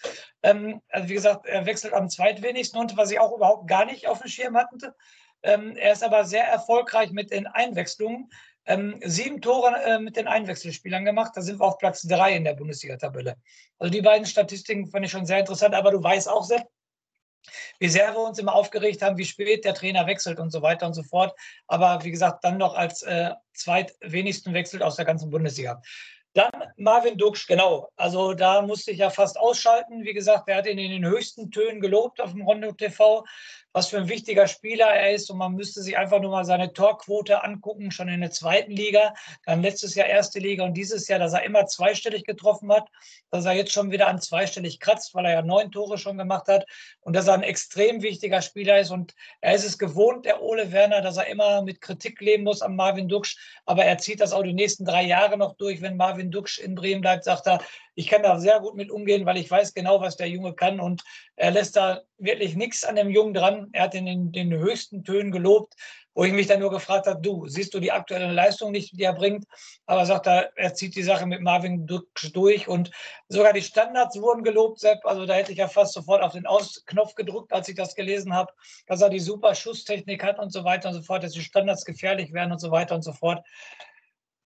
Ähm, 0.41 0.81
also 0.89 1.09
wie 1.09 1.13
gesagt, 1.13 1.45
er 1.45 1.65
wechselt 1.65 1.93
am 1.93 2.09
zweitwenigsten 2.09 2.79
und 2.79 2.97
was 2.97 3.11
ich 3.11 3.19
auch 3.19 3.35
überhaupt 3.35 3.67
gar 3.67 3.85
nicht 3.85 4.07
auf 4.07 4.21
dem 4.21 4.29
Schirm 4.29 4.55
hatte. 4.55 4.95
Ähm, 5.43 5.75
er 5.75 5.93
ist 5.93 6.03
aber 6.03 6.25
sehr 6.25 6.47
erfolgreich 6.47 7.11
mit 7.11 7.31
den 7.31 7.45
Einwechslungen. 7.45 8.29
Ähm, 8.67 8.99
sieben 9.03 9.41
Tore 9.41 9.75
äh, 9.83 9.99
mit 9.99 10.15
den 10.15 10.27
Einwechselspielern 10.27 11.05
gemacht. 11.05 11.33
Da 11.35 11.41
sind 11.41 11.59
wir 11.59 11.65
auf 11.65 11.77
Platz 11.77 12.01
drei 12.01 12.35
in 12.35 12.45
der 12.45 12.55
Bundesliga-Tabelle. 12.55 13.35
Also 13.77 13.91
die 13.91 14.01
beiden 14.01 14.25
Statistiken 14.25 14.87
fand 14.87 15.05
ich 15.05 15.11
schon 15.11 15.27
sehr 15.27 15.39
interessant. 15.39 15.75
Aber 15.75 15.91
du 15.91 16.01
weißt 16.01 16.27
auch, 16.27 16.43
Sepp, 16.43 16.63
wie 17.79 17.89
sehr 17.89 18.13
wir 18.13 18.21
uns 18.21 18.39
immer 18.39 18.55
aufgeregt 18.55 19.03
haben, 19.03 19.17
wie 19.17 19.25
spät 19.25 19.65
der 19.65 19.75
Trainer 19.75 20.07
wechselt 20.07 20.39
und 20.39 20.51
so 20.51 20.63
weiter 20.63 20.87
und 20.87 20.93
so 20.93 21.03
fort. 21.03 21.37
Aber 21.67 22.03
wie 22.03 22.11
gesagt, 22.11 22.43
dann 22.43 22.57
noch 22.57 22.73
als 22.73 23.03
äh, 23.03 23.31
zweitwenigsten 23.53 24.53
wechselt 24.53 24.81
aus 24.81 24.95
der 24.95 25.05
ganzen 25.05 25.29
Bundesliga. 25.29 25.81
Dann 26.35 26.51
Marvin 26.75 27.17
Duksch, 27.17 27.47
genau. 27.47 27.89
Also 27.95 28.33
da 28.33 28.61
musste 28.61 28.91
ich 28.91 28.97
ja 28.97 29.09
fast 29.09 29.39
ausschalten. 29.39 30.03
Wie 30.03 30.13
gesagt, 30.13 30.49
er 30.49 30.57
hat 30.57 30.67
ihn 30.67 30.77
in 30.77 30.91
den 30.91 31.05
höchsten 31.05 31.49
Tönen 31.49 31.79
gelobt 31.79 32.19
auf 32.19 32.31
dem 32.31 32.41
Rondo 32.41 32.73
TV 32.73 33.23
was 33.75 33.89
für 33.89 33.97
ein 33.97 34.07
wichtiger 34.07 34.47
Spieler 34.47 34.85
er 34.85 35.13
ist. 35.13 35.29
Und 35.29 35.37
man 35.37 35.53
müsste 35.53 35.81
sich 35.81 35.97
einfach 35.97 36.21
nur 36.21 36.31
mal 36.31 36.45
seine 36.45 36.71
Torquote 36.71 37.43
angucken, 37.43 37.91
schon 37.91 38.07
in 38.07 38.21
der 38.21 38.31
zweiten 38.31 38.71
Liga, 38.71 39.13
dann 39.45 39.61
letztes 39.61 39.95
Jahr 39.95 40.07
erste 40.07 40.39
Liga 40.39 40.63
und 40.63 40.75
dieses 40.75 41.09
Jahr, 41.09 41.19
dass 41.19 41.33
er 41.33 41.43
immer 41.43 41.65
zweistellig 41.65 42.24
getroffen 42.24 42.71
hat, 42.71 42.87
dass 43.31 43.43
er 43.43 43.51
jetzt 43.51 43.74
schon 43.74 43.91
wieder 43.91 44.07
an 44.07 44.21
zweistellig 44.21 44.79
kratzt, 44.79 45.13
weil 45.13 45.25
er 45.25 45.33
ja 45.33 45.41
neun 45.41 45.74
Tore 45.74 45.98
schon 45.98 46.17
gemacht 46.17 46.48
hat 46.48 46.65
und 47.01 47.17
dass 47.17 47.27
er 47.27 47.33
ein 47.33 47.43
extrem 47.43 48.01
wichtiger 48.01 48.41
Spieler 48.41 48.79
ist. 48.79 48.91
Und 48.91 49.13
er 49.41 49.55
ist 49.55 49.65
es 49.65 49.77
gewohnt, 49.77 50.25
der 50.25 50.41
Ole 50.41 50.71
Werner, 50.71 51.01
dass 51.01 51.17
er 51.17 51.27
immer 51.27 51.61
mit 51.61 51.81
Kritik 51.81 52.21
leben 52.21 52.45
muss 52.45 52.61
am 52.61 52.77
Marvin 52.77 53.09
Duksch. 53.09 53.35
Aber 53.65 53.83
er 53.83 53.98
zieht 53.98 54.21
das 54.21 54.31
auch 54.31 54.43
die 54.43 54.53
nächsten 54.53 54.85
drei 54.85 55.03
Jahre 55.03 55.37
noch 55.37 55.57
durch. 55.57 55.81
Wenn 55.81 55.98
Marvin 55.98 56.25
Duksch 56.31 56.59
in 56.59 56.75
Bremen 56.75 57.01
bleibt, 57.01 57.24
sagt 57.24 57.48
er, 57.48 57.59
ich 57.96 58.07
kann 58.07 58.24
da 58.24 58.40
sehr 58.40 58.59
gut 58.59 58.75
mit 58.75 58.92
umgehen, 58.92 59.25
weil 59.25 59.38
ich 59.38 59.50
weiß 59.50 59.74
genau, 59.74 60.01
was 60.01 60.18
der 60.18 60.29
Junge 60.29 60.53
kann 60.53 60.79
und 60.79 61.03
er 61.35 61.51
lässt 61.51 61.75
da 61.75 62.01
wirklich 62.18 62.55
nichts 62.55 62.83
an 62.83 62.96
dem 62.96 63.09
Jungen 63.09 63.33
dran. 63.33 63.70
Er 63.72 63.83
hat 63.83 63.94
ihn 63.94 64.07
in 64.07 64.31
den 64.31 64.53
höchsten 64.53 65.03
Tönen 65.03 65.31
gelobt, 65.31 65.75
wo 66.16 66.24
ich 66.24 66.31
mich 66.31 66.48
dann 66.48 66.61
nur 66.61 66.72
gefragt 66.72 67.07
habe, 67.07 67.22
du, 67.22 67.46
siehst 67.48 67.74
du 67.74 67.79
die 67.79 67.92
aktuelle 67.92 68.31
Leistung 68.31 68.72
nicht, 68.72 68.98
die 68.98 69.03
er 69.03 69.14
bringt? 69.14 69.46
Aber 69.85 70.05
sagt 70.05 70.27
er, 70.27 70.51
er 70.55 70.74
zieht 70.74 70.96
die 70.96 71.03
Sache 71.03 71.25
mit 71.25 71.42
Marvin 71.42 71.85
durch 71.85 72.68
und 72.68 72.90
sogar 73.27 73.51
die 73.51 73.61
Standards 73.61 74.20
wurden 74.20 74.44
gelobt, 74.44 74.79
Sepp. 74.79 75.05
Also 75.05 75.25
da 75.25 75.33
hätte 75.33 75.51
ich 75.51 75.57
ja 75.57 75.68
fast 75.68 75.94
sofort 75.94 76.24
auf 76.24 76.31
den 76.31 76.46
Ausknopf 76.46 77.16
gedrückt, 77.16 77.51
als 77.51 77.68
ich 77.68 77.75
das 77.75 77.96
gelesen 77.96 78.33
habe, 78.33 78.53
dass 78.88 79.01
er 79.01 79.09
die 79.09 79.20
super 79.20 79.55
Schusstechnik 79.55 80.24
hat 80.24 80.40
und 80.40 80.53
so 80.53 80.64
weiter 80.64 80.90
und 80.90 80.96
so 80.96 81.01
fort, 81.01 81.24
dass 81.24 81.33
die 81.33 81.42
Standards 81.42 81.83
gefährlich 81.83 82.31
werden 82.31 82.53
und 82.53 82.59
so 82.59 82.72
weiter 82.72 82.96
und 82.96 83.03
so 83.03 83.11
fort. 83.11 83.46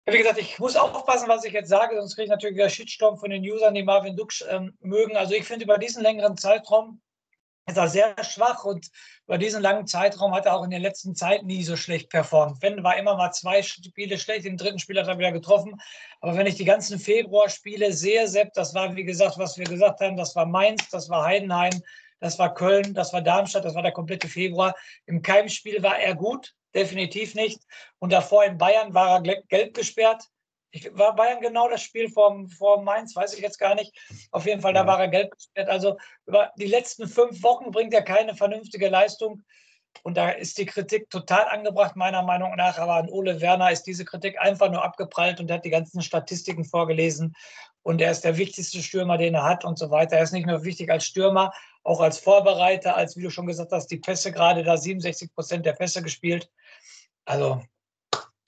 Wie 0.05 0.17
gesagt, 0.17 0.39
ich 0.39 0.57
muss 0.57 0.75
aufpassen, 0.75 1.29
was 1.29 1.45
ich 1.45 1.53
jetzt 1.53 1.69
sage, 1.69 1.95
sonst 1.95 2.15
kriege 2.15 2.25
ich 2.25 2.31
natürlich 2.31 2.55
wieder 2.55 2.69
Shitstorm 2.69 3.17
von 3.17 3.29
den 3.29 3.43
Usern, 3.43 3.75
die 3.75 3.83
Marvin 3.83 4.15
Dux 4.15 4.43
ähm, 4.49 4.75
mögen. 4.79 5.15
Also 5.15 5.35
ich 5.35 5.45
finde, 5.45 5.65
über 5.65 5.77
diesen 5.77 6.01
längeren 6.01 6.37
Zeitraum 6.37 7.01
ist 7.67 7.77
er 7.77 7.87
sehr 7.87 8.15
schwach 8.23 8.65
und 8.65 8.87
über 9.27 9.37
diesen 9.37 9.61
langen 9.61 9.85
Zeitraum 9.85 10.33
hat 10.33 10.47
er 10.47 10.55
auch 10.55 10.63
in 10.63 10.71
der 10.71 10.79
letzten 10.79 11.15
Zeit 11.15 11.43
nie 11.43 11.63
so 11.63 11.75
schlecht 11.75 12.09
performt. 12.09 12.61
Wenn 12.61 12.83
war 12.83 12.97
immer 12.97 13.15
mal 13.15 13.31
zwei 13.31 13.61
Spiele 13.61 14.17
schlecht, 14.17 14.45
im 14.45 14.57
dritten 14.57 14.79
Spiel 14.79 14.99
hat 14.99 15.07
er 15.07 15.19
wieder 15.19 15.31
getroffen. 15.31 15.79
Aber 16.19 16.35
wenn 16.35 16.47
ich 16.47 16.55
die 16.55 16.65
ganzen 16.65 16.99
Februarspiele 16.99 17.93
sehe, 17.93 18.27
Sepp, 18.27 18.53
das 18.53 18.73
war 18.73 18.95
wie 18.95 19.03
gesagt, 19.03 19.37
was 19.37 19.57
wir 19.59 19.65
gesagt 19.65 19.99
haben, 20.01 20.17
das 20.17 20.35
war 20.35 20.47
Mainz, 20.47 20.89
das 20.89 21.09
war 21.09 21.25
Heidenheim, 21.25 21.81
das 22.19 22.39
war 22.39 22.53
Köln, 22.53 22.95
das 22.95 23.13
war 23.13 23.21
Darmstadt, 23.21 23.65
das 23.65 23.75
war 23.75 23.83
der 23.83 23.91
komplette 23.91 24.27
Februar. 24.27 24.75
Im 25.05 25.21
Keimspiel 25.21 25.83
war 25.83 25.99
er 25.99 26.15
gut, 26.15 26.55
definitiv 26.73 27.35
nicht. 27.35 27.61
Und 27.99 28.11
davor 28.11 28.43
in 28.45 28.57
Bayern 28.57 28.93
war 28.93 29.17
er 29.17 29.21
gelb 29.21 29.73
gesperrt. 29.73 30.23
Ich, 30.71 30.89
war 30.97 31.15
Bayern 31.15 31.41
genau 31.41 31.67
das 31.69 31.81
Spiel 31.81 32.09
vor, 32.09 32.45
vor 32.57 32.81
Mainz, 32.81 33.15
weiß 33.15 33.33
ich 33.33 33.41
jetzt 33.41 33.59
gar 33.59 33.75
nicht. 33.75 33.93
Auf 34.31 34.45
jeden 34.45 34.61
Fall, 34.61 34.73
da 34.73 34.87
war 34.87 34.99
er 34.99 35.09
gelb 35.09 35.31
gesperrt. 35.31 35.69
Also 35.69 35.97
über 36.25 36.51
die 36.57 36.67
letzten 36.67 37.07
fünf 37.07 37.43
Wochen 37.43 37.71
bringt 37.71 37.93
er 37.93 38.03
keine 38.03 38.35
vernünftige 38.35 38.87
Leistung. 38.87 39.43
Und 40.03 40.15
da 40.15 40.29
ist 40.29 40.57
die 40.57 40.65
Kritik 40.65 41.09
total 41.09 41.45
angebracht, 41.49 41.95
meiner 41.95 42.23
Meinung 42.23 42.55
nach. 42.55 42.77
Aber 42.79 42.95
an 42.95 43.09
Ole 43.09 43.41
Werner 43.41 43.71
ist 43.71 43.83
diese 43.83 44.05
Kritik 44.05 44.39
einfach 44.39 44.71
nur 44.71 44.83
abgeprallt 44.83 45.39
und 45.39 45.51
hat 45.51 45.65
die 45.65 45.69
ganzen 45.69 46.01
Statistiken 46.01 46.63
vorgelesen. 46.63 47.35
Und 47.83 47.99
er 47.99 48.11
ist 48.11 48.23
der 48.23 48.37
wichtigste 48.37 48.81
Stürmer, 48.81 49.17
den 49.17 49.35
er 49.35 49.43
hat 49.43 49.65
und 49.65 49.77
so 49.77 49.89
weiter. 49.89 50.17
Er 50.17 50.23
ist 50.23 50.33
nicht 50.33 50.45
nur 50.45 50.63
wichtig 50.63 50.89
als 50.89 51.05
Stürmer, 51.05 51.51
auch 51.83 51.99
als 51.99 52.19
Vorbereiter, 52.19 52.95
als, 52.95 53.17
wie 53.17 53.23
du 53.23 53.29
schon 53.29 53.47
gesagt 53.47 53.71
hast, 53.71 53.87
die 53.87 53.97
Pässe 53.97 54.31
gerade 54.31 54.63
da 54.63 54.77
67 54.77 55.33
Prozent 55.33 55.65
der 55.65 55.73
Pässe 55.73 56.03
gespielt. 56.03 56.49
Also, 57.25 57.61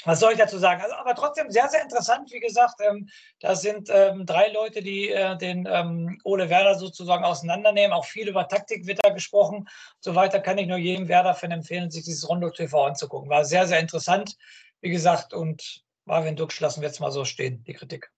was 0.06 0.20
soll 0.20 0.34
ich 0.34 0.38
dazu 0.38 0.58
sagen? 0.58 0.82
Also, 0.82 0.96
aber 0.96 1.16
trotzdem 1.16 1.50
sehr, 1.50 1.70
sehr 1.70 1.82
interessant. 1.82 2.32
Wie 2.32 2.40
gesagt, 2.40 2.76
ähm, 2.80 3.08
da 3.40 3.56
sind 3.56 3.90
ähm, 3.92 4.26
drei 4.26 4.52
Leute, 4.52 4.82
die 4.82 5.10
äh, 5.10 5.38
den 5.38 5.68
ähm, 5.70 6.20
Ole 6.24 6.50
Werder 6.50 6.76
sozusagen 6.76 7.24
auseinandernehmen. 7.24 7.94
Auch 7.94 8.06
viel 8.06 8.28
über 8.28 8.48
Taktik 8.48 8.86
wird 8.86 9.00
da 9.04 9.10
gesprochen. 9.10 9.66
So 10.00 10.16
weiter 10.16 10.40
kann 10.40 10.58
ich 10.58 10.68
nur 10.68 10.78
jedem 10.78 11.08
Werder-Fan 11.08 11.52
empfehlen, 11.52 11.90
sich 11.90 12.04
dieses 12.04 12.28
Rondo 12.28 12.50
TV 12.50 12.86
anzugucken. 12.86 13.30
War 13.30 13.46
sehr, 13.46 13.66
sehr 13.66 13.80
interessant. 13.80 14.36
Wie 14.82 14.90
gesagt, 14.90 15.34
und 15.34 15.84
Marvin 16.06 16.36
Dux 16.36 16.60
lassen 16.60 16.82
wir 16.82 16.88
jetzt 16.90 17.00
mal 17.00 17.12
so 17.12 17.24
stehen, 17.24 17.64
die 17.64 17.74
Kritik. 17.74 18.12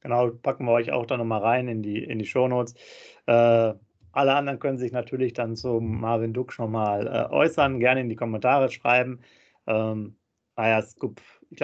Genau, 0.00 0.30
packen 0.30 0.66
wir 0.66 0.72
euch 0.72 0.92
auch 0.92 1.06
da 1.06 1.16
nochmal 1.16 1.40
rein 1.40 1.66
in 1.66 1.82
die, 1.82 2.04
in 2.04 2.20
die 2.20 2.26
Shownotes. 2.26 2.74
Äh, 3.26 3.74
alle 4.12 4.34
anderen 4.34 4.60
können 4.60 4.78
sich 4.78 4.92
natürlich 4.92 5.32
dann 5.32 5.56
zum 5.56 6.00
Marvin 6.00 6.32
Dux 6.32 6.54
schon 6.54 6.70
mal 6.70 7.06
äh, 7.06 7.32
äußern, 7.34 7.80
gerne 7.80 8.02
in 8.02 8.08
die 8.08 8.14
Kommentare 8.14 8.70
schreiben. 8.70 9.20
Ähm, 9.66 10.16
naja, 10.56 10.80
ich 10.80 10.96
glaube, 10.96 11.20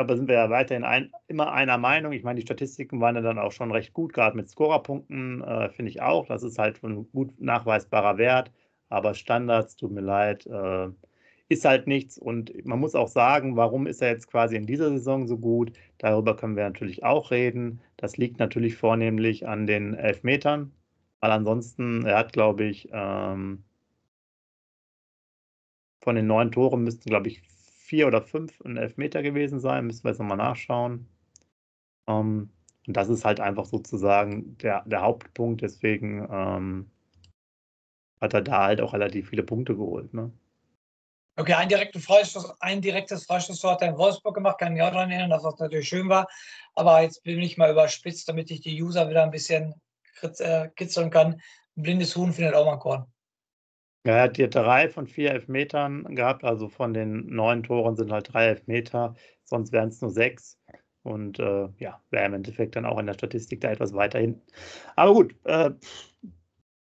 da 0.08 0.16
sind 0.16 0.28
wir 0.28 0.34
ja 0.36 0.50
weiterhin 0.50 0.84
ein, 0.84 1.12
immer 1.28 1.52
einer 1.52 1.78
Meinung. 1.78 2.12
Ich 2.12 2.24
meine, 2.24 2.40
die 2.40 2.46
Statistiken 2.46 3.00
waren 3.00 3.16
ja 3.16 3.22
dann 3.22 3.38
auch 3.38 3.52
schon 3.52 3.72
recht 3.72 3.92
gut, 3.94 4.12
gerade 4.12 4.36
mit 4.36 4.48
Scorerpunkten, 4.50 5.42
äh, 5.42 5.70
finde 5.70 5.90
ich 5.90 6.02
auch. 6.02 6.26
Das 6.26 6.42
ist 6.42 6.58
halt 6.58 6.82
ein 6.84 7.10
gut 7.12 7.40
nachweisbarer 7.40 8.18
Wert. 8.18 8.52
Aber 8.88 9.14
Standards, 9.14 9.76
tut 9.76 9.92
mir 9.92 10.02
leid, 10.02 10.46
äh, 10.46 10.88
ist 11.48 11.64
halt 11.64 11.86
nichts. 11.86 12.18
Und 12.18 12.52
man 12.66 12.80
muss 12.80 12.94
auch 12.94 13.08
sagen, 13.08 13.56
warum 13.56 13.86
ist 13.86 14.02
er 14.02 14.10
jetzt 14.10 14.26
quasi 14.28 14.56
in 14.56 14.66
dieser 14.66 14.90
Saison 14.90 15.26
so 15.26 15.38
gut? 15.38 15.72
Darüber 15.98 16.36
können 16.36 16.56
wir 16.56 16.64
natürlich 16.64 17.04
auch 17.04 17.30
reden. 17.30 17.80
Das 17.96 18.16
liegt 18.18 18.38
natürlich 18.38 18.76
vornehmlich 18.76 19.46
an 19.48 19.66
den 19.66 19.94
Elfmetern. 19.94 20.72
Weil 21.20 21.30
ansonsten, 21.32 22.04
er 22.04 22.18
hat, 22.18 22.32
glaube 22.32 22.64
ich, 22.64 22.88
ähm, 22.92 23.64
von 26.02 26.16
den 26.16 26.26
neun 26.26 26.50
Toren 26.52 26.84
müssten, 26.84 27.08
glaube 27.08 27.28
ich, 27.28 27.42
vier 27.92 28.06
oder 28.06 28.22
fünf 28.22 28.58
ein 28.62 28.78
Elfmeter 28.78 29.22
gewesen 29.22 29.60
sein. 29.60 29.84
Müssen 29.84 30.04
wir 30.04 30.12
jetzt 30.12 30.18
nochmal 30.18 30.38
nachschauen. 30.38 31.06
Ähm, 32.08 32.48
und 32.86 32.96
das 32.96 33.10
ist 33.10 33.26
halt 33.26 33.38
einfach 33.38 33.66
sozusagen 33.66 34.56
der, 34.56 34.82
der 34.86 35.02
Hauptpunkt. 35.02 35.60
Deswegen 35.60 36.26
ähm, 36.32 36.90
hat 38.18 38.32
er 38.32 38.40
da 38.40 38.64
halt 38.64 38.80
auch 38.80 38.94
relativ 38.94 39.28
viele 39.28 39.42
Punkte 39.42 39.76
geholt. 39.76 40.14
Ne? 40.14 40.32
Okay, 41.36 41.52
ein, 41.52 41.68
Freistoß, 42.00 42.54
ein 42.60 42.80
direktes 42.80 43.26
Freistoßtor 43.26 43.72
hat 43.72 43.82
er 43.82 43.88
in 43.88 43.98
Wolfsburg 43.98 44.36
gemacht, 44.36 44.58
kann 44.58 44.74
ich 44.74 44.80
auch 44.80 44.90
daran 44.90 45.10
erinnern, 45.10 45.28
dass 45.28 45.42
das 45.42 45.58
natürlich 45.58 45.86
schön 45.86 46.08
war. 46.08 46.26
Aber 46.74 47.02
jetzt 47.02 47.22
bin 47.24 47.40
ich 47.40 47.58
mal 47.58 47.70
überspitzt, 47.70 48.26
damit 48.26 48.50
ich 48.50 48.62
die 48.62 48.82
User 48.82 49.10
wieder 49.10 49.22
ein 49.22 49.30
bisschen 49.30 49.74
äh, 50.22 50.70
kitzeln 50.76 51.10
kann. 51.10 51.34
Ein 51.76 51.82
blindes 51.82 52.16
Huhn 52.16 52.32
findet 52.32 52.54
auch 52.54 52.64
mal 52.64 52.72
ein 52.72 53.11
Korn. 54.04 54.14
Er 54.16 54.22
hat 54.22 54.36
hier 54.36 54.48
drei 54.48 54.88
von 54.88 55.06
vier 55.06 55.32
Elfmetern 55.32 56.14
gehabt, 56.14 56.44
also 56.44 56.68
von 56.68 56.94
den 56.94 57.26
neun 57.26 57.62
Toren 57.62 57.96
sind 57.96 58.12
halt 58.12 58.32
drei 58.32 58.46
Elfmeter, 58.46 59.14
sonst 59.44 59.72
wären 59.72 59.88
es 59.88 60.00
nur 60.00 60.10
sechs. 60.10 60.58
Und 61.04 61.40
äh, 61.40 61.68
ja, 61.78 62.00
wäre 62.10 62.26
im 62.26 62.34
Endeffekt 62.34 62.76
dann 62.76 62.86
auch 62.86 62.98
in 62.98 63.06
der 63.06 63.14
Statistik 63.14 63.60
da 63.60 63.72
etwas 63.72 63.92
weiter 63.92 64.20
hinten. 64.20 64.42
Aber 64.94 65.14
gut, 65.14 65.34
äh, 65.44 65.70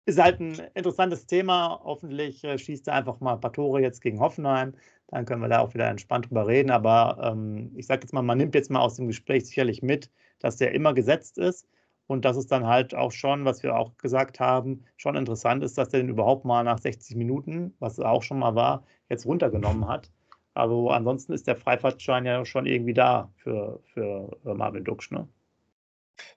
ist 0.05 0.21
halt 0.21 0.39
ein 0.39 0.61
interessantes 0.73 1.25
Thema. 1.25 1.81
Hoffentlich 1.83 2.43
äh, 2.43 2.57
schießt 2.57 2.87
er 2.87 2.93
einfach 2.93 3.19
mal 3.19 3.33
ein 3.33 3.41
paar 3.41 3.51
Tore 3.51 3.81
jetzt 3.81 4.01
gegen 4.01 4.19
Hoffenheim. 4.21 4.73
Dann 5.07 5.25
können 5.25 5.41
wir 5.41 5.49
da 5.49 5.59
auch 5.59 5.73
wieder 5.73 5.89
entspannt 5.89 6.27
drüber 6.29 6.47
reden. 6.47 6.71
Aber 6.71 7.17
ähm, 7.23 7.71
ich 7.75 7.87
sage 7.87 8.03
jetzt 8.03 8.13
mal, 8.13 8.21
man 8.21 8.37
nimmt 8.37 8.55
jetzt 8.55 8.71
mal 8.71 8.79
aus 8.79 8.95
dem 8.95 9.07
Gespräch 9.07 9.47
sicherlich 9.47 9.81
mit, 9.81 10.09
dass 10.39 10.57
der 10.57 10.73
immer 10.73 10.93
gesetzt 10.93 11.37
ist 11.37 11.67
und 12.07 12.25
dass 12.25 12.37
es 12.37 12.47
dann 12.47 12.65
halt 12.67 12.93
auch 12.93 13.11
schon, 13.11 13.45
was 13.45 13.63
wir 13.63 13.75
auch 13.75 13.97
gesagt 13.97 14.39
haben, 14.39 14.83
schon 14.97 15.15
interessant 15.15 15.63
ist, 15.63 15.77
dass 15.77 15.93
er 15.93 15.99
den 15.99 16.09
überhaupt 16.09 16.45
mal 16.45 16.63
nach 16.63 16.79
60 16.79 17.15
Minuten, 17.15 17.73
was 17.79 17.99
auch 17.99 18.23
schon 18.23 18.39
mal 18.39 18.55
war, 18.55 18.83
jetzt 19.09 19.25
runtergenommen 19.25 19.87
hat. 19.87 20.11
Aber 20.53 20.93
ansonsten 20.95 21.33
ist 21.33 21.47
der 21.47 21.55
Freifahrtschein 21.55 22.25
ja 22.25 22.45
schon 22.45 22.65
irgendwie 22.65 22.93
da 22.93 23.29
für, 23.35 23.81
für 23.93 24.37
äh, 24.45 24.53
Marvin 24.53 24.83
Duksch, 24.83 25.11
ne? 25.11 25.27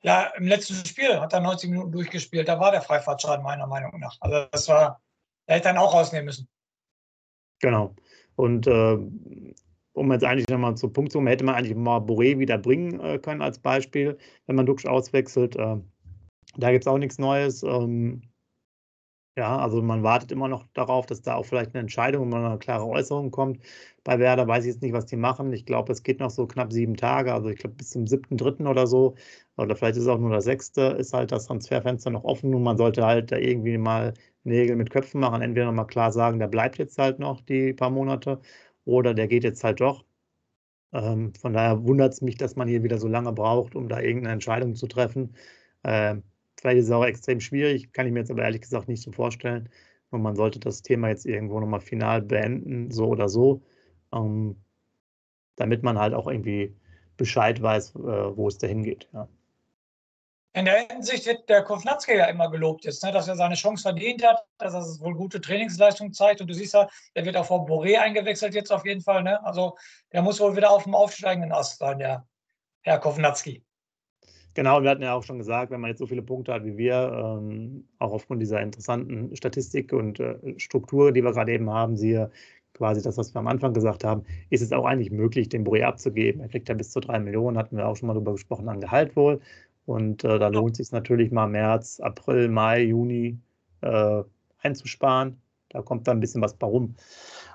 Ja, 0.02 0.32
im 0.36 0.48
letzten 0.48 0.74
Spiel 0.86 1.20
hat 1.20 1.32
er 1.32 1.40
90 1.40 1.70
Minuten 1.70 1.92
durchgespielt. 1.92 2.48
Da 2.48 2.58
war 2.58 2.72
der 2.72 2.82
Freifahrtschein 2.82 3.42
meiner 3.42 3.66
Meinung 3.68 3.98
nach. 4.00 4.16
Also 4.20 4.46
das 4.50 4.68
war, 4.68 5.00
er 5.46 5.56
hätte 5.56 5.68
dann 5.68 5.78
auch 5.78 5.94
rausnehmen 5.94 6.24
müssen. 6.26 6.48
Genau. 7.60 7.94
Und 8.34 8.66
äh, 8.66 8.98
um 9.98 10.12
jetzt 10.12 10.24
eigentlich 10.24 10.48
nochmal 10.48 10.76
zum 10.76 10.92
Punkt 10.92 11.12
zu 11.12 11.18
kommen, 11.18 11.28
hätte 11.28 11.44
man 11.44 11.54
eigentlich 11.54 11.76
mal 11.76 11.98
Boré 11.98 12.38
wieder 12.38 12.58
bringen 12.58 13.00
äh, 13.00 13.18
können 13.18 13.42
als 13.42 13.58
Beispiel, 13.58 14.18
wenn 14.46 14.56
man 14.56 14.66
Duxch 14.66 14.86
auswechselt. 14.86 15.56
Äh, 15.56 15.76
da 16.56 16.72
gibt 16.72 16.84
es 16.84 16.88
auch 16.88 16.98
nichts 16.98 17.18
Neues. 17.18 17.62
Ähm, 17.62 18.22
ja, 19.38 19.56
also 19.56 19.80
man 19.82 20.02
wartet 20.02 20.32
immer 20.32 20.48
noch 20.48 20.66
darauf, 20.74 21.06
dass 21.06 21.22
da 21.22 21.36
auch 21.36 21.44
vielleicht 21.46 21.72
eine 21.72 21.80
Entscheidung 21.82 22.32
und 22.32 22.34
eine 22.34 22.58
klare 22.58 22.84
Äußerung 22.86 23.30
kommt. 23.30 23.60
Bei 24.02 24.18
Werder 24.18 24.48
weiß 24.48 24.64
ich 24.64 24.72
jetzt 24.72 24.82
nicht, 24.82 24.92
was 24.92 25.06
die 25.06 25.16
machen. 25.16 25.52
Ich 25.52 25.64
glaube, 25.64 25.92
es 25.92 26.02
geht 26.02 26.18
noch 26.18 26.30
so 26.30 26.46
knapp 26.48 26.72
sieben 26.72 26.96
Tage, 26.96 27.32
also 27.32 27.48
ich 27.48 27.58
glaube 27.58 27.76
bis 27.76 27.90
zum 27.90 28.08
siebten, 28.08 28.36
dritten 28.36 28.66
oder 28.66 28.88
so. 28.88 29.14
Oder 29.56 29.76
vielleicht 29.76 29.96
ist 29.96 30.02
es 30.04 30.08
auch 30.08 30.18
nur 30.18 30.30
das 30.30 30.44
sechste, 30.44 30.82
ist 30.98 31.12
halt 31.12 31.30
das 31.30 31.46
Transferfenster 31.46 32.10
noch 32.10 32.24
offen 32.24 32.52
und 32.52 32.64
man 32.64 32.76
sollte 32.78 33.06
halt 33.06 33.30
da 33.30 33.36
irgendwie 33.36 33.78
mal 33.78 34.12
Nägel 34.42 34.74
mit 34.74 34.90
Köpfen 34.90 35.20
machen. 35.20 35.40
Entweder 35.40 35.66
nochmal 35.66 35.86
klar 35.86 36.10
sagen, 36.10 36.40
der 36.40 36.48
bleibt 36.48 36.78
jetzt 36.78 36.98
halt 36.98 37.20
noch 37.20 37.40
die 37.42 37.72
paar 37.74 37.90
Monate 37.90 38.40
oder 38.88 39.14
der 39.14 39.28
geht 39.28 39.44
jetzt 39.44 39.62
halt 39.64 39.80
doch. 39.80 40.04
Ähm, 40.92 41.34
von 41.34 41.52
daher 41.52 41.84
wundert 41.84 42.14
es 42.14 42.22
mich, 42.22 42.36
dass 42.38 42.56
man 42.56 42.68
hier 42.68 42.82
wieder 42.82 42.98
so 42.98 43.08
lange 43.08 43.32
braucht, 43.32 43.74
um 43.76 43.88
da 43.88 44.00
irgendeine 44.00 44.32
Entscheidung 44.34 44.74
zu 44.74 44.86
treffen. 44.88 45.34
Ähm, 45.84 46.22
vielleicht 46.58 46.78
ist 46.78 46.86
es 46.86 46.92
auch 46.92 47.04
extrem 47.04 47.40
schwierig, 47.40 47.92
kann 47.92 48.06
ich 48.06 48.12
mir 48.12 48.20
jetzt 48.20 48.30
aber 48.30 48.42
ehrlich 48.44 48.62
gesagt 48.62 48.88
nicht 48.88 49.02
so 49.02 49.12
vorstellen. 49.12 49.68
Und 50.10 50.22
man 50.22 50.36
sollte 50.36 50.58
das 50.58 50.82
Thema 50.82 51.08
jetzt 51.08 51.26
irgendwo 51.26 51.60
nochmal 51.60 51.80
final 51.80 52.22
beenden, 52.22 52.90
so 52.90 53.08
oder 53.08 53.28
so, 53.28 53.62
ähm, 54.12 54.56
damit 55.56 55.82
man 55.82 55.98
halt 55.98 56.14
auch 56.14 56.26
irgendwie 56.26 56.74
Bescheid 57.18 57.60
weiß, 57.60 57.94
äh, 57.96 58.36
wo 58.36 58.48
es 58.48 58.58
dahin 58.58 58.82
geht. 58.82 59.08
Ja. 59.12 59.28
In 60.54 60.64
der 60.64 60.88
Hinsicht 60.90 61.26
wird 61.26 61.48
der 61.48 61.62
Kovnatski 61.62 62.16
ja 62.16 62.24
immer 62.26 62.50
gelobt 62.50 62.84
jetzt, 62.84 63.04
ne, 63.04 63.12
dass 63.12 63.28
er 63.28 63.36
seine 63.36 63.54
Chance 63.54 63.82
verdient 63.82 64.26
hat, 64.26 64.42
dass 64.58 64.74
er 64.74 64.82
wohl 65.04 65.14
gute 65.14 65.40
Trainingsleistung 65.40 66.12
zeigt. 66.12 66.40
Und 66.40 66.48
du 66.48 66.54
siehst 66.54 66.74
ja, 66.74 66.88
der 67.14 67.24
wird 67.24 67.36
auch 67.36 67.46
vor 67.46 67.66
Boré 67.66 67.98
eingewechselt 67.98 68.54
jetzt 68.54 68.72
auf 68.72 68.84
jeden 68.84 69.02
Fall. 69.02 69.22
Ne? 69.22 69.44
Also 69.44 69.76
der 70.12 70.22
muss 70.22 70.40
wohl 70.40 70.56
wieder 70.56 70.70
auf 70.70 70.84
dem 70.84 70.94
aufsteigenden 70.94 71.52
Ast 71.52 71.78
sein, 71.78 71.98
der 71.98 72.26
Herr 72.82 72.98
Kovnatski. 72.98 73.62
Genau, 74.54 74.82
wir 74.82 74.90
hatten 74.90 75.02
ja 75.02 75.14
auch 75.14 75.22
schon 75.22 75.38
gesagt, 75.38 75.70
wenn 75.70 75.80
man 75.80 75.90
jetzt 75.90 76.00
so 76.00 76.06
viele 76.06 76.22
Punkte 76.22 76.52
hat 76.52 76.64
wie 76.64 76.76
wir, 76.76 77.12
ähm, 77.14 77.86
auch 77.98 78.12
aufgrund 78.12 78.42
dieser 78.42 78.60
interessanten 78.60 79.36
Statistik 79.36 79.92
und 79.92 80.18
äh, 80.18 80.58
Struktur, 80.58 81.12
die 81.12 81.22
wir 81.22 81.32
gerade 81.32 81.52
eben 81.52 81.70
haben, 81.70 81.96
siehe 81.96 82.32
quasi 82.72 83.02
das, 83.02 83.16
was 83.16 83.34
wir 83.34 83.38
am 83.40 83.46
Anfang 83.46 83.74
gesagt 83.74 84.04
haben, 84.04 84.24
ist 84.50 84.62
es 84.62 84.72
auch 84.72 84.84
eigentlich 84.84 85.10
möglich, 85.10 85.48
den 85.48 85.64
Boré 85.64 85.82
abzugeben. 85.82 86.40
Er 86.40 86.48
kriegt 86.48 86.68
ja 86.68 86.74
bis 86.74 86.90
zu 86.90 87.00
drei 87.00 87.18
Millionen, 87.18 87.58
hatten 87.58 87.76
wir 87.76 87.86
auch 87.86 87.96
schon 87.96 88.06
mal 88.06 88.14
darüber 88.14 88.32
gesprochen, 88.32 88.68
an 88.68 88.80
Gehalt 88.80 89.14
wohl. 89.16 89.40
Und 89.88 90.22
äh, 90.22 90.38
da 90.38 90.48
lohnt 90.48 90.72
es 90.72 90.88
sich 90.88 90.92
natürlich 90.92 91.32
mal 91.32 91.46
März, 91.46 91.98
April, 92.00 92.48
Mai, 92.48 92.82
Juni 92.82 93.38
äh, 93.80 94.22
einzusparen. 94.60 95.40
Da 95.70 95.80
kommt 95.80 96.06
dann 96.06 96.18
ein 96.18 96.20
bisschen 96.20 96.42
was 96.42 96.54
bei 96.54 96.66
rum. 96.66 96.94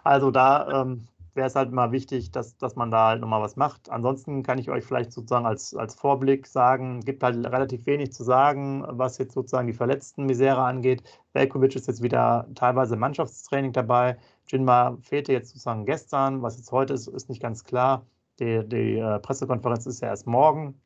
Also 0.03 0.31
da 0.31 0.81
ähm, 0.81 1.07
wäre 1.35 1.45
es 1.45 1.55
halt 1.55 1.71
mal 1.71 1.91
wichtig, 1.91 2.31
dass, 2.31 2.57
dass 2.57 2.75
man 2.75 2.89
da 2.89 3.09
halt 3.09 3.21
nochmal 3.21 3.43
was 3.43 3.55
macht. 3.55 3.87
Ansonsten 3.91 4.41
kann 4.41 4.57
ich 4.57 4.71
euch 4.71 4.83
vielleicht 4.83 5.11
sozusagen 5.11 5.45
als, 5.45 5.75
als 5.75 5.93
Vorblick 5.93 6.47
sagen, 6.47 7.01
gibt 7.01 7.21
halt 7.21 7.45
relativ 7.45 7.85
wenig 7.85 8.13
zu 8.13 8.23
sagen, 8.23 8.83
was 8.87 9.19
jetzt 9.19 9.33
sozusagen 9.35 9.67
die 9.67 9.73
verletzten 9.73 10.25
Misere 10.25 10.63
angeht. 10.63 11.03
Velkovic 11.33 11.75
ist 11.75 11.87
jetzt 11.87 12.01
wieder 12.01 12.47
teilweise 12.55 12.95
im 12.95 12.99
Mannschaftstraining 13.01 13.73
dabei. 13.73 14.17
Jinma 14.47 14.97
fehlte 15.01 15.33
jetzt 15.33 15.49
sozusagen 15.49 15.85
gestern. 15.85 16.41
Was 16.41 16.57
jetzt 16.57 16.71
heute 16.71 16.95
ist, 16.95 17.07
ist 17.07 17.29
nicht 17.29 17.43
ganz 17.43 17.63
klar. 17.63 18.07
Die, 18.39 18.67
die 18.67 18.97
äh, 18.97 19.19
Pressekonferenz 19.19 19.85
ist 19.85 20.01
ja 20.01 20.07
erst 20.07 20.25
morgen. 20.25 20.81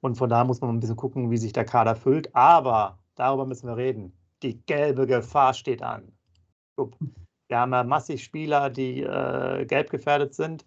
Und 0.00 0.16
von 0.16 0.30
da 0.30 0.44
muss 0.44 0.60
man 0.60 0.70
ein 0.70 0.80
bisschen 0.80 0.96
gucken, 0.96 1.30
wie 1.30 1.36
sich 1.36 1.52
der 1.52 1.64
Kader 1.64 1.94
füllt. 1.94 2.34
Aber 2.34 2.98
darüber 3.16 3.46
müssen 3.46 3.68
wir 3.68 3.76
reden. 3.76 4.12
Die 4.42 4.60
gelbe 4.66 5.06
Gefahr 5.06 5.52
steht 5.54 5.82
an. 5.82 6.12
Wir 6.76 7.58
haben 7.58 7.72
ja 7.72 7.84
massig 7.84 8.24
Spieler, 8.24 8.70
die 8.70 9.02
äh, 9.02 9.66
gelb 9.66 9.90
gefährdet 9.90 10.34
sind. 10.34 10.64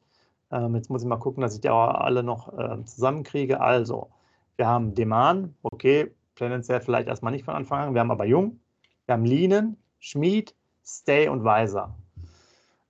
Ähm, 0.51 0.75
jetzt 0.75 0.89
muss 0.89 1.01
ich 1.01 1.07
mal 1.07 1.17
gucken, 1.17 1.41
dass 1.41 1.55
ich 1.55 1.61
die 1.61 1.69
auch 1.69 1.87
alle 1.95 2.21
noch 2.21 2.55
äh, 2.57 2.83
zusammenkriege. 2.85 3.59
Also, 3.59 4.11
wir 4.57 4.67
haben 4.67 4.93
Deman, 4.93 5.55
okay, 5.63 6.11
tendenziell 6.35 6.81
vielleicht 6.81 7.07
erstmal 7.07 7.31
nicht 7.31 7.45
von 7.45 7.55
Anfang 7.55 7.79
an. 7.79 7.93
Wir 7.93 8.01
haben 8.01 8.11
aber 8.11 8.25
Jung, 8.25 8.59
wir 9.05 9.13
haben 9.13 9.25
Lienen, 9.25 9.77
Schmid, 9.99 10.53
Stay 10.85 11.27
und 11.27 11.43
Weiser. 11.43 11.95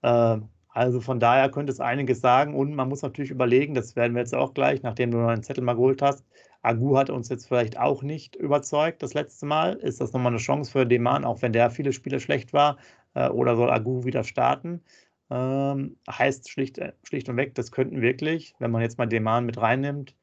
Äh, 0.02 0.40
also 0.74 1.02
von 1.02 1.20
daher 1.20 1.50
könnte 1.50 1.72
es 1.72 1.80
einiges 1.80 2.20
sagen 2.22 2.56
und 2.56 2.74
man 2.76 2.90
muss 2.90 3.04
natürlich 3.04 3.30
überlegen, 3.32 3.76
das 3.76 3.96
werden 3.96 4.14
wir 4.14 4.22
jetzt 4.22 4.34
auch 4.34 4.54
gleich, 4.54 4.82
nachdem 4.82 5.12
du 5.12 5.20
einen 5.20 5.44
Zettel 5.44 5.64
mal 5.64 5.74
geholt 5.74 6.02
hast. 6.02 6.26
Agu 6.64 6.98
hat 6.98 7.10
uns 7.10 7.30
jetzt 7.30 7.48
vielleicht 7.48 7.78
auch 7.78 8.02
nicht 8.04 8.36
überzeugt 8.36 9.04
das 9.04 9.14
letzte 9.14 9.46
Mal. 9.46 9.74
Ist 9.76 10.02
das 10.02 10.14
nochmal 10.14 10.32
eine 10.32 10.40
Chance 10.40 10.72
für 10.72 10.86
Deman, 10.86 11.26
auch 11.26 11.42
wenn 11.42 11.54
der 11.54 11.70
viele 11.70 11.94
Spiele 11.94 12.20
schlecht 12.20 12.54
war? 12.54 12.78
Äh, 13.14 13.30
oder 13.30 13.56
soll 13.56 13.70
Agu 13.70 14.04
wieder 14.06 14.24
starten? 14.24 14.82
Ähm, 15.30 15.98
heißt 16.10 16.50
schlicht, 16.50 16.80
schlicht 17.04 17.30
und 17.30 17.38
weg, 17.38 17.56
das 17.56 17.72
könnten 17.72 18.02
wirklich, 18.02 18.56
wenn 18.60 18.72
man 18.72 18.82
jetzt 18.82 18.98
mal 18.98 19.08
Deman 19.08 19.46
mit 19.46 19.58
reinnimmt, 19.60 20.16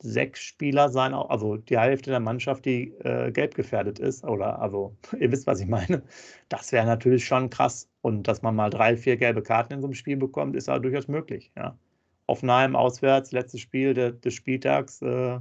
sechs 0.00 0.40
Spieler 0.40 0.88
sein, 0.90 1.14
also 1.14 1.56
die 1.56 1.78
Hälfte 1.78 2.10
der 2.10 2.20
Mannschaft, 2.20 2.64
die 2.64 2.92
äh, 3.00 3.30
gelb 3.32 3.54
gefährdet 3.54 3.98
ist, 3.98 4.24
oder 4.24 4.60
also 4.60 4.96
ihr 5.18 5.30
wisst, 5.32 5.46
was 5.46 5.60
ich 5.60 5.66
meine. 5.66 6.02
Das 6.48 6.72
wäre 6.72 6.86
natürlich 6.86 7.24
schon 7.24 7.50
krass. 7.50 7.88
Und 8.02 8.28
dass 8.28 8.42
man 8.42 8.54
mal 8.54 8.70
drei, 8.70 8.96
vier 8.96 9.16
gelbe 9.16 9.42
Karten 9.42 9.74
in 9.74 9.80
so 9.80 9.86
einem 9.86 9.94
Spiel 9.94 10.16
bekommt, 10.16 10.56
ist 10.56 10.68
ja 10.68 10.78
durchaus 10.78 11.08
möglich. 11.08 11.52
Ja. 11.56 11.78
Offenheim 12.26 12.76
auswärts, 12.76 13.32
letztes 13.32 13.60
Spiel 13.60 13.94
de, 13.94 14.12
des 14.12 14.34
Spieltags, 14.34 15.02
äh, 15.02 15.40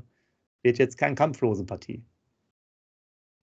wird 0.64 0.78
jetzt 0.80 0.98
keine 0.98 1.16
kampflose 1.16 1.66
Partie. 1.66 2.04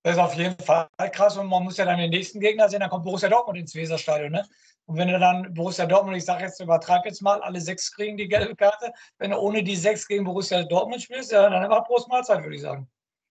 Das 0.03 0.15
ist 0.15 0.19
auf 0.19 0.35
jeden 0.35 0.59
Fall 0.59 0.89
krass 1.13 1.37
und 1.37 1.47
man 1.47 1.63
muss 1.63 1.77
ja 1.77 1.85
dann 1.85 1.99
den 1.99 2.11
nächsten 2.11 2.41
Gegner 2.41 2.69
sehen, 2.69 2.81
dann 2.81 2.91
kommt 2.91 3.05
Borussia 3.05 3.29
Dortmund 3.29 3.59
ins 3.59 3.75
Weserstadion. 3.75 4.33
Ne? 4.33 4.45
Und 4.87 4.97
wenn 4.97 5.09
du 5.09 5.19
dann 5.19 5.55
Borussia 5.55 5.87
Dortmund, 5.87 6.17
ich 6.17 6.25
sage 6.25 6.45
jetzt, 6.45 6.61
übertreibe 6.61 7.09
jetzt 7.09 7.23
mal, 7.23 7.41
alle 7.41 7.61
sechs 7.61 7.93
kriegen 7.93 8.17
die 8.17 8.27
gelbe 8.27 8.57
Karte, 8.57 8.93
wenn 9.19 9.31
du 9.31 9.39
ohne 9.39 9.63
die 9.63 9.77
sechs 9.77 10.09
gegen 10.09 10.25
Borussia 10.25 10.65
Dortmund 10.65 11.03
spielst, 11.03 11.31
ja, 11.31 11.49
dann 11.49 11.63
einfach 11.63 11.85
Prost 11.85 12.09
Mahlzeit, 12.09 12.43
würde 12.43 12.57
ich 12.57 12.63
sagen. 12.63 12.89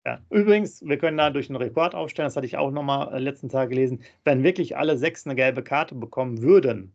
Ja, 0.04 0.20
übrigens, 0.30 0.82
wir 0.82 0.98
können 0.98 1.16
da 1.16 1.30
durch 1.30 1.48
einen 1.48 1.56
Rekord 1.56 1.94
aufstellen, 1.94 2.26
das 2.26 2.36
hatte 2.36 2.46
ich 2.46 2.56
auch 2.56 2.70
nochmal 2.70 3.14
äh, 3.14 3.18
letzten 3.18 3.48
Tag 3.48 3.70
gelesen, 3.70 4.02
wenn 4.24 4.42
wirklich 4.42 4.76
alle 4.76 4.96
sechs 4.98 5.26
eine 5.26 5.34
gelbe 5.34 5.62
Karte 5.62 5.94
bekommen 5.94 6.42
würden, 6.42 6.94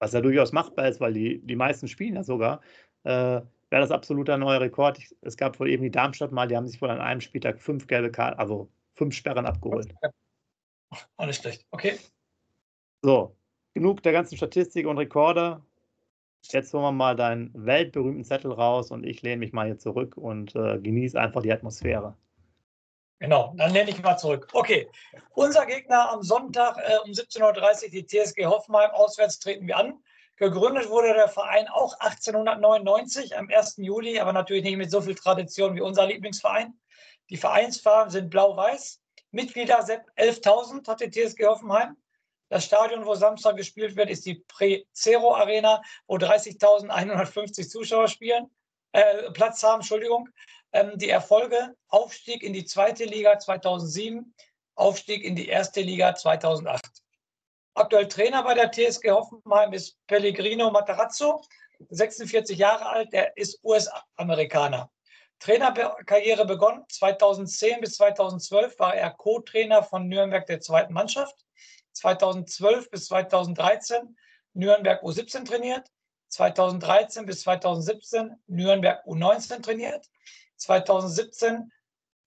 was 0.00 0.12
ja 0.12 0.20
durchaus 0.20 0.52
machbar 0.52 0.88
ist, 0.88 1.00
weil 1.00 1.12
die, 1.12 1.40
die 1.44 1.56
meisten 1.56 1.86
spielen 1.88 2.16
ja 2.16 2.24
sogar, 2.24 2.60
äh, 3.04 3.40
wäre 3.72 3.80
das 3.80 3.90
absoluter 3.90 4.36
neuer 4.36 4.60
Rekord. 4.60 5.00
Es 5.22 5.38
gab 5.38 5.58
wohl 5.58 5.70
eben 5.70 5.82
die 5.82 5.90
Darmstadt 5.90 6.30
mal, 6.30 6.46
die 6.46 6.56
haben 6.56 6.68
sich 6.68 6.82
wohl 6.82 6.90
an 6.90 7.00
einem 7.00 7.22
Spieltag 7.22 7.58
fünf 7.58 7.86
gelbe 7.86 8.12
Karten, 8.12 8.38
also 8.38 8.68
fünf 8.94 9.14
Sperren 9.14 9.46
abgeholt. 9.46 9.94
Auch 11.16 11.24
nicht 11.24 11.40
schlecht. 11.40 11.64
Okay. 11.70 11.98
So, 13.00 13.34
genug 13.72 14.02
der 14.02 14.12
ganzen 14.12 14.36
Statistik 14.36 14.86
und 14.86 14.98
Rekorde. 14.98 15.62
Jetzt 16.42 16.74
holen 16.74 16.82
wir 16.82 16.92
mal 16.92 17.16
deinen 17.16 17.50
weltberühmten 17.54 18.24
Zettel 18.24 18.52
raus 18.52 18.90
und 18.90 19.04
ich 19.06 19.22
lehne 19.22 19.38
mich 19.38 19.54
mal 19.54 19.66
hier 19.66 19.78
zurück 19.78 20.18
und 20.18 20.54
äh, 20.54 20.78
genieße 20.78 21.18
einfach 21.18 21.40
die 21.40 21.52
Atmosphäre. 21.52 22.14
Genau, 23.20 23.54
dann 23.56 23.72
lehne 23.72 23.88
ich 23.88 24.02
mal 24.02 24.18
zurück. 24.18 24.48
Okay, 24.52 24.86
unser 25.30 25.64
Gegner 25.64 26.10
am 26.10 26.22
Sonntag 26.22 26.76
äh, 26.76 26.98
um 27.06 27.12
17.30 27.12 27.84
Uhr, 27.84 27.90
die 27.90 28.06
TSG 28.06 28.44
Hoffenheim, 28.44 28.90
auswärts 28.90 29.38
treten 29.38 29.66
wir 29.66 29.78
an. 29.78 29.94
Gegründet 30.36 30.88
wurde 30.88 31.14
der 31.14 31.28
Verein 31.28 31.68
auch 31.68 31.98
1899 32.00 33.36
am 33.36 33.48
1. 33.48 33.76
Juli, 33.78 34.18
aber 34.18 34.32
natürlich 34.32 34.64
nicht 34.64 34.76
mit 34.76 34.90
so 34.90 35.00
viel 35.00 35.14
Tradition 35.14 35.74
wie 35.74 35.80
unser 35.80 36.06
Lieblingsverein. 36.06 36.74
Die 37.30 37.36
Vereinsfarben 37.36 38.10
sind 38.10 38.30
blau-weiß. 38.30 39.00
Mitglieder 39.30 39.80
11.000 39.80 40.86
hat 40.88 41.00
die 41.00 41.10
TSG 41.10 41.46
Hoffenheim. 41.46 41.96
Das 42.48 42.66
Stadion, 42.66 43.06
wo 43.06 43.14
Samstag 43.14 43.56
gespielt 43.56 43.96
wird, 43.96 44.10
ist 44.10 44.26
die 44.26 44.44
Pre-Zero 44.46 45.34
Arena, 45.34 45.80
wo 46.06 46.16
30.150 46.16 47.68
Zuschauer 47.68 48.08
spielen, 48.08 48.50
äh, 48.92 49.30
Platz 49.30 49.62
haben, 49.62 49.80
Entschuldigung. 49.80 50.28
Ähm, 50.72 50.92
die 50.96 51.08
Erfolge, 51.08 51.74
Aufstieg 51.88 52.42
in 52.42 52.52
die 52.52 52.66
zweite 52.66 53.04
Liga 53.04 53.38
2007, 53.38 54.34
Aufstieg 54.74 55.24
in 55.24 55.34
die 55.34 55.48
erste 55.48 55.80
Liga 55.80 56.14
2008. 56.14 57.01
Aktuell 57.74 58.06
Trainer 58.06 58.42
bei 58.42 58.52
der 58.52 58.70
TSG 58.70 59.10
Hoffenheim 59.10 59.72
ist 59.72 59.96
Pellegrino 60.06 60.70
Matarazzo, 60.70 61.40
46 61.88 62.58
Jahre 62.58 62.86
alt, 62.86 63.12
der 63.14 63.34
ist 63.36 63.60
US-Amerikaner. 63.64 64.90
Trainerkarriere 65.38 66.44
begonnen 66.44 66.84
2010 66.88 67.80
bis 67.80 67.94
2012 67.96 68.78
war 68.78 68.94
er 68.94 69.10
Co-Trainer 69.10 69.82
von 69.82 70.06
Nürnberg 70.06 70.46
der 70.46 70.60
zweiten 70.60 70.92
Mannschaft. 70.92 71.34
2012 71.94 72.90
bis 72.90 73.06
2013 73.06 74.16
Nürnberg 74.52 75.02
U17 75.02 75.46
trainiert. 75.46 75.88
2013 76.28 77.26
bis 77.26 77.40
2017 77.40 78.36
Nürnberg 78.46 79.04
U19 79.06 79.62
trainiert. 79.62 80.10
2017 80.56 81.72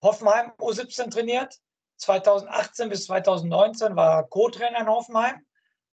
Hoffenheim 0.02 0.52
U17 0.58 1.12
trainiert. 1.12 1.62
2018 1.98 2.90
bis 2.90 3.06
2019 3.06 3.96
war 3.96 4.18
er 4.18 4.24
Co-Trainer 4.24 4.80
in 4.80 4.88
Hoffenheim. 4.88 5.46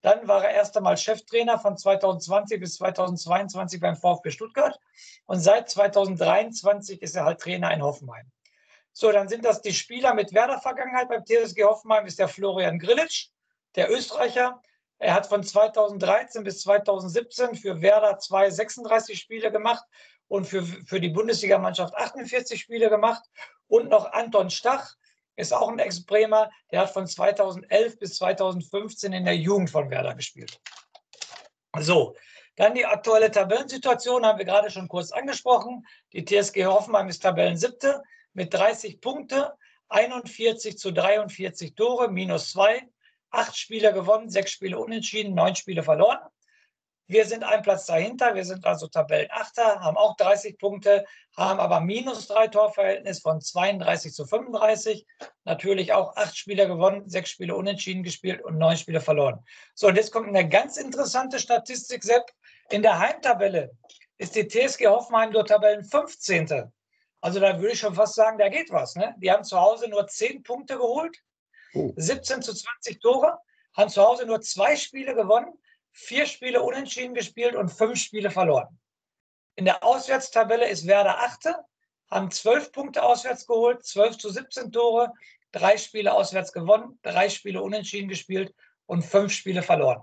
Dann 0.01 0.29
war 0.29 0.45
er 0.45 0.55
erst 0.55 0.77
einmal 0.77 0.97
Cheftrainer 0.97 1.59
von 1.59 1.77
2020 1.77 2.61
bis 2.61 2.77
2022 2.77 3.81
beim 3.81 3.97
VfB 3.97 4.31
Stuttgart. 4.31 4.79
Und 5.27 5.41
seit 5.41 5.69
2023 5.69 7.03
ist 7.03 7.17
er 7.17 7.25
halt 7.25 7.41
Trainer 7.41 7.73
in 7.73 7.83
Hoffenheim. 7.83 8.31
So, 8.93 9.13
dann 9.13 9.29
sind 9.29 9.45
das 9.45 9.61
die 9.61 9.73
Spieler 9.73 10.15
mit 10.15 10.33
Werder-Vergangenheit 10.33 11.09
beim 11.09 11.25
TSG 11.25 11.65
Hoffenheim, 11.65 12.07
ist 12.07 12.19
der 12.19 12.29
Florian 12.29 12.79
Grillitsch, 12.79 13.29
der 13.75 13.91
Österreicher. 13.91 14.61
Er 14.99 15.15
hat 15.15 15.27
von 15.27 15.43
2013 15.43 16.43
bis 16.43 16.63
2017 16.63 17.55
für 17.55 17.81
Werder 17.81 18.19
236 18.19 19.19
Spiele 19.19 19.53
gemacht 19.53 19.85
und 20.27 20.47
für, 20.47 20.63
für 20.63 21.01
die 21.01 21.11
Bundesligamannschaft 21.11 21.95
48 21.95 22.61
Spiele 22.61 22.91
gemacht. 22.91 23.23
Und 23.69 23.89
noch 23.89 24.13
Anton 24.13 24.51
Stach, 24.51 24.97
ist 25.39 25.53
auch 25.53 25.69
ein 25.69 25.79
Ex-Bremer. 25.79 26.51
Der 26.73 26.81
hat 26.81 26.91
von 26.91 27.07
2011 27.07 27.99
bis 27.99 28.17
2015 28.17 29.13
in 29.13 29.25
der 29.25 29.37
Jugend 29.37 29.71
von 29.71 29.89
Werder 29.89 30.15
gespielt. 30.15 30.61
So, 31.79 32.17
dann 32.57 32.75
die 32.75 32.85
aktuelle 32.85 33.31
Tabellensituation 33.31 34.27
haben 34.27 34.39
wir 34.39 34.45
gerade 34.45 34.71
schon 34.71 34.89
kurz 34.89 35.13
angesprochen. 35.13 35.87
Die 36.13 36.25
TSG 36.25 36.65
Hoffenheim 36.67 37.09
ist 37.09 37.23
Tabellensiebte 37.23 38.03
mit 38.33 38.53
30 38.53 39.01
Punkte, 39.01 39.55
41 39.89 40.77
zu 40.77 40.91
43 40.93 41.75
Tore, 41.77 42.11
minus 42.11 42.51
zwei, 42.51 42.83
acht 43.31 43.57
Spiele 43.57 43.93
gewonnen, 43.93 44.29
sechs 44.29 44.51
Spiele 44.51 44.79
unentschieden, 44.79 45.35
neun 45.35 45.55
Spiele 45.55 45.85
verloren. 45.85 46.19
Wir 47.11 47.25
sind 47.25 47.43
einen 47.43 47.63
Platz 47.63 47.87
dahinter. 47.87 48.35
Wir 48.35 48.45
sind 48.45 48.67
also 48.67 48.87
Tabellenachter, 48.87 49.81
haben 49.81 49.97
auch 49.97 50.15
30 50.17 50.59
Punkte, 50.59 51.07
haben 51.35 51.59
aber 51.59 51.81
minus 51.81 52.29
drei 52.29 52.49
Torverhältnis 52.49 53.21
von 53.21 53.41
32 53.41 54.13
zu 54.13 54.27
35. 54.27 55.07
Natürlich 55.45 55.95
auch 55.95 56.17
acht 56.17 56.37
Spiele 56.37 56.67
gewonnen, 56.67 57.09
sechs 57.09 57.31
Spiele 57.31 57.57
unentschieden 57.57 58.03
gespielt 58.03 58.43
und 58.43 58.59
neun 58.59 58.77
Spiele 58.77 59.01
verloren. 59.01 59.43
So, 59.75 59.89
und 59.89 59.97
jetzt 59.97 60.13
kommt 60.13 60.29
eine 60.29 60.47
ganz 60.47 60.77
interessante 60.77 61.39
Statistik, 61.39 62.05
Sepp. 62.05 62.31
In 62.69 62.83
der 62.83 62.99
Heimtabelle 62.99 63.71
ist 64.19 64.37
die 64.37 64.47
TSG 64.47 64.87
Hoffenheim 64.89 65.31
nur 65.31 65.47
Tabellen 65.47 65.85
15. 65.85 66.71
Also 67.23 67.41
da 67.41 67.59
würde 67.59 67.73
ich 67.73 67.81
schon 67.81 67.95
fast 67.95 68.17
sagen, 68.17 68.37
da 68.37 68.51
geht 68.51 68.71
was. 68.71 68.97
Ne? 68.97 69.15
Die 69.17 69.33
haben 69.33 69.45
zu 69.45 69.59
Hause 69.59 69.89
nur 69.89 70.07
10 70.07 70.43
Punkte 70.43 70.77
geholt, 70.77 71.17
17 71.73 72.43
zu 72.43 72.53
20 72.53 73.01
Tore, 73.01 73.39
haben 73.75 73.89
zu 73.89 74.03
Hause 74.03 74.27
nur 74.27 74.43
zwei 74.43 74.77
Spiele 74.77 75.15
gewonnen 75.15 75.59
vier 75.99 76.27
Spiele 76.27 76.63
unentschieden 76.63 77.15
gespielt 77.15 77.57
und 77.57 77.71
fünf 77.71 77.99
Spiele 77.99 78.31
verloren. 78.31 78.79
In 79.57 79.65
der 79.65 79.83
Auswärtstabelle 79.83 80.69
ist 80.69 80.87
Werder 80.87 81.19
Achte, 81.19 81.57
haben 82.11 82.31
zwölf 82.31 82.71
Punkte 82.71 83.03
auswärts 83.03 83.47
geholt, 83.47 83.85
zwölf 83.85 84.17
zu 84.17 84.31
17 84.31 84.71
Tore, 84.71 85.13
drei 85.51 85.77
Spiele 85.77 86.15
auswärts 86.15 86.53
gewonnen, 86.53 86.99
drei 87.03 87.29
Spiele 87.29 87.61
unentschieden 87.61 88.09
gespielt 88.09 88.55
und 88.87 89.05
fünf 89.05 89.33
Spiele 89.33 89.63
verloren. 89.63 90.03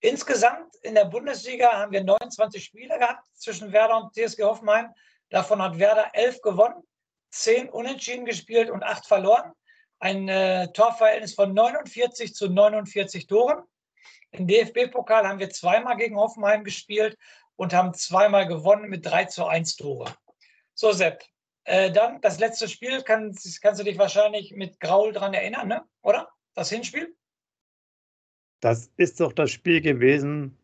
Insgesamt 0.00 0.74
in 0.82 0.94
der 0.94 1.04
Bundesliga 1.04 1.72
haben 1.72 1.92
wir 1.92 2.02
29 2.02 2.64
Spiele 2.64 2.98
gehabt 2.98 3.22
zwischen 3.34 3.70
Werder 3.72 3.98
und 3.98 4.14
TSG 4.14 4.42
Hoffenheim. 4.42 4.92
Davon 5.28 5.62
hat 5.62 5.78
Werder 5.78 6.10
elf 6.14 6.40
gewonnen, 6.42 6.82
zehn 7.30 7.68
unentschieden 7.68 8.24
gespielt 8.24 8.70
und 8.70 8.82
acht 8.82 9.06
verloren. 9.06 9.52
Ein 10.00 10.28
äh, 10.28 10.72
Torverhältnis 10.72 11.34
von 11.34 11.54
49 11.54 12.34
zu 12.34 12.48
49 12.48 13.28
Toren. 13.28 13.62
Im 14.32 14.46
DFB-Pokal 14.46 15.26
haben 15.26 15.38
wir 15.38 15.50
zweimal 15.50 15.96
gegen 15.96 16.16
Hoffenheim 16.16 16.64
gespielt 16.64 17.16
und 17.56 17.74
haben 17.74 17.94
zweimal 17.94 18.46
gewonnen 18.46 18.88
mit 18.88 19.04
3 19.04 19.24
zu 19.26 19.46
1 19.46 19.76
Tore. 19.76 20.14
So, 20.74 20.92
Sepp, 20.92 21.24
äh, 21.64 21.90
dann 21.90 22.20
das 22.20 22.38
letzte 22.38 22.68
Spiel, 22.68 23.02
kann, 23.02 23.36
kannst 23.60 23.80
du 23.80 23.84
dich 23.84 23.98
wahrscheinlich 23.98 24.52
mit 24.52 24.80
Graul 24.80 25.12
dran 25.12 25.34
erinnern, 25.34 25.68
ne? 25.68 25.84
oder? 26.02 26.28
Das 26.54 26.70
Hinspiel? 26.70 27.14
Das 28.60 28.90
ist 28.96 29.20
doch 29.20 29.32
das 29.32 29.50
Spiel 29.50 29.80
gewesen. 29.80 30.56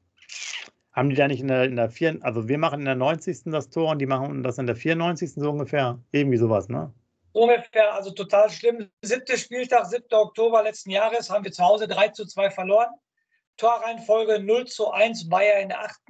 Haben 0.92 1.10
die 1.10 1.16
da 1.16 1.28
nicht 1.28 1.40
in 1.40 1.48
der, 1.48 1.64
in 1.64 1.76
der 1.76 1.90
vier, 1.90 2.18
also 2.22 2.48
wir 2.48 2.58
machen 2.58 2.80
in 2.80 2.86
der 2.86 2.94
90. 2.94 3.44
das 3.46 3.68
Tor 3.68 3.90
und 3.90 3.98
die 3.98 4.06
machen 4.06 4.42
das 4.42 4.58
in 4.58 4.66
der 4.66 4.76
94. 4.76 5.34
so 5.34 5.50
ungefähr? 5.50 6.00
Irgendwie 6.12 6.38
sowas, 6.38 6.68
ne? 6.68 6.92
Ungefähr, 7.32 7.92
also 7.92 8.12
total 8.12 8.48
schlimm. 8.48 8.88
Siebter 9.02 9.36
Spieltag, 9.36 9.84
7. 9.86 10.04
Oktober 10.12 10.62
letzten 10.62 10.90
Jahres, 10.90 11.28
haben 11.28 11.44
wir 11.44 11.52
zu 11.52 11.62
Hause 11.62 11.86
3 11.86 12.08
zu 12.08 12.24
2 12.24 12.50
verloren. 12.50 12.88
Torreihenfolge 13.56 14.40
0 14.40 14.66
zu 14.66 14.90
1 14.90 15.28
Bayer 15.28 15.60
in 15.60 15.68
der 15.68 15.80
8., 15.80 16.00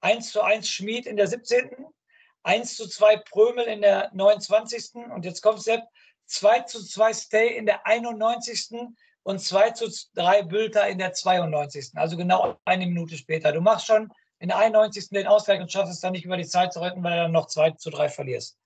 1 0.00 0.32
zu 0.32 0.42
1 0.42 0.68
Schmid 0.68 1.06
in 1.06 1.16
der 1.16 1.26
17., 1.26 1.70
1 2.42 2.76
zu 2.76 2.88
2 2.88 3.16
Prömel 3.18 3.66
in 3.66 3.82
der 3.82 4.10
29. 4.14 4.94
und 5.12 5.24
jetzt 5.24 5.42
kommt 5.42 5.62
Sepp, 5.62 5.82
2 6.26 6.60
zu 6.60 6.84
2 6.84 7.12
Stay 7.12 7.56
in 7.56 7.66
der 7.66 7.86
91. 7.86 8.70
und 9.22 9.40
2 9.40 9.70
zu 9.70 9.88
3 10.14 10.42
Bülter 10.42 10.88
in 10.88 10.98
der 10.98 11.12
92. 11.12 11.90
Also 11.96 12.16
genau 12.16 12.58
eine 12.64 12.86
Minute 12.86 13.16
später. 13.16 13.52
Du 13.52 13.60
machst 13.60 13.86
schon 13.86 14.12
in 14.38 14.48
der 14.48 14.58
91. 14.58 15.10
den 15.10 15.26
Ausgleich 15.26 15.60
und 15.60 15.72
schaffst 15.72 15.92
es 15.92 16.00
dann 16.00 16.12
nicht 16.12 16.24
über 16.24 16.36
die 16.36 16.46
Zeit 16.46 16.72
zu 16.72 16.80
retten, 16.80 17.02
weil 17.02 17.16
du 17.16 17.22
dann 17.22 17.32
noch 17.32 17.46
2 17.46 17.72
zu 17.72 17.90
3 17.90 18.08
verlierst. 18.08 18.58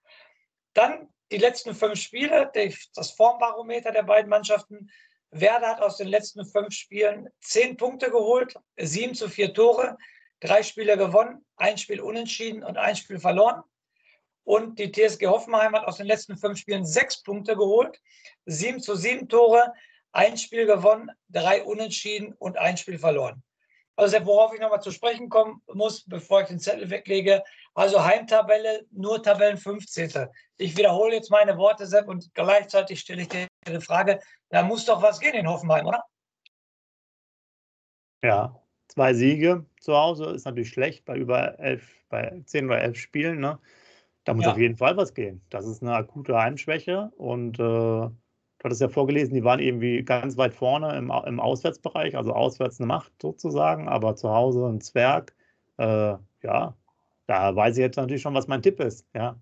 Dann 0.75 1.09
die 1.31 1.39
letzten 1.39 1.75
fünf 1.75 1.99
Spiele, 1.99 2.51
das 2.95 3.11
Formbarometer 3.11 3.91
der 3.91 4.03
beiden 4.03 4.29
Mannschaften. 4.29 4.91
Werder 5.33 5.69
hat 5.69 5.81
aus 5.81 5.97
den 5.97 6.09
letzten 6.09 6.45
fünf 6.45 6.75
Spielen 6.75 7.29
zehn 7.41 7.77
Punkte 7.79 8.11
geholt, 8.11 8.55
sieben 8.79 9.15
zu 9.15 9.29
vier 9.29 9.55
Tore, 9.55 9.97
drei 10.41 10.63
Spiele 10.63 10.99
gewonnen, 10.99 11.45
ein 11.57 11.79
Spiel 11.79 12.03
unentschieden 12.03 12.63
und 12.63 12.77
ein 12.77 12.97
Spiel 12.97 13.19
verloren. 13.19 13.63
Und 14.45 14.79
die 14.79 14.93
TSG 14.93 15.27
Hoffenheim 15.27 15.75
hat 15.75 15.87
aus 15.87 15.97
den 15.97 16.07
letzten 16.07 16.37
fünf 16.37 16.59
Spielen 16.59 16.85
sechs 16.85 17.23
Punkte 17.23 17.57
geholt, 17.57 17.99
sieben 18.45 18.81
zu 18.81 18.95
sieben 18.95 19.29
Tore, 19.29 19.73
ein 20.13 20.37
Spiel 20.37 20.67
gewonnen, 20.67 21.11
drei 21.31 21.63
unentschieden 21.63 22.35
und 22.35 22.59
ein 22.59 22.77
Spiel 22.77 22.99
verloren. 22.99 23.43
Also 24.03 24.27
worauf 24.27 24.53
ich 24.53 24.61
nochmal 24.61 24.83
zu 24.83 24.91
sprechen 24.91 25.29
kommen 25.29 25.63
muss, 25.73 26.05
bevor 26.09 26.43
ich 26.43 26.49
den 26.49 26.59
Zettel 26.59 26.91
weglege, 26.91 27.43
also 27.73 28.05
Heimtabelle, 28.05 28.85
nur 28.91 29.23
Tabellen 29.23 29.57
15. 29.57 30.29
Ich 30.57 30.77
wiederhole 30.77 31.15
jetzt 31.15 31.31
meine 31.31 31.57
Worte, 31.57 31.87
Sepp, 31.87 32.09
und 32.09 32.35
gleichzeitig 32.35 32.99
stelle 32.99 33.23
ich 33.23 33.29
dir 33.29 33.47
die 33.67 33.81
Frage, 33.81 34.19
da 34.49 34.65
muss 34.65 34.85
doch 34.87 35.01
was 35.03 35.21
gehen 35.21 35.35
in 35.35 35.49
Hoffenheim, 35.49 35.87
oder? 35.87 36.03
Ja, 38.25 38.61
zwei 38.89 39.15
Siege 39.15 39.67
zu 39.81 39.97
Hause 39.97 40.27
ist 40.31 40.47
natürlich 40.47 40.71
schlecht 40.71 41.05
bei 41.05 41.17
über 41.17 41.59
elf, 41.61 42.05
bei 42.09 42.43
zehn 42.47 42.67
oder 42.67 42.81
elf 42.81 42.99
Spielen. 42.99 43.39
Ne? 43.39 43.61
Da 44.25 44.35
muss 44.35 44.47
ja. 44.47 44.53
auf 44.53 44.59
jeden 44.59 44.77
Fall 44.77 44.97
was 44.97 45.15
gehen. 45.15 45.45
Das 45.49 45.65
ist 45.65 45.81
eine 45.81 45.95
akute 45.95 46.37
Heimschwäche 46.37 47.13
und 47.17 47.61
äh, 47.61 48.11
du 48.63 48.67
hattest 48.67 48.81
ja 48.81 48.89
vorgelesen, 48.89 49.35
die 49.35 49.43
waren 49.43 49.59
irgendwie 49.59 50.05
ganz 50.05 50.37
weit 50.37 50.55
vorne 50.55 50.97
im, 50.97 51.13
im 51.27 51.41
Auswärtsbereich, 51.41 52.17
also 52.17 52.33
auswärts 52.33 52.79
eine 52.79 52.87
Macht 52.87 53.13
sozusagen, 53.21 53.89
aber 53.89 54.15
zu 54.15 54.31
Hause 54.31 54.67
ein 54.67 54.81
Zwerg. 54.81 55.35
Äh, 55.79 56.15
ja, 56.43 56.77
da 57.27 57.57
weiß 57.57 57.77
ich 57.77 57.81
jetzt 57.81 57.97
natürlich 57.97 58.23
schon, 58.23 58.35
was 58.35 58.47
mein 58.47 58.63
Tipp 58.63 58.79
ist. 58.79 59.05
Ja, 59.15 59.37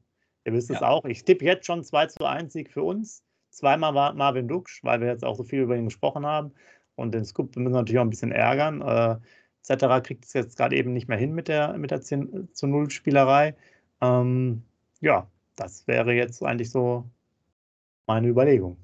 ihr 0.44 0.54
wisst 0.54 0.70
ja. 0.70 0.76
es 0.76 0.82
auch. 0.82 1.04
Ich 1.04 1.24
tippe 1.24 1.44
jetzt 1.44 1.66
schon 1.66 1.84
2 1.84 2.06
zu 2.06 2.24
1 2.24 2.52
Sieg 2.52 2.70
für 2.72 2.82
uns. 2.82 3.22
Zweimal 3.50 3.94
war 3.94 4.14
Marvin 4.14 4.48
Duksch, 4.48 4.82
weil 4.84 5.00
wir 5.02 5.08
jetzt 5.08 5.24
auch 5.24 5.36
so 5.36 5.44
viel 5.44 5.60
über 5.60 5.76
ihn 5.76 5.86
gesprochen 5.86 6.24
haben. 6.24 6.52
Und 6.94 7.12
den 7.12 7.26
Scoop 7.26 7.54
müssen 7.56 7.74
wir 7.74 7.80
natürlich 7.80 7.98
auch 7.98 8.04
ein 8.04 8.10
bisschen 8.10 8.32
ärgern. 8.32 8.80
Äh, 8.80 9.16
etc. 9.68 10.02
kriegt 10.02 10.24
es 10.24 10.32
jetzt 10.32 10.56
gerade 10.56 10.76
eben 10.76 10.94
nicht 10.94 11.08
mehr 11.08 11.18
hin 11.18 11.34
mit 11.34 11.48
der, 11.48 11.76
mit 11.76 11.90
der 11.90 12.00
10 12.00 12.48
zu 12.54 12.66
0 12.66 12.90
Spielerei. 12.90 13.54
Ähm, 14.00 14.62
ja, 15.00 15.28
das 15.56 15.86
wäre 15.86 16.14
jetzt 16.14 16.42
eigentlich 16.42 16.70
so 16.70 17.04
meine 18.06 18.28
Überlegung. 18.28 18.78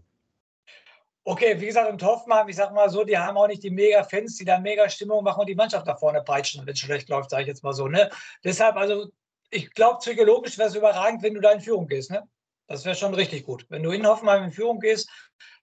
Okay, 1.28 1.60
wie 1.60 1.66
gesagt, 1.66 1.90
und 1.90 2.00
Hoffmann, 2.04 2.48
ich 2.48 2.54
sag 2.54 2.72
mal 2.72 2.88
so, 2.88 3.02
die 3.02 3.18
haben 3.18 3.36
auch 3.36 3.48
nicht 3.48 3.64
die 3.64 3.70
Mega-Fans, 3.70 4.36
die 4.36 4.44
da 4.44 4.60
mega 4.60 4.88
Stimmung 4.88 5.24
machen 5.24 5.40
und 5.40 5.48
die 5.48 5.56
Mannschaft 5.56 5.84
da 5.84 5.96
vorne 5.96 6.22
peitschen, 6.22 6.64
wenn 6.64 6.72
es 6.72 6.78
schlecht 6.78 7.08
läuft, 7.08 7.30
sage 7.30 7.42
ich 7.42 7.48
jetzt 7.48 7.64
mal 7.64 7.72
so. 7.72 7.88
Ne? 7.88 8.08
Deshalb, 8.44 8.76
also, 8.76 9.08
ich 9.50 9.68
glaube, 9.74 9.98
psychologisch 9.98 10.56
wäre 10.56 10.68
es 10.68 10.76
überragend, 10.76 11.24
wenn 11.24 11.34
du 11.34 11.40
da 11.40 11.50
in 11.50 11.60
Führung 11.60 11.88
gehst. 11.88 12.12
Ne? 12.12 12.22
Das 12.68 12.84
wäre 12.84 12.94
schon 12.94 13.12
richtig 13.12 13.44
gut. 13.44 13.66
Wenn 13.70 13.82
du 13.82 13.90
in 13.90 14.06
Hoffenheim 14.06 14.44
in 14.44 14.52
Führung 14.52 14.78
gehst, 14.78 15.10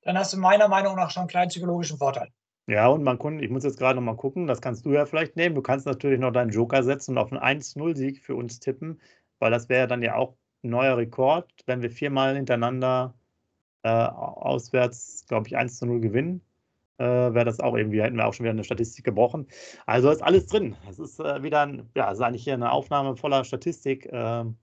dann 0.02 0.18
hast 0.18 0.34
du 0.34 0.38
meiner 0.38 0.68
Meinung 0.68 0.98
nach 0.98 1.12
schon 1.12 1.22
einen 1.22 1.30
kleinen 1.30 1.48
psychologischen 1.48 1.98
Vorteil. 1.98 2.28
Ja, 2.68 2.88
und 2.88 3.04
man 3.04 3.18
kann, 3.18 3.40
ich 3.40 3.50
muss 3.50 3.64
jetzt 3.64 3.80
gerade 3.80 3.96
noch 3.96 4.04
mal 4.04 4.18
gucken, 4.18 4.48
das 4.48 4.60
kannst 4.60 4.86
du 4.86 4.92
ja 4.92 5.06
vielleicht 5.06 5.38
nehmen. 5.38 5.56
Du 5.56 5.62
kannst 5.62 5.86
natürlich 5.86 6.20
noch 6.20 6.32
deinen 6.32 6.52
Joker 6.52 6.84
setzen 6.84 7.12
und 7.12 7.20
auf 7.20 7.32
einen 7.32 7.62
1-0-Sieg 7.62 8.22
für 8.22 8.36
uns 8.36 8.60
tippen, 8.60 9.00
weil 9.40 9.52
das 9.52 9.70
wäre 9.70 9.88
dann 9.88 10.02
ja 10.02 10.16
auch 10.16 10.36
ein 10.62 10.72
neuer 10.72 10.98
Rekord, 10.98 11.50
wenn 11.68 11.82
wir 11.82 11.90
viermal 11.90 12.36
hintereinander 12.36 13.14
äh, 13.84 13.90
auswärts, 13.90 15.26
glaube 15.28 15.48
ich, 15.48 15.58
1 15.58 15.82
0 15.82 16.00
gewinnen. 16.02 16.42
Äh, 16.98 17.06
wäre 17.06 17.46
das 17.46 17.60
auch 17.60 17.76
irgendwie, 17.76 18.02
hätten 18.02 18.18
wir 18.18 18.28
auch 18.28 18.34
schon 18.34 18.44
wieder 18.44 18.52
eine 18.52 18.64
Statistik 18.64 19.06
gebrochen. 19.06 19.48
Also 19.86 20.10
ist 20.12 20.24
alles 20.24 20.48
drin. 20.48 20.76
Es 20.90 21.00
ist 21.00 21.20
äh, 21.20 21.42
wieder 21.44 21.62
ein, 21.62 21.90
ja, 21.96 22.12
es 22.12 22.20
ist 22.20 22.24
eigentlich 22.24 22.44
hier 22.44 22.54
eine 22.54 22.72
Aufnahme 22.72 23.16
voller 23.16 23.44
Statistik. 23.44 24.10
Ähm, 24.12 24.58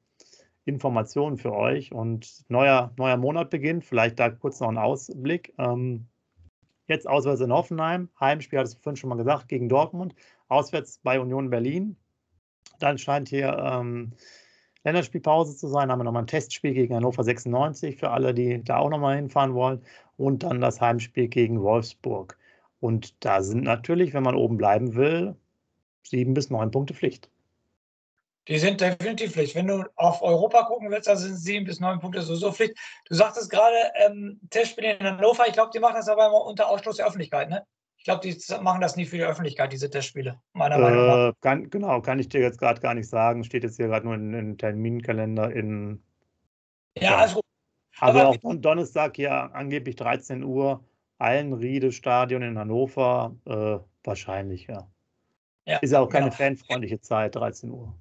Informationen 0.64 1.38
für 1.38 1.52
euch 1.52 1.92
und 1.92 2.44
neuer, 2.48 2.92
neuer 2.96 3.16
Monat 3.16 3.50
beginnt. 3.50 3.85
Vielleicht 3.85 4.20
da 4.20 4.30
kurz 4.30 4.61
noch 4.61 4.68
ein 4.68 4.78
Ausblick. 4.78 5.54
Ähm, 5.59 6.06
Jetzt 6.90 7.09
auswärts 7.09 7.40
in 7.40 7.52
Hoffenheim. 7.52 8.09
Heimspiel, 8.18 8.59
hattest 8.59 8.78
du 8.78 8.83
vorhin 8.83 8.96
schon 8.96 9.11
mal 9.11 9.16
gesagt, 9.16 9.46
gegen 9.46 9.68
Dortmund. 9.68 10.12
Auswärts 10.48 10.98
bei 11.04 11.20
Union 11.20 11.48
Berlin. 11.48 11.94
Dann 12.80 12.98
scheint 12.98 13.28
hier 13.28 13.56
ähm, 13.56 14.11
Länderspielpause 14.85 15.57
zu 15.57 15.69
sein. 15.69 15.90
Haben 15.90 16.01
wir 16.01 16.05
nochmal 16.05 16.23
ein 16.23 16.29
Testspiel 16.29 16.75
gegen 16.75 16.95
Hannover 16.95 17.23
96 17.25 17.99
für 17.99 18.11
alle, 18.11 18.35
die 18.35 18.62
da 18.64 18.79
auch 18.79 18.90
nochmal 18.90 19.16
hinfahren 19.16 19.55
wollen. 19.55 19.83
Und 20.16 20.43
dann 20.43 20.61
das 20.61 20.81
Heimspiel 20.81 21.29
gegen 21.29 21.62
Wolfsburg. 21.62 22.38
Und 22.81 23.25
da 23.25 23.43
sind 23.43 23.64
natürlich, 23.64 24.14
wenn 24.14 24.23
man 24.23 24.35
oben 24.35 24.57
bleiben 24.57 24.95
will, 24.95 25.37
sieben 26.03 26.35
bis 26.35 26.51
neun 26.51 26.71
Punkte 26.71 26.95
Pflicht. 26.95 27.31
Die 28.49 28.59
sind 28.59 28.81
definitiv 28.81 29.33
Pflicht. 29.33 29.55
Wenn 29.55 29.69
du 29.69 29.85
auf 29.97 30.23
Europa 30.23 30.64
gucken 30.64 30.90
willst, 30.90 31.09
dann 31.09 31.19
sind 31.19 31.37
sieben 31.37 31.66
bis 31.66 31.79
neun 31.79 32.01
Punkte 32.01 32.23
sowieso 32.23 32.53
Pflicht. 32.53 32.77
Du 33.07 33.14
sagtest 33.14 33.51
gerade, 33.51 33.77
ähm, 33.95 34.40
Testspiel 34.51 34.85
in 34.85 35.07
Hannover, 35.07 35.47
ich 35.47 35.53
glaube, 35.53 35.71
die 35.73 35.79
machen 35.79 35.97
das 35.97 36.09
aber 36.09 36.27
immer 36.27 36.45
unter 36.45 36.69
Ausschluss 36.69 36.97
der 36.97 37.07
Öffentlichkeit, 37.07 37.51
ne? 37.51 37.64
Ich 38.01 38.05
glaube, 38.05 38.27
die 38.27 38.35
machen 38.63 38.81
das 38.81 38.97
nicht 38.97 39.11
für 39.11 39.19
die 39.19 39.25
Öffentlichkeit, 39.25 39.75
diese 39.75 39.91
Testspiele, 39.91 40.41
meiner 40.55 40.77
äh, 40.77 40.81
Meinung 40.81 41.07
nach. 41.07 41.33
Kann, 41.43 41.69
genau, 41.69 42.01
kann 42.01 42.19
ich 42.19 42.31
dir 42.31 42.41
jetzt 42.41 42.59
gerade 42.59 42.81
gar 42.81 42.95
nicht 42.95 43.11
sagen. 43.11 43.45
Steht 43.45 43.63
jetzt 43.63 43.77
hier 43.77 43.89
gerade 43.89 44.07
nur 44.07 44.15
in 44.15 44.33
den 44.33 44.57
Terminkalender 44.57 45.53
in. 45.53 46.03
Ja, 46.97 47.19
also. 47.19 47.43
Also 47.99 48.21
auch 48.21 48.37
Don 48.39 48.63
Donnerstag 48.63 49.17
hier 49.17 49.55
angeblich 49.55 49.97
13 49.97 50.43
Uhr, 50.43 50.83
Allenriede-Stadion 51.19 52.41
in 52.41 52.59
Hannover. 52.59 53.37
Äh, 53.45 53.81
wahrscheinlich, 54.03 54.67
ja. 54.67 54.91
ja. 55.67 55.77
Ist 55.81 55.93
ja 55.93 56.01
auch 56.01 56.09
keine 56.09 56.31
genau. 56.31 56.37
fanfreundliche 56.37 57.03
Zeit, 57.03 57.35
13 57.35 57.71
Uhr. 57.71 57.95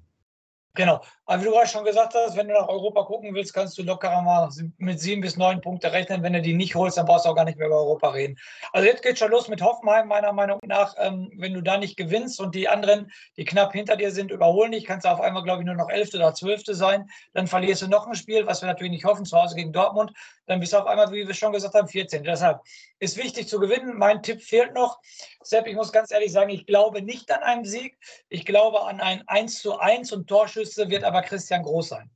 Genau. 0.76 1.02
Aber 1.30 1.42
wie 1.42 1.44
du 1.44 1.52
gerade 1.52 1.68
schon 1.68 1.84
gesagt 1.84 2.12
hast, 2.14 2.36
wenn 2.36 2.48
du 2.48 2.54
nach 2.54 2.66
Europa 2.66 3.04
gucken 3.04 3.32
willst, 3.36 3.54
kannst 3.54 3.78
du 3.78 3.84
lockerer 3.84 4.20
mal 4.20 4.48
mit 4.78 4.98
sieben 4.98 5.20
bis 5.20 5.36
neun 5.36 5.60
Punkte 5.60 5.92
rechnen. 5.92 6.24
Wenn 6.24 6.32
du 6.32 6.42
die 6.42 6.54
nicht 6.54 6.74
holst, 6.74 6.98
dann 6.98 7.06
brauchst 7.06 7.24
du 7.24 7.28
auch 7.28 7.36
gar 7.36 7.44
nicht 7.44 7.56
mehr 7.56 7.68
über 7.68 7.76
Europa 7.76 8.08
reden. 8.08 8.36
Also 8.72 8.88
jetzt 8.88 9.00
geht 9.04 9.16
schon 9.16 9.30
los 9.30 9.46
mit 9.46 9.62
Hoffenheim, 9.62 10.08
meiner 10.08 10.32
Meinung 10.32 10.58
nach. 10.66 10.96
Ähm, 10.98 11.30
wenn 11.36 11.54
du 11.54 11.60
da 11.60 11.78
nicht 11.78 11.96
gewinnst 11.96 12.40
und 12.40 12.56
die 12.56 12.68
anderen, 12.68 13.12
die 13.36 13.44
knapp 13.44 13.72
hinter 13.72 13.94
dir 13.94 14.10
sind, 14.10 14.32
überholen 14.32 14.72
dich, 14.72 14.84
kannst 14.84 15.06
du 15.06 15.08
auf 15.08 15.20
einmal, 15.20 15.44
glaube 15.44 15.62
ich, 15.62 15.66
nur 15.66 15.76
noch 15.76 15.88
Elfte 15.88 16.16
oder 16.16 16.34
Zwölfte 16.34 16.74
sein. 16.74 17.08
Dann 17.32 17.46
verlierst 17.46 17.82
du 17.82 17.86
noch 17.86 18.08
ein 18.08 18.16
Spiel, 18.16 18.44
was 18.48 18.60
wir 18.60 18.66
natürlich 18.66 18.90
nicht 18.90 19.04
hoffen, 19.04 19.24
zu 19.24 19.40
Hause 19.40 19.54
gegen 19.54 19.72
Dortmund. 19.72 20.12
Dann 20.46 20.58
bist 20.58 20.72
du 20.72 20.78
auf 20.78 20.86
einmal, 20.86 21.12
wie 21.12 21.28
wir 21.28 21.34
schon 21.34 21.52
gesagt 21.52 21.74
haben, 21.74 21.86
14. 21.86 22.24
Deshalb 22.24 22.60
ist 22.98 23.16
wichtig 23.16 23.46
zu 23.46 23.60
gewinnen. 23.60 23.96
Mein 23.96 24.20
Tipp 24.20 24.42
fehlt 24.42 24.74
noch. 24.74 24.98
Sepp, 25.44 25.68
ich 25.68 25.76
muss 25.76 25.92
ganz 25.92 26.10
ehrlich 26.10 26.32
sagen, 26.32 26.50
ich 26.50 26.66
glaube 26.66 27.02
nicht 27.02 27.30
an 27.30 27.44
einen 27.44 27.64
Sieg. 27.64 27.96
Ich 28.28 28.44
glaube 28.44 28.82
an 28.82 29.00
ein 29.00 29.22
1 29.28 29.60
zu 29.60 29.78
1 29.78 30.12
und 30.12 30.26
Torschüsse 30.26 30.90
wird 30.90 31.04
aber 31.04 31.19
Christian 31.22 31.62
Groß 31.62 31.88
sein. 31.88 32.10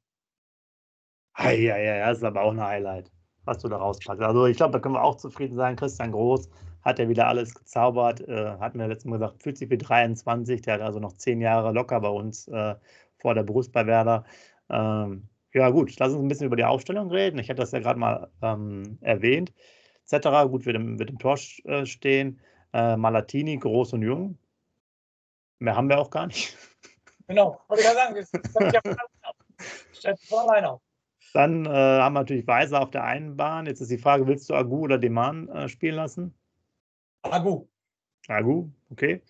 Ja, 1.38 1.50
ja, 1.50 1.78
ja, 1.78 2.08
das 2.08 2.18
ist 2.18 2.24
aber 2.24 2.42
auch 2.42 2.52
ein 2.52 2.62
Highlight, 2.62 3.10
was 3.44 3.58
du 3.58 3.68
da 3.68 3.76
rauspackst. 3.76 4.22
Also 4.22 4.46
ich 4.46 4.56
glaube, 4.56 4.72
da 4.72 4.78
können 4.78 4.94
wir 4.94 5.02
auch 5.02 5.16
zufrieden 5.16 5.56
sein. 5.56 5.76
Christian 5.76 6.12
Groß 6.12 6.48
hat 6.82 6.98
ja 6.98 7.08
wieder 7.08 7.26
alles 7.26 7.54
gezaubert. 7.54 8.20
Äh, 8.20 8.56
hatten 8.58 8.78
wir 8.78 8.86
letztes 8.86 9.06
Mal 9.06 9.18
gesagt, 9.18 9.42
fühlt 9.42 9.58
sich 9.58 9.70
wie 9.70 9.78
23. 9.78 10.62
Der 10.62 10.74
hat 10.74 10.80
also 10.80 11.00
noch 11.00 11.14
zehn 11.14 11.40
Jahre 11.40 11.72
locker 11.72 12.00
bei 12.00 12.08
uns 12.08 12.46
äh, 12.48 12.74
vor 13.18 13.34
der 13.34 13.42
Brust 13.42 13.72
bei 13.72 13.86
Werder. 13.86 14.24
Ähm, 14.70 15.28
ja, 15.52 15.70
gut, 15.70 15.98
lass 15.98 16.12
uns 16.12 16.22
ein 16.22 16.28
bisschen 16.28 16.46
über 16.46 16.56
die 16.56 16.64
Aufstellung 16.64 17.10
reden. 17.10 17.38
Ich 17.38 17.48
hatte 17.48 17.60
das 17.60 17.72
ja 17.72 17.80
gerade 17.80 17.98
mal 17.98 18.30
ähm, 18.42 18.98
erwähnt 19.00 19.52
etc. 20.10 20.48
Gut, 20.50 20.66
wird 20.66 20.76
im, 20.76 20.98
wird 20.98 21.10
im 21.10 21.18
Tor 21.18 21.38
äh, 21.64 21.86
stehen. 21.86 22.40
Äh, 22.72 22.96
Malatini, 22.96 23.56
groß 23.56 23.94
und 23.94 24.02
jung. 24.02 24.38
Mehr 25.58 25.76
haben 25.76 25.88
wir 25.88 25.98
auch 25.98 26.10
gar 26.10 26.26
nicht. 26.26 26.56
Genau, 27.26 27.60
wollte 27.68 27.82
ich 27.82 27.88
gerade 27.88 28.24
sagen, 28.24 28.54
stellt 29.92 30.20
vor 30.20 30.42
allein 30.42 30.64
auf. 30.64 30.80
Dann 31.32 31.66
äh, 31.66 31.68
haben 31.68 32.12
wir 32.12 32.20
natürlich 32.20 32.46
Weiser 32.46 32.80
auf 32.80 32.90
der 32.90 33.04
einen 33.04 33.37
Bahn. 33.37 33.66
Jetzt 33.66 33.80
ist 33.80 33.90
die 33.90 33.98
Frage, 33.98 34.26
willst 34.26 34.48
du 34.48 34.54
Agu 34.54 34.80
oder 34.80 34.98
Deman 34.98 35.48
äh, 35.48 35.68
spielen 35.68 35.96
lassen? 35.96 36.34
Agu. 37.22 37.66
Agu, 38.28 38.70
okay. 38.90 39.22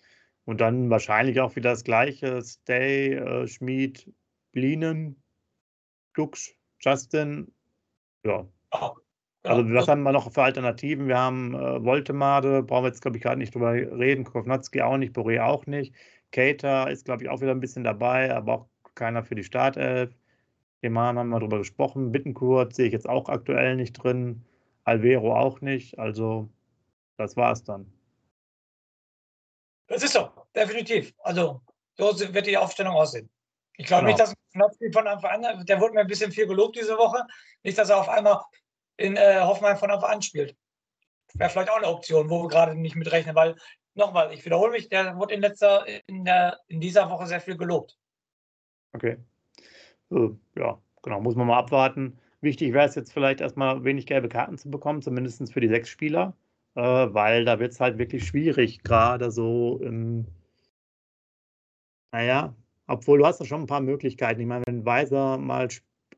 Und 0.45 0.61
dann 0.61 0.89
wahrscheinlich 0.89 1.39
auch 1.41 1.55
wieder 1.55 1.71
das 1.71 1.83
gleiche. 1.83 2.41
Stay, 2.43 3.13
äh, 3.13 3.47
Schmid, 3.47 4.11
Blienen, 4.51 5.21
Dux, 6.13 6.53
Justin. 6.79 7.51
Ja. 8.23 8.47
Oh. 8.71 8.91
Also 9.43 9.73
was 9.73 9.87
haben 9.87 10.03
wir 10.03 10.11
noch 10.11 10.31
für 10.31 10.43
Alternativen? 10.43 11.07
Wir 11.07 11.17
haben 11.17 11.53
äh, 11.53 11.83
Voltemade, 11.83 12.63
brauchen 12.63 12.83
wir 12.83 12.89
jetzt, 12.89 13.01
glaube 13.01 13.17
ich, 13.17 13.23
gerade 13.23 13.37
nicht 13.37 13.53
drüber 13.53 13.73
reden. 13.73 14.23
Kovnatski 14.23 14.81
auch 14.81 14.97
nicht, 14.97 15.15
Boré 15.15 15.41
auch 15.41 15.65
nicht. 15.65 15.93
Cater 16.35 16.89
ist, 16.91 17.05
glaube 17.05 17.23
ich, 17.23 17.29
auch 17.29 17.39
wieder 17.39 17.51
ein 17.51 17.61
bisschen 17.61 17.85
dabei, 17.85 18.35
aber 18.35 18.53
auch 18.53 18.67
keiner 18.93 19.23
für 19.23 19.35
die 19.35 19.43
Startelf. 19.43 20.13
Eman 20.81 21.17
haben 21.17 21.29
wir 21.29 21.39
drüber 21.39 21.59
gesprochen. 21.59 22.11
Bittenkurt 22.11 22.75
sehe 22.75 22.87
ich 22.87 22.93
jetzt 22.93 23.07
auch 23.07 23.29
aktuell 23.29 23.77
nicht 23.77 23.93
drin. 23.93 24.45
Alvero 24.83 25.33
auch 25.33 25.61
nicht. 25.61 25.97
Also, 25.97 26.49
das 27.15 27.37
war 27.37 27.53
es 27.53 27.63
dann. 27.63 27.89
Das 29.87 30.03
ist 30.03 30.11
so, 30.11 30.29
definitiv. 30.53 31.13
Also, 31.19 31.61
so 31.97 32.33
wird 32.33 32.47
die 32.47 32.57
Aufstellung 32.57 32.95
aussehen. 32.95 33.29
Ich 33.77 33.85
glaube 33.85 34.05
genau. 34.05 34.17
nicht, 34.17 34.19
dass 34.19 34.35
Knatzki 34.51 34.91
von 34.91 35.07
Anfang 35.07 35.45
an, 35.45 35.65
der 35.65 35.79
wurde 35.79 35.93
mir 35.93 36.01
ein 36.01 36.07
bisschen 36.07 36.33
viel 36.33 36.47
gelobt 36.47 36.75
diese 36.75 36.97
Woche. 36.97 37.25
Nicht, 37.63 37.77
dass 37.77 37.89
er 37.89 37.97
auf 37.97 38.09
einmal 38.09 38.41
in 38.97 39.15
äh, 39.15 39.39
Hoffenheim 39.39 39.77
von 39.77 39.89
Anfang 39.89 40.11
an 40.11 40.21
spielt. 40.21 40.53
Wäre 41.33 41.49
vielleicht 41.49 41.69
auch 41.69 41.77
eine 41.77 41.87
Option, 41.87 42.29
wo 42.29 42.43
wir 42.43 42.49
gerade 42.49 42.75
nicht 42.75 42.97
mit 42.97 43.09
rechnen, 43.11 43.35
weil, 43.35 43.55
nochmal, 43.95 44.33
ich 44.33 44.45
wiederhole 44.45 44.71
mich, 44.71 44.89
der 44.89 45.17
wurde 45.17 45.33
in, 45.33 45.41
letzter, 45.41 45.85
in, 46.07 46.25
der, 46.25 46.59
in 46.67 46.79
dieser 46.79 47.09
Woche 47.09 47.27
sehr 47.27 47.41
viel 47.41 47.57
gelobt. 47.57 47.97
Okay. 48.93 49.17
Ja, 50.09 50.79
genau, 51.01 51.21
muss 51.21 51.35
man 51.35 51.47
mal 51.47 51.57
abwarten. 51.57 52.19
Wichtig 52.41 52.73
wäre 52.73 52.87
es 52.87 52.95
jetzt 52.95 53.11
vielleicht 53.11 53.41
erstmal 53.41 53.83
wenig 53.83 54.05
gelbe 54.05 54.29
Karten 54.29 54.57
zu 54.57 54.69
bekommen, 54.69 55.01
zumindest 55.01 55.51
für 55.51 55.61
die 55.61 55.67
sechs 55.67 55.89
Spieler, 55.89 56.35
äh, 56.75 56.81
weil 56.81 57.43
da 57.43 57.59
wird 57.59 57.71
es 57.71 57.79
halt 57.79 57.97
wirklich 57.97 58.25
schwierig, 58.25 58.83
gerade 58.83 59.31
so 59.31 59.79
im, 59.81 60.27
naja, 62.11 62.55
obwohl 62.87 63.17
du 63.17 63.25
hast 63.25 63.39
da 63.39 63.45
schon 63.45 63.61
ein 63.61 63.67
paar 63.67 63.81
Möglichkeiten. 63.81 64.39
Ich 64.39 64.47
meine, 64.47 64.63
wenn 64.67 64.85
Weiser 64.85 65.37
mal 65.37 65.69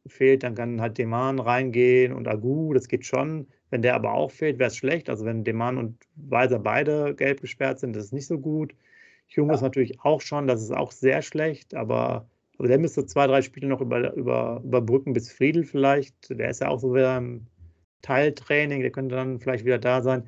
fehlt, 0.10 0.44
dann 0.44 0.56
kann 0.56 0.82
halt 0.82 0.98
Deman 0.98 1.40
reingehen 1.40 2.14
und 2.14 2.28
Agu, 2.28 2.74
das 2.74 2.88
geht 2.88 3.06
schon. 3.06 3.48
Wenn 3.70 3.82
der 3.82 3.96
aber 3.96 4.14
auch 4.14 4.32
fehlt, 4.32 4.60
wäre 4.60 4.70
es 4.70 4.78
schlecht. 4.78 5.10
Also 5.10 5.26
wenn 5.26 5.44
Deman 5.44 5.78
und 5.78 5.98
Weiser 6.16 6.60
beide 6.60 7.16
gelb 7.16 7.42
gesperrt 7.42 7.80
sind, 7.80 7.96
das 7.96 8.06
ist 8.06 8.14
nicht 8.14 8.28
so 8.28 8.40
gut. 8.40 8.74
Jung 9.28 9.50
ja. 9.50 9.56
ist 9.56 9.62
natürlich 9.62 10.00
auch 10.02 10.22
schon, 10.22 10.48
das 10.48 10.62
ist 10.62 10.72
auch 10.72 10.92
sehr 10.92 11.22
schlecht, 11.22 11.76
aber 11.76 12.30
also 12.58 12.70
der 12.70 12.80
müsste 12.80 13.06
zwei, 13.06 13.28
drei 13.28 13.42
Spiele 13.42 13.68
noch 13.68 13.82
über, 13.82 14.14
über, 14.14 14.62
überbrücken 14.64 15.14
bis 15.14 15.32
Friedel 15.32 15.64
vielleicht. 15.64 16.30
Der 16.30 16.50
ist 16.50 16.62
ja 16.62 16.70
auch 16.70 16.80
so 16.80 16.94
wieder 16.94 17.18
im 17.18 17.46
Teiltraining, 18.02 18.82
der 18.82 18.92
könnte 18.92 19.16
dann 19.16 19.40
vielleicht 19.40 19.66
wieder 19.66 19.78
da 19.78 20.02
sein. 20.02 20.24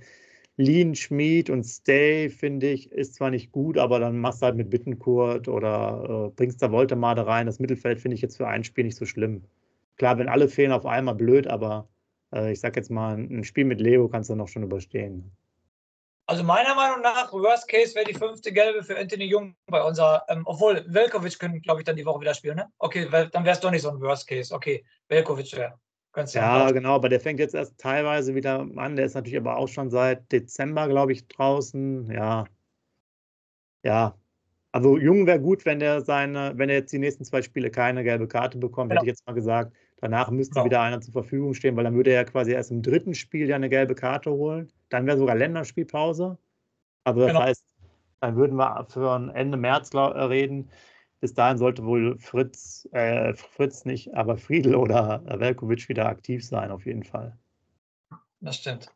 Lean, 0.58 0.94
Schmied 0.94 1.50
und 1.50 1.64
Stay, 1.64 2.30
finde 2.30 2.70
ich, 2.70 2.92
ist 2.92 3.16
zwar 3.16 3.32
nicht 3.32 3.52
gut, 3.54 3.78
aber 3.78 4.00
dann 4.00 4.20
machst 4.20 4.42
du 4.42 4.46
halt 4.46 4.58
mit 4.58 4.70
Bittenkurt 4.70 5.48
oder 5.48 6.28
äh, 6.28 6.36
bringst 6.36 6.62
da 6.62 6.70
Voltemade 6.72 7.26
rein. 7.26 7.46
Das 7.46 7.60
Mittelfeld 7.60 8.02
finde 8.02 8.16
ich 8.16 8.22
jetzt 8.22 8.36
für 8.38 8.48
ein 8.48 8.66
Spiel 8.66 8.84
nicht 8.84 8.98
so 8.98 9.06
schlimm. 9.06 9.44
Klar, 10.00 10.18
wenn 10.18 10.30
alle 10.30 10.48
fehlen 10.48 10.72
auf 10.72 10.86
einmal, 10.86 11.14
blöd, 11.14 11.46
aber 11.46 11.90
äh, 12.34 12.54
ich 12.54 12.62
sag 12.62 12.78
jetzt 12.78 12.90
mal, 12.90 13.18
ein 13.18 13.44
Spiel 13.44 13.66
mit 13.66 13.82
Leo 13.82 14.08
kannst 14.08 14.30
du 14.30 14.36
noch 14.36 14.48
schon 14.48 14.64
überstehen. 14.64 15.36
Also 16.26 16.44
meiner 16.44 16.74
Meinung 16.74 17.02
nach, 17.02 17.34
Worst 17.34 17.68
Case 17.68 17.94
wäre 17.96 18.06
die 18.06 18.14
fünfte 18.14 18.54
Gelbe 18.54 18.82
für 18.82 18.98
Anthony 18.98 19.26
Jung 19.26 19.56
bei 19.68 19.84
unserer, 19.84 20.24
ähm, 20.30 20.44
obwohl 20.46 20.86
Velkovic 20.88 21.38
können, 21.38 21.62
glaube 21.62 21.82
ich, 21.82 21.86
dann 21.86 21.98
die 21.98 22.06
Woche 22.06 22.22
wieder 22.22 22.34
spielen, 22.34 22.56
ne? 22.56 22.68
Okay, 22.78 23.10
dann 23.10 23.44
wäre 23.44 23.56
es 23.56 23.60
doch 23.60 23.72
nicht 23.72 23.82
so 23.82 23.90
ein 23.90 24.00
Worst 24.00 24.28
Case. 24.28 24.54
Okay, 24.54 24.86
Velkovic 25.10 25.52
wäre. 25.58 25.78
Ja, 26.16 26.66
ja 26.66 26.72
genau, 26.72 26.96
aber 26.96 27.10
der 27.10 27.20
fängt 27.20 27.40
jetzt 27.40 27.56
erst 27.56 27.78
teilweise 27.78 28.36
wieder 28.36 28.68
an. 28.78 28.96
Der 28.96 29.06
ist 29.06 29.16
natürlich 29.16 29.38
aber 29.38 29.58
auch 29.58 29.68
schon 29.68 29.90
seit 29.90 30.32
Dezember, 30.32 30.88
glaube 30.88 31.12
ich, 31.12 31.28
draußen. 31.28 32.10
Ja. 32.12 32.46
Ja, 33.84 34.16
also 34.72 34.98
Jung 34.98 35.26
wäre 35.26 35.40
gut, 35.40 35.66
wenn 35.66 35.80
der 35.80 36.02
seine, 36.02 36.54
wenn 36.56 36.70
er 36.70 36.76
jetzt 36.76 36.94
die 36.94 37.00
nächsten 37.00 37.26
zwei 37.26 37.42
Spiele 37.42 37.72
keine 37.72 38.04
gelbe 38.04 38.28
Karte 38.28 38.58
bekommt, 38.58 38.92
ja. 38.92 38.96
hätte 38.96 39.06
ich 39.06 39.10
jetzt 39.10 39.26
mal 39.26 39.34
gesagt. 39.34 39.74
Danach 40.02 40.32
müsste 40.32 40.60
ja. 40.60 40.66
wieder 40.66 40.82
einer 40.82 41.02
zur 41.02 41.14
Verfügung 41.14 41.54
stehen, 41.54 41.76
weil 41.76 41.84
dann 41.84 41.96
würde 41.96 42.12
er 42.12 42.22
ja 42.22 42.24
quasi 42.24 42.52
erst 42.52 42.72
im 42.72 42.82
dritten 42.82 43.14
Spiel 43.14 43.48
ja 43.50 43.56
eine 43.56 43.70
gelbe 43.70 43.96
Karte 43.96 44.32
holen. 44.32 44.72
Dann 44.90 45.06
wäre 45.06 45.18
sogar 45.18 45.36
Länderspielpause. 45.36 46.38
Also 47.04 47.20
das 47.20 47.30
genau. 47.30 47.42
heißt, 47.42 47.66
dann 48.22 48.36
würden 48.36 48.56
wir 48.58 48.86
für 48.90 49.32
Ende 49.34 49.58
März 49.58 49.94
äh, 49.94 49.98
reden. 50.00 50.70
Bis 51.20 51.34
dahin 51.34 51.58
sollte 51.58 51.84
wohl 51.86 52.18
Fritz, 52.18 52.88
äh, 52.94 53.34
Fritz 53.34 53.84
nicht, 53.84 54.14
aber 54.16 54.38
Friedel 54.38 54.76
oder 54.76 55.22
Velkovic 55.26 55.90
wieder 55.90 56.08
aktiv 56.08 56.46
sein, 56.46 56.72
auf 56.72 56.86
jeden 56.86 57.04
Fall. 57.04 57.38
Das 58.40 58.56
stimmt. 58.56 58.94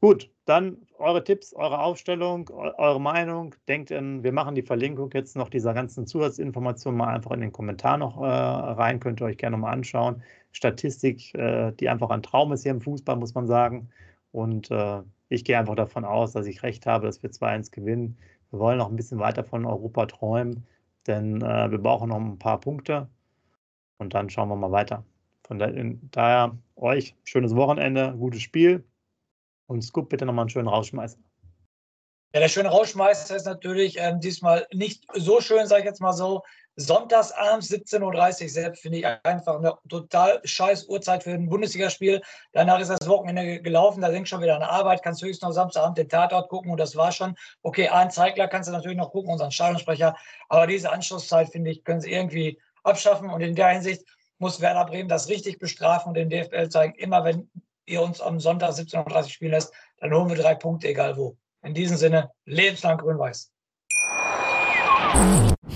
Gut, 0.00 0.30
dann 0.46 0.78
eure 0.98 1.22
Tipps, 1.24 1.52
eure 1.52 1.78
Aufstellung, 1.80 2.48
eure 2.48 3.00
Meinung. 3.00 3.54
Denkt 3.68 3.90
in, 3.90 4.22
wir 4.22 4.32
machen 4.32 4.54
die 4.54 4.62
Verlinkung 4.62 5.10
jetzt 5.12 5.36
noch 5.36 5.50
dieser 5.50 5.74
ganzen 5.74 6.06
Zusatzinformationen 6.06 6.96
mal 6.96 7.14
einfach 7.14 7.32
in 7.32 7.40
den 7.42 7.52
Kommentar 7.52 7.98
noch 7.98 8.16
äh, 8.18 8.24
rein. 8.24 8.98
Könnt 8.98 9.20
ihr 9.20 9.26
euch 9.26 9.36
gerne 9.36 9.58
mal 9.58 9.70
anschauen. 9.72 10.22
Statistik, 10.52 11.34
äh, 11.34 11.72
die 11.72 11.90
einfach 11.90 12.08
ein 12.08 12.22
Traum 12.22 12.52
ist 12.52 12.62
hier 12.62 12.72
im 12.72 12.80
Fußball, 12.80 13.16
muss 13.16 13.34
man 13.34 13.46
sagen. 13.46 13.90
Und 14.32 14.70
äh, 14.70 15.02
ich 15.28 15.44
gehe 15.44 15.58
einfach 15.58 15.76
davon 15.76 16.06
aus, 16.06 16.32
dass 16.32 16.46
ich 16.46 16.62
recht 16.62 16.86
habe, 16.86 17.06
dass 17.06 17.22
wir 17.22 17.30
2-1 17.30 17.70
gewinnen. 17.70 18.16
Wir 18.50 18.58
wollen 18.58 18.78
noch 18.78 18.88
ein 18.88 18.96
bisschen 18.96 19.18
weiter 19.18 19.44
von 19.44 19.66
Europa 19.66 20.06
träumen, 20.06 20.66
denn 21.06 21.42
äh, 21.42 21.70
wir 21.70 21.78
brauchen 21.78 22.08
noch 22.08 22.16
ein 22.16 22.38
paar 22.38 22.60
Punkte. 22.60 23.08
Und 23.98 24.14
dann 24.14 24.30
schauen 24.30 24.48
wir 24.48 24.56
mal 24.56 24.72
weiter. 24.72 25.04
Von 25.44 25.58
daher 26.10 26.56
euch 26.76 27.14
schönes 27.24 27.54
Wochenende, 27.54 28.14
gutes 28.18 28.42
Spiel 28.42 28.84
und 29.70 29.82
Scoop 29.82 30.08
bitte 30.08 30.26
nochmal 30.26 30.42
einen 30.42 30.50
schönen 30.50 30.68
Rausschmeißer. 30.68 31.18
Ja, 32.32 32.40
der 32.40 32.48
schöne 32.48 32.68
Rausschmeißer 32.68 33.34
ist 33.34 33.46
natürlich 33.46 33.96
ähm, 33.98 34.20
diesmal 34.20 34.66
nicht 34.72 35.04
so 35.14 35.40
schön, 35.40 35.66
sage 35.66 35.80
ich 35.80 35.86
jetzt 35.86 36.00
mal 36.00 36.12
so. 36.12 36.42
Sonntagsabends 36.76 37.70
17.30 37.70 38.42
Uhr 38.42 38.48
selbst 38.48 38.82
finde 38.82 38.98
ich 38.98 39.06
einfach 39.24 39.56
eine 39.56 39.74
total 39.88 40.40
scheiß 40.44 40.86
Uhrzeit 40.88 41.24
für 41.24 41.30
ein 41.30 41.48
Bundesligaspiel. 41.48 42.22
Danach 42.52 42.80
ist 42.80 42.88
das 42.88 43.08
Wochenende 43.08 43.60
gelaufen, 43.60 44.00
da 44.00 44.08
denkst 44.10 44.30
du 44.30 44.36
schon 44.36 44.42
wieder 44.42 44.56
an 44.56 44.62
Arbeit, 44.62 45.02
kannst 45.02 45.22
höchstens 45.22 45.48
noch 45.48 45.52
Samstagabend 45.52 45.98
den 45.98 46.08
Tatort 46.08 46.48
gucken 46.48 46.70
und 46.70 46.78
das 46.78 46.94
war 46.94 47.10
schon. 47.10 47.34
Okay, 47.62 47.88
einen 47.88 48.10
Zeigler 48.10 48.48
kannst 48.48 48.68
du 48.68 48.72
natürlich 48.72 48.96
noch 48.96 49.10
gucken, 49.10 49.32
unseren 49.32 49.50
Stadionsprecher, 49.50 50.16
aber 50.48 50.66
diese 50.66 50.90
Anschlusszeit, 50.90 51.50
finde 51.50 51.70
ich, 51.70 51.84
können 51.84 52.00
sie 52.00 52.12
irgendwie 52.12 52.60
abschaffen 52.84 53.28
und 53.28 53.40
in 53.40 53.56
der 53.56 53.68
Hinsicht 53.68 54.04
muss 54.38 54.60
Werder 54.60 54.86
Bremen 54.86 55.08
das 55.08 55.28
richtig 55.28 55.58
bestrafen 55.58 56.08
und 56.08 56.14
den 56.14 56.30
DFL 56.30 56.68
zeigen, 56.68 56.94
immer 56.94 57.24
wenn 57.24 57.50
ihr 57.86 58.02
uns 58.02 58.20
am 58.20 58.40
Sonntag 58.40 58.70
17.30 58.70 59.16
Uhr 59.16 59.24
spielen 59.24 59.52
lässt, 59.52 59.72
dann 59.98 60.12
holen 60.12 60.28
wir 60.28 60.36
drei 60.36 60.54
Punkte, 60.54 60.88
egal 60.88 61.16
wo. 61.16 61.36
In 61.62 61.74
diesem 61.74 61.96
Sinne, 61.96 62.30
lebenslang 62.46 62.98
grün-weiß. 62.98 63.50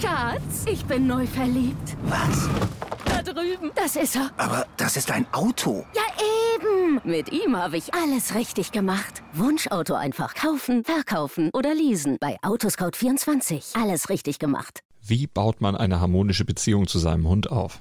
Schatz, 0.01 0.65
ich 0.67 0.85
bin 0.87 1.07
neu 1.07 1.27
verliebt. 1.27 1.97
Was? 2.05 2.49
Da 3.05 3.23
drüben. 3.23 3.71
Das 3.75 3.97
ist 3.97 4.17
er. 4.17 4.31
Aber 4.37 4.67
das 4.77 4.97
ist 4.97 5.11
ein 5.11 5.27
Auto. 5.33 5.85
Ja, 5.95 6.03
eben. 6.55 7.01
Mit 7.05 7.33
ihm 7.33 7.57
habe 7.57 7.77
ich 7.77 7.93
alles 7.95 8.35
richtig 8.35 8.73
gemacht. 8.73 9.23
Wunschauto 9.33 9.95
einfach 9.95 10.35
kaufen, 10.35 10.85
verkaufen 10.85 11.51
oder 11.53 11.75
leasen. 11.75 12.17
Bei 12.21 12.37
Autoscout24. 12.43 13.81
Alles 13.81 14.09
richtig 14.09 14.39
gemacht. 14.39 14.81
Wie 15.03 15.27
baut 15.27 15.61
man 15.61 15.77
eine 15.77 16.01
harmonische 16.01 16.45
Beziehung 16.45 16.87
zu 16.87 16.99
seinem 16.99 17.29
Hund 17.29 17.51
auf? 17.51 17.81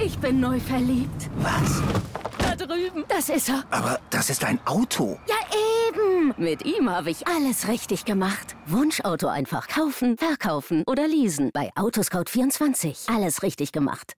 Ich 0.00 0.16
bin 0.18 0.38
neu 0.38 0.60
verliebt. 0.60 1.28
Was? 1.38 1.82
Da 2.38 2.54
drüben. 2.54 3.04
Das 3.08 3.28
ist 3.28 3.48
er. 3.48 3.64
Aber 3.70 3.98
das 4.10 4.30
ist 4.30 4.44
ein 4.44 4.60
Auto. 4.64 5.18
Ja, 5.26 5.34
eben. 5.88 6.34
Mit 6.36 6.64
ihm 6.64 6.88
habe 6.88 7.10
ich 7.10 7.26
alles 7.26 7.66
richtig 7.66 8.04
gemacht. 8.04 8.54
Wunschauto 8.66 9.26
einfach 9.26 9.66
kaufen, 9.66 10.16
verkaufen 10.16 10.84
oder 10.86 11.08
leasen. 11.08 11.50
Bei 11.52 11.70
Autoscout24. 11.74 13.12
Alles 13.12 13.42
richtig 13.42 13.72
gemacht. 13.72 14.14